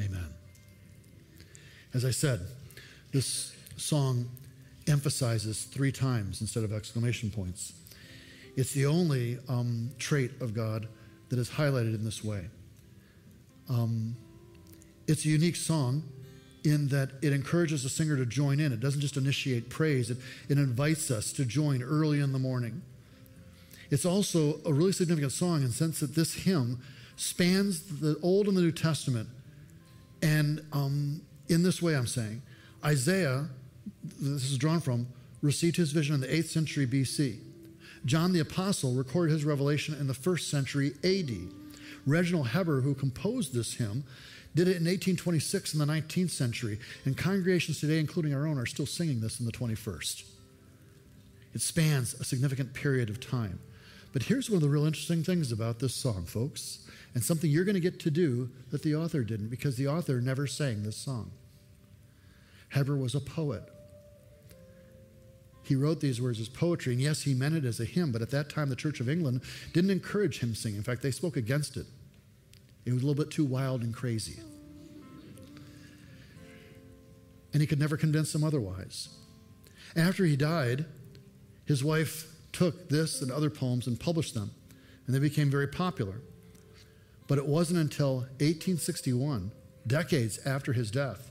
amen. 0.00 0.28
As 1.92 2.04
I 2.04 2.10
said, 2.10 2.40
this 3.12 3.52
song 3.76 4.28
emphasizes 4.86 5.64
three 5.64 5.90
times 5.90 6.40
instead 6.40 6.62
of 6.62 6.72
exclamation 6.72 7.30
points. 7.30 7.72
It's 8.56 8.72
the 8.72 8.86
only 8.86 9.38
um, 9.48 9.90
trait 9.98 10.30
of 10.40 10.54
God 10.54 10.88
that 11.30 11.38
is 11.38 11.50
highlighted 11.50 11.94
in 11.94 12.04
this 12.04 12.22
way. 12.22 12.46
Um, 13.68 14.16
it's 15.08 15.24
a 15.24 15.28
unique 15.28 15.56
song 15.56 16.04
in 16.66 16.88
that 16.88 17.10
it 17.22 17.32
encourages 17.32 17.84
the 17.84 17.88
singer 17.88 18.16
to 18.16 18.26
join 18.26 18.58
in. 18.58 18.72
It 18.72 18.80
doesn't 18.80 19.00
just 19.00 19.16
initiate 19.16 19.70
praise, 19.70 20.10
it, 20.10 20.18
it 20.48 20.58
invites 20.58 21.10
us 21.10 21.32
to 21.34 21.44
join 21.44 21.82
early 21.82 22.20
in 22.20 22.32
the 22.32 22.38
morning. 22.38 22.82
It's 23.90 24.04
also 24.04 24.60
a 24.66 24.72
really 24.72 24.92
significant 24.92 25.32
song 25.32 25.58
in 25.58 25.68
the 25.68 25.72
sense 25.72 26.00
that 26.00 26.14
this 26.14 26.34
hymn 26.34 26.80
spans 27.14 28.00
the 28.00 28.18
Old 28.20 28.48
and 28.48 28.56
the 28.56 28.60
New 28.60 28.72
Testament. 28.72 29.28
And 30.22 30.60
um, 30.72 31.22
in 31.48 31.62
this 31.62 31.80
way, 31.80 31.94
I'm 31.94 32.08
saying, 32.08 32.42
Isaiah, 32.84 33.48
this 34.20 34.50
is 34.50 34.58
drawn 34.58 34.80
from, 34.80 35.06
received 35.40 35.76
his 35.76 35.92
vision 35.92 36.16
in 36.16 36.20
the 36.20 36.26
8th 36.26 36.46
century 36.46 36.86
BC. 36.86 37.38
John 38.04 38.32
the 38.32 38.40
Apostle 38.40 38.92
recorded 38.94 39.32
his 39.32 39.44
revelation 39.44 39.94
in 39.94 40.08
the 40.08 40.14
1st 40.14 40.50
century 40.50 40.92
AD. 41.04 41.30
Reginald 42.06 42.48
Heber, 42.48 42.80
who 42.80 42.94
composed 42.94 43.54
this 43.54 43.74
hymn, 43.74 44.04
did 44.56 44.68
it 44.68 44.80
in 44.80 44.86
1826 44.86 45.74
in 45.74 45.78
the 45.78 45.84
19th 45.84 46.30
century, 46.30 46.78
and 47.04 47.16
congregations 47.16 47.78
today, 47.78 48.00
including 48.00 48.34
our 48.34 48.46
own, 48.46 48.58
are 48.58 48.64
still 48.64 48.86
singing 48.86 49.20
this 49.20 49.38
in 49.38 49.44
the 49.44 49.52
21st. 49.52 50.24
It 51.54 51.60
spans 51.60 52.14
a 52.14 52.24
significant 52.24 52.72
period 52.72 53.10
of 53.10 53.20
time. 53.20 53.60
But 54.14 54.22
here's 54.22 54.48
one 54.48 54.56
of 54.56 54.62
the 54.62 54.70
real 54.70 54.86
interesting 54.86 55.22
things 55.22 55.52
about 55.52 55.78
this 55.78 55.94
song, 55.94 56.24
folks, 56.24 56.88
and 57.14 57.22
something 57.22 57.50
you're 57.50 57.66
going 57.66 57.74
to 57.74 57.80
get 57.80 58.00
to 58.00 58.10
do 58.10 58.48
that 58.70 58.82
the 58.82 58.96
author 58.96 59.22
didn't, 59.22 59.48
because 59.48 59.76
the 59.76 59.88
author 59.88 60.22
never 60.22 60.46
sang 60.46 60.82
this 60.82 60.96
song. 60.96 61.32
Heber 62.72 62.96
was 62.96 63.14
a 63.14 63.20
poet. 63.20 63.62
He 65.64 65.74
wrote 65.76 66.00
these 66.00 66.22
words 66.22 66.40
as 66.40 66.48
poetry, 66.48 66.94
and 66.94 67.02
yes, 67.02 67.22
he 67.22 67.34
meant 67.34 67.56
it 67.56 67.66
as 67.66 67.78
a 67.78 67.84
hymn, 67.84 68.10
but 68.10 68.22
at 68.22 68.30
that 68.30 68.48
time 68.48 68.70
the 68.70 68.76
Church 68.76 69.00
of 69.00 69.10
England 69.10 69.42
didn't 69.74 69.90
encourage 69.90 70.38
hymn 70.38 70.54
singing. 70.54 70.78
In 70.78 70.82
fact, 70.82 71.02
they 71.02 71.10
spoke 71.10 71.36
against 71.36 71.76
it. 71.76 71.84
It 72.86 72.94
was 72.94 73.02
a 73.02 73.06
little 73.06 73.22
bit 73.22 73.30
too 73.30 73.44
wild 73.44 73.82
and 73.82 73.92
crazy. 73.92 74.40
And 77.52 77.60
he 77.60 77.66
could 77.66 77.80
never 77.80 77.96
convince 77.96 78.32
them 78.32 78.44
otherwise. 78.44 79.10
After 79.94 80.24
he 80.24 80.36
died, 80.36 80.86
his 81.66 81.84
wife 81.84 82.32
took 82.52 82.88
this 82.88 83.20
and 83.20 83.30
other 83.30 83.50
poems 83.50 83.86
and 83.86 84.00
published 84.00 84.32
them 84.32 84.52
and 85.06 85.14
they 85.14 85.20
became 85.20 85.50
very 85.50 85.68
popular. 85.68 86.20
But 87.28 87.38
it 87.38 87.46
wasn't 87.46 87.80
until 87.80 88.16
1861, 88.40 89.50
decades 89.86 90.38
after 90.44 90.72
his 90.72 90.90
death, 90.90 91.30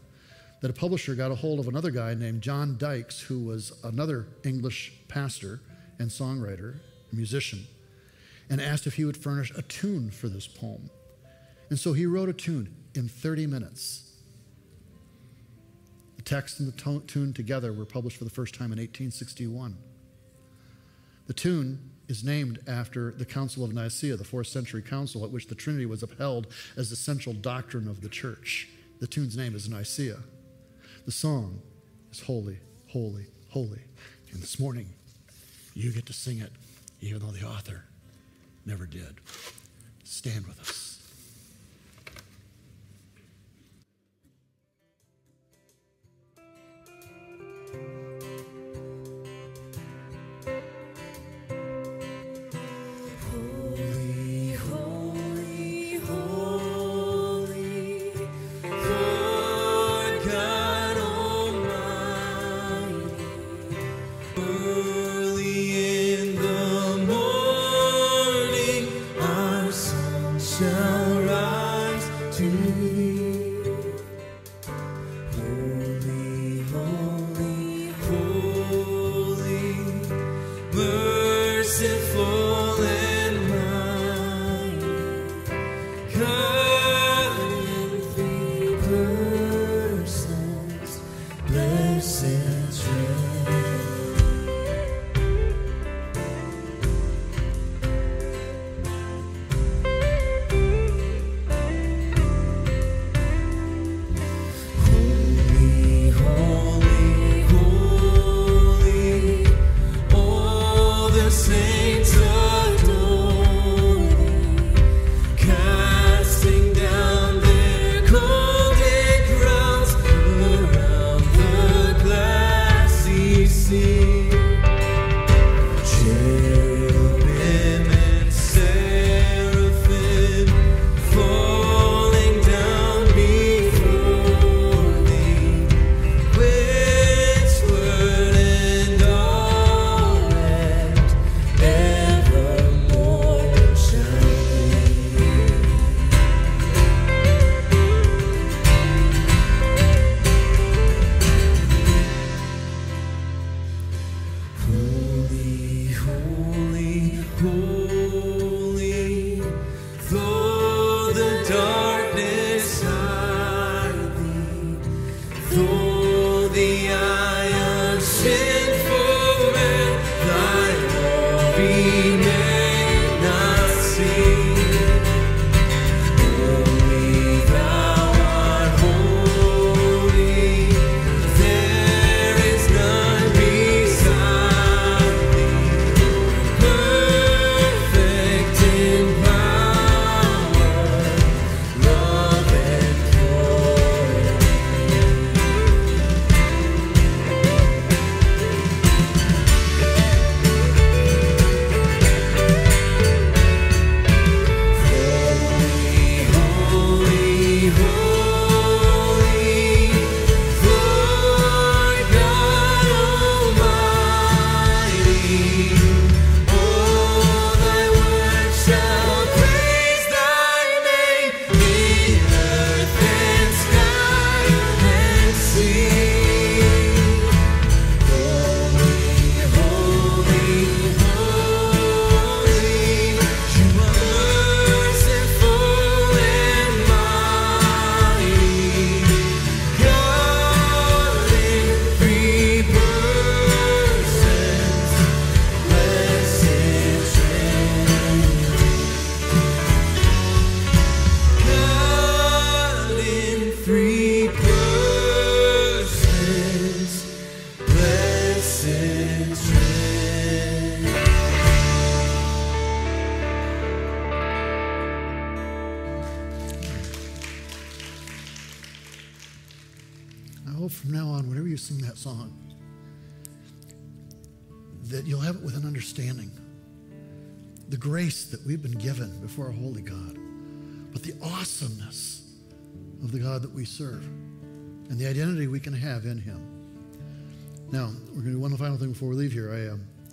that 0.62 0.72
a 0.72 0.74
publisher 0.74 1.16
got 1.16 1.32
a 1.32 1.36
hold 1.36 1.60
of 1.60 1.68
another 1.68 1.92
guy 1.92 2.14
named 2.14 2.42
John 2.42 2.78
Dykes, 2.78 3.22
who 3.22 3.40
was 3.44 3.74
another 3.84 4.28
English 4.44 4.94
pastor 5.08 5.62
and 6.00 6.10
songwriter, 6.10 6.76
musician, 7.12 7.66
and 8.50 8.62
asked 8.62 8.88
if 8.88 8.96
he 8.96 9.06
would 9.06 9.18
furnish 9.18 9.52
a 9.58 9.62
tune 9.62 10.12
for 10.12 10.28
this 10.28 10.48
poem. 10.48 10.90
And 11.76 11.80
so 11.82 11.92
he 11.92 12.06
wrote 12.06 12.30
a 12.30 12.34
tune 12.34 12.74
in 12.94 13.10
30 13.10 13.48
minutes. 13.48 14.14
The 16.16 16.22
text 16.22 16.62
and 16.62 16.72
the 16.72 17.02
tune 17.06 17.34
together 17.34 17.74
were 17.74 17.84
published 17.84 18.16
for 18.16 18.24
the 18.24 18.30
first 18.30 18.56
time 18.56 18.72
in 18.72 18.80
1861. 18.80 19.76
The 21.28 21.34
tune 21.34 21.92
is 22.08 22.24
named 22.24 22.60
after 22.66 23.12
the 23.12 23.26
Council 23.26 23.66
of 23.66 23.74
Nicaea, 23.74 24.16
the 24.16 24.24
fourth 24.24 24.48
century 24.48 24.82
council 24.82 25.26
at 25.26 25.32
which 25.32 25.48
the 25.48 25.56
Trinity 25.56 25.86
was 25.86 26.02
upheld 26.02 26.48
as 26.78 26.90
the 26.90 26.96
central 26.96 27.36
doctrine 27.36 27.90
of 27.90 28.00
the 28.00 28.08
church. 28.08 28.70
The 29.02 29.08
tune's 29.08 29.36
name 29.36 29.54
is 29.54 29.68
Nicaea. 29.68 30.20
The 31.06 31.12
song 31.12 31.62
is 32.10 32.22
Holy, 32.22 32.58
Holy, 32.88 33.26
Holy. 33.50 33.82
And 34.32 34.42
this 34.42 34.62
morning, 34.62 34.88
you 35.74 35.92
get 35.92 36.06
to 36.06 36.14
sing 36.14 36.40
it, 36.40 36.54
even 37.02 37.20
though 37.20 37.34
the 37.34 37.46
author 37.46 37.84
never 38.66 38.86
did. 38.86 39.16
Stand 40.06 40.48
with 40.48 40.62
us. 40.62 40.95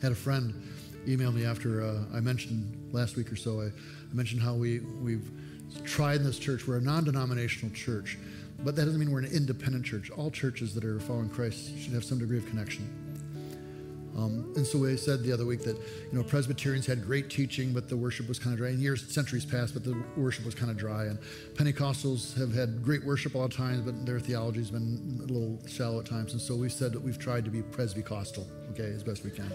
Had 0.02 0.10
a 0.10 0.16
friend 0.16 0.52
email 1.06 1.30
me 1.30 1.44
after 1.44 1.82
uh, 1.84 2.04
I 2.12 2.18
mentioned 2.18 2.92
last 2.92 3.16
week 3.16 3.30
or 3.30 3.36
so. 3.36 3.60
I, 3.60 3.66
I 3.66 4.14
mentioned 4.14 4.42
how 4.42 4.54
we 4.54 4.80
we've 4.80 5.30
tried 5.84 6.16
in 6.16 6.24
this 6.24 6.40
church. 6.40 6.66
We're 6.66 6.78
a 6.78 6.80
non-denominational 6.80 7.72
church, 7.72 8.18
but 8.64 8.74
that 8.74 8.84
doesn't 8.84 8.98
mean 8.98 9.12
we're 9.12 9.20
an 9.20 9.32
independent 9.32 9.84
church. 9.84 10.10
All 10.10 10.30
churches 10.30 10.74
that 10.74 10.84
are 10.84 10.98
following 10.98 11.28
Christ 11.28 11.78
should 11.78 11.92
have 11.92 12.04
some 12.04 12.18
degree 12.18 12.38
of 12.38 12.46
connection. 12.46 12.88
Um, 14.16 14.52
and 14.56 14.66
so 14.66 14.78
we 14.78 14.96
said 14.96 15.22
the 15.22 15.32
other 15.32 15.46
week 15.46 15.62
that 15.62 15.76
you 15.76 16.18
know 16.18 16.22
Presbyterians 16.22 16.86
had 16.86 17.04
great 17.04 17.30
teaching, 17.30 17.72
but 17.72 17.88
the 17.88 17.96
worship 17.96 18.28
was 18.28 18.38
kind 18.38 18.52
of 18.52 18.58
dry. 18.58 18.70
In 18.70 18.80
years, 18.80 19.12
centuries 19.12 19.44
past, 19.44 19.74
but 19.74 19.84
the 19.84 19.96
worship 20.16 20.44
was 20.44 20.54
kind 20.54 20.70
of 20.70 20.76
dry. 20.76 21.04
And 21.04 21.18
Pentecostals 21.54 22.36
have 22.38 22.52
had 22.52 22.82
great 22.82 23.04
worship 23.04 23.34
all 23.34 23.48
the 23.48 23.54
times, 23.54 23.80
but 23.82 24.04
their 24.04 24.20
theology's 24.20 24.70
been 24.70 25.20
a 25.22 25.32
little 25.32 25.58
shallow 25.66 26.00
at 26.00 26.06
times. 26.06 26.32
And 26.32 26.42
so 26.42 26.54
we 26.56 26.68
said 26.68 26.92
that 26.92 27.00
we've 27.00 27.18
tried 27.18 27.44
to 27.46 27.50
be 27.50 27.62
Presbycostal, 27.62 28.44
okay, 28.72 28.90
as 28.94 29.02
best 29.02 29.24
we 29.24 29.30
can. 29.30 29.50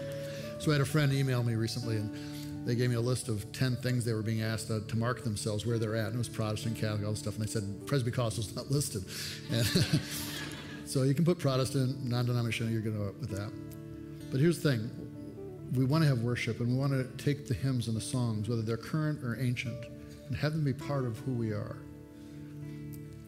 So 0.58 0.72
I 0.72 0.74
had 0.74 0.80
a 0.80 0.86
friend 0.86 1.12
email 1.12 1.44
me 1.44 1.54
recently, 1.54 1.96
and 1.96 2.66
they 2.66 2.74
gave 2.74 2.90
me 2.90 2.96
a 2.96 3.00
list 3.00 3.28
of 3.28 3.50
10 3.52 3.76
things 3.76 4.04
they 4.04 4.12
were 4.12 4.22
being 4.22 4.42
asked 4.42 4.70
uh, 4.70 4.80
to 4.88 4.96
mark 4.96 5.22
themselves 5.22 5.64
where 5.64 5.78
they're 5.78 5.96
at. 5.96 6.06
And 6.06 6.16
it 6.16 6.18
was 6.18 6.28
Protestant, 6.28 6.76
Catholic, 6.76 7.04
all 7.04 7.12
this 7.12 7.20
stuff. 7.20 7.38
And 7.38 7.44
they 7.44 7.50
said 7.50 7.62
Presbycostal's 7.86 8.54
not 8.56 8.70
listed. 8.70 9.04
And 9.50 9.64
so 10.84 11.04
you 11.04 11.14
can 11.14 11.24
put 11.24 11.38
Protestant, 11.38 12.04
non 12.04 12.26
denominational, 12.26 12.72
you're 12.72 12.82
good 12.82 12.98
with 13.20 13.30
that. 13.30 13.50
But 14.30 14.40
here's 14.40 14.60
the 14.60 14.70
thing 14.70 14.90
we 15.74 15.84
want 15.84 16.02
to 16.02 16.08
have 16.08 16.22
worship 16.22 16.60
and 16.60 16.68
we 16.68 16.78
want 16.78 16.92
to 16.92 17.04
take 17.22 17.46
the 17.46 17.54
hymns 17.54 17.88
and 17.88 17.96
the 17.96 18.00
songs, 18.00 18.48
whether 18.48 18.62
they're 18.62 18.76
current 18.76 19.22
or 19.22 19.38
ancient, 19.38 19.84
and 20.26 20.36
have 20.36 20.52
them 20.52 20.64
be 20.64 20.72
part 20.72 21.04
of 21.04 21.18
who 21.20 21.32
we 21.32 21.52
are. 21.52 21.76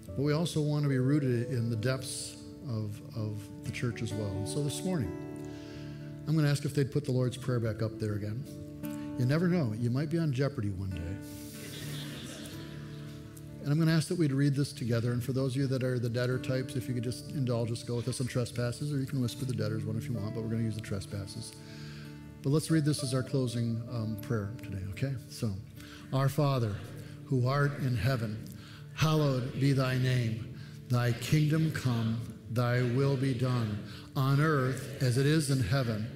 But 0.06 0.22
we 0.22 0.32
also 0.32 0.60
want 0.60 0.82
to 0.84 0.88
be 0.88 0.98
rooted 0.98 1.50
in 1.50 1.70
the 1.70 1.76
depths 1.76 2.36
of, 2.68 3.00
of 3.16 3.40
the 3.64 3.70
church 3.70 4.02
as 4.02 4.12
well. 4.12 4.46
So 4.46 4.62
this 4.62 4.82
morning, 4.84 5.10
I'm 6.26 6.34
going 6.34 6.44
to 6.44 6.50
ask 6.50 6.64
if 6.64 6.74
they'd 6.74 6.90
put 6.90 7.04
the 7.04 7.12
Lord's 7.12 7.36
Prayer 7.36 7.60
back 7.60 7.82
up 7.82 7.98
there 7.98 8.14
again. 8.14 8.44
You 9.18 9.26
never 9.26 9.48
know, 9.48 9.74
you 9.78 9.90
might 9.90 10.10
be 10.10 10.18
on 10.18 10.32
Jeopardy 10.32 10.70
one 10.70 10.90
day. 10.90 11.09
And 13.62 13.70
I'm 13.70 13.76
going 13.76 13.88
to 13.88 13.94
ask 13.94 14.08
that 14.08 14.18
we'd 14.18 14.32
read 14.32 14.54
this 14.54 14.72
together. 14.72 15.12
And 15.12 15.22
for 15.22 15.32
those 15.32 15.54
of 15.54 15.60
you 15.60 15.66
that 15.66 15.82
are 15.82 15.98
the 15.98 16.08
debtor 16.08 16.38
types, 16.38 16.76
if 16.76 16.88
you 16.88 16.94
could 16.94 17.04
just 17.04 17.30
indulge 17.32 17.70
us, 17.70 17.82
go 17.82 17.96
with 17.96 18.08
us 18.08 18.20
on 18.20 18.26
trespasses, 18.26 18.92
or 18.92 18.98
you 18.98 19.06
can 19.06 19.20
whisper 19.20 19.44
the 19.44 19.52
debtors 19.52 19.84
one 19.84 19.98
if 19.98 20.06
you 20.06 20.14
want, 20.14 20.34
but 20.34 20.40
we're 20.40 20.48
going 20.48 20.60
to 20.60 20.64
use 20.64 20.76
the 20.76 20.80
trespasses. 20.80 21.52
But 22.42 22.50
let's 22.50 22.70
read 22.70 22.86
this 22.86 23.02
as 23.02 23.12
our 23.12 23.22
closing 23.22 23.82
um, 23.90 24.16
prayer 24.22 24.50
today, 24.62 24.82
okay? 24.92 25.12
So, 25.28 25.50
Our 26.12 26.30
Father, 26.30 26.74
who 27.26 27.46
art 27.46 27.80
in 27.80 27.96
heaven, 27.96 28.42
hallowed 28.94 29.60
be 29.60 29.74
thy 29.74 29.98
name. 29.98 30.58
Thy 30.88 31.12
kingdom 31.12 31.70
come, 31.72 32.20
thy 32.50 32.82
will 32.82 33.16
be 33.16 33.34
done, 33.34 33.78
on 34.16 34.40
earth 34.40 35.02
as 35.02 35.18
it 35.18 35.26
is 35.26 35.50
in 35.50 35.62
heaven. 35.62 36.10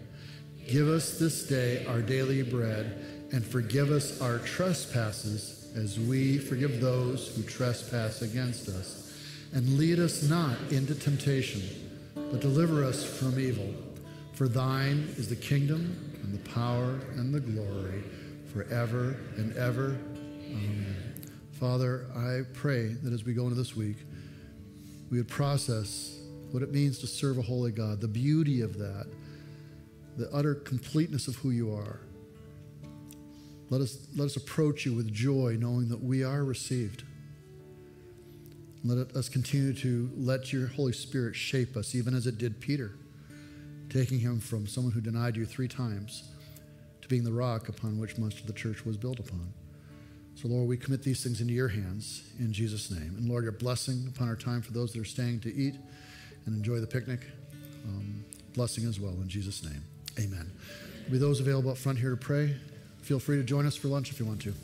Give 0.66 0.88
us 0.88 1.18
this 1.18 1.46
day 1.46 1.84
our 1.84 2.00
daily 2.00 2.42
bread, 2.42 3.04
and 3.32 3.44
forgive 3.44 3.90
us 3.90 4.22
our 4.22 4.38
trespasses 4.38 5.53
as 5.74 5.98
we 5.98 6.38
forgive 6.38 6.80
those 6.80 7.34
who 7.34 7.42
trespass 7.42 8.22
against 8.22 8.68
us. 8.68 9.12
And 9.52 9.78
lead 9.78 9.98
us 9.98 10.22
not 10.22 10.56
into 10.70 10.94
temptation, 10.94 11.62
but 12.14 12.40
deliver 12.40 12.84
us 12.84 13.04
from 13.04 13.38
evil. 13.38 13.72
For 14.32 14.48
thine 14.48 15.08
is 15.16 15.28
the 15.28 15.36
kingdom, 15.36 15.96
and 16.22 16.34
the 16.34 16.50
power, 16.50 17.00
and 17.16 17.32
the 17.32 17.40
glory, 17.40 18.02
forever 18.52 19.16
and 19.36 19.56
ever. 19.56 19.96
Amen. 20.46 20.96
Father, 21.52 22.06
I 22.16 22.42
pray 22.52 22.88
that 22.88 23.12
as 23.12 23.24
we 23.24 23.32
go 23.32 23.44
into 23.44 23.54
this 23.54 23.76
week, 23.76 23.96
we 25.10 25.18
would 25.18 25.28
process 25.28 26.18
what 26.50 26.62
it 26.62 26.72
means 26.72 26.98
to 26.98 27.06
serve 27.06 27.38
a 27.38 27.42
holy 27.42 27.72
God, 27.72 28.00
the 28.00 28.08
beauty 28.08 28.60
of 28.60 28.78
that, 28.78 29.06
the 30.16 30.28
utter 30.32 30.54
completeness 30.54 31.28
of 31.28 31.36
who 31.36 31.50
you 31.50 31.72
are. 31.74 32.00
Let 33.70 33.80
us, 33.80 34.06
let 34.14 34.26
us 34.26 34.36
approach 34.36 34.84
you 34.84 34.94
with 34.94 35.12
joy, 35.12 35.56
knowing 35.58 35.88
that 35.88 36.02
we 36.02 36.22
are 36.22 36.44
received. 36.44 37.02
Let 38.84 39.16
us 39.16 39.28
continue 39.28 39.72
to 39.74 40.10
let 40.16 40.52
your 40.52 40.66
Holy 40.66 40.92
Spirit 40.92 41.34
shape 41.34 41.76
us, 41.76 41.94
even 41.94 42.14
as 42.14 42.26
it 42.26 42.36
did 42.36 42.60
Peter, 42.60 42.92
taking 43.88 44.18
him 44.18 44.40
from 44.40 44.66
someone 44.66 44.92
who 44.92 45.00
denied 45.00 45.36
you 45.36 45.46
three 45.46 45.68
times 45.68 46.28
to 47.00 47.08
being 47.08 47.24
the 47.24 47.32
rock 47.32 47.68
upon 47.68 47.98
which 47.98 48.18
much 48.18 48.40
of 48.40 48.46
the 48.46 48.52
church 48.52 48.84
was 48.84 48.98
built 48.98 49.18
upon. 49.18 49.52
So, 50.34 50.48
Lord, 50.48 50.68
we 50.68 50.76
commit 50.76 51.02
these 51.02 51.22
things 51.22 51.40
into 51.40 51.54
your 51.54 51.68
hands 51.68 52.24
in 52.38 52.52
Jesus' 52.52 52.90
name. 52.90 53.14
And 53.16 53.28
Lord, 53.28 53.44
your 53.44 53.52
blessing 53.52 54.12
upon 54.14 54.28
our 54.28 54.36
time 54.36 54.60
for 54.60 54.72
those 54.72 54.92
that 54.92 55.00
are 55.00 55.04
staying 55.04 55.40
to 55.40 55.54
eat 55.54 55.76
and 56.44 56.54
enjoy 56.54 56.80
the 56.80 56.86
picnic. 56.86 57.20
Um, 57.86 58.24
blessing 58.54 58.84
as 58.86 59.00
well 59.00 59.12
in 59.12 59.28
Jesus' 59.28 59.64
name. 59.64 59.82
Amen. 60.18 60.50
Be 61.10 61.18
those 61.18 61.40
available 61.40 61.70
up 61.70 61.78
front 61.78 61.98
here 61.98 62.10
to 62.10 62.16
pray. 62.16 62.54
Feel 63.04 63.18
free 63.18 63.36
to 63.36 63.42
join 63.42 63.66
us 63.66 63.76
for 63.76 63.88
lunch 63.88 64.10
if 64.10 64.18
you 64.18 64.24
want 64.24 64.40
to. 64.40 64.54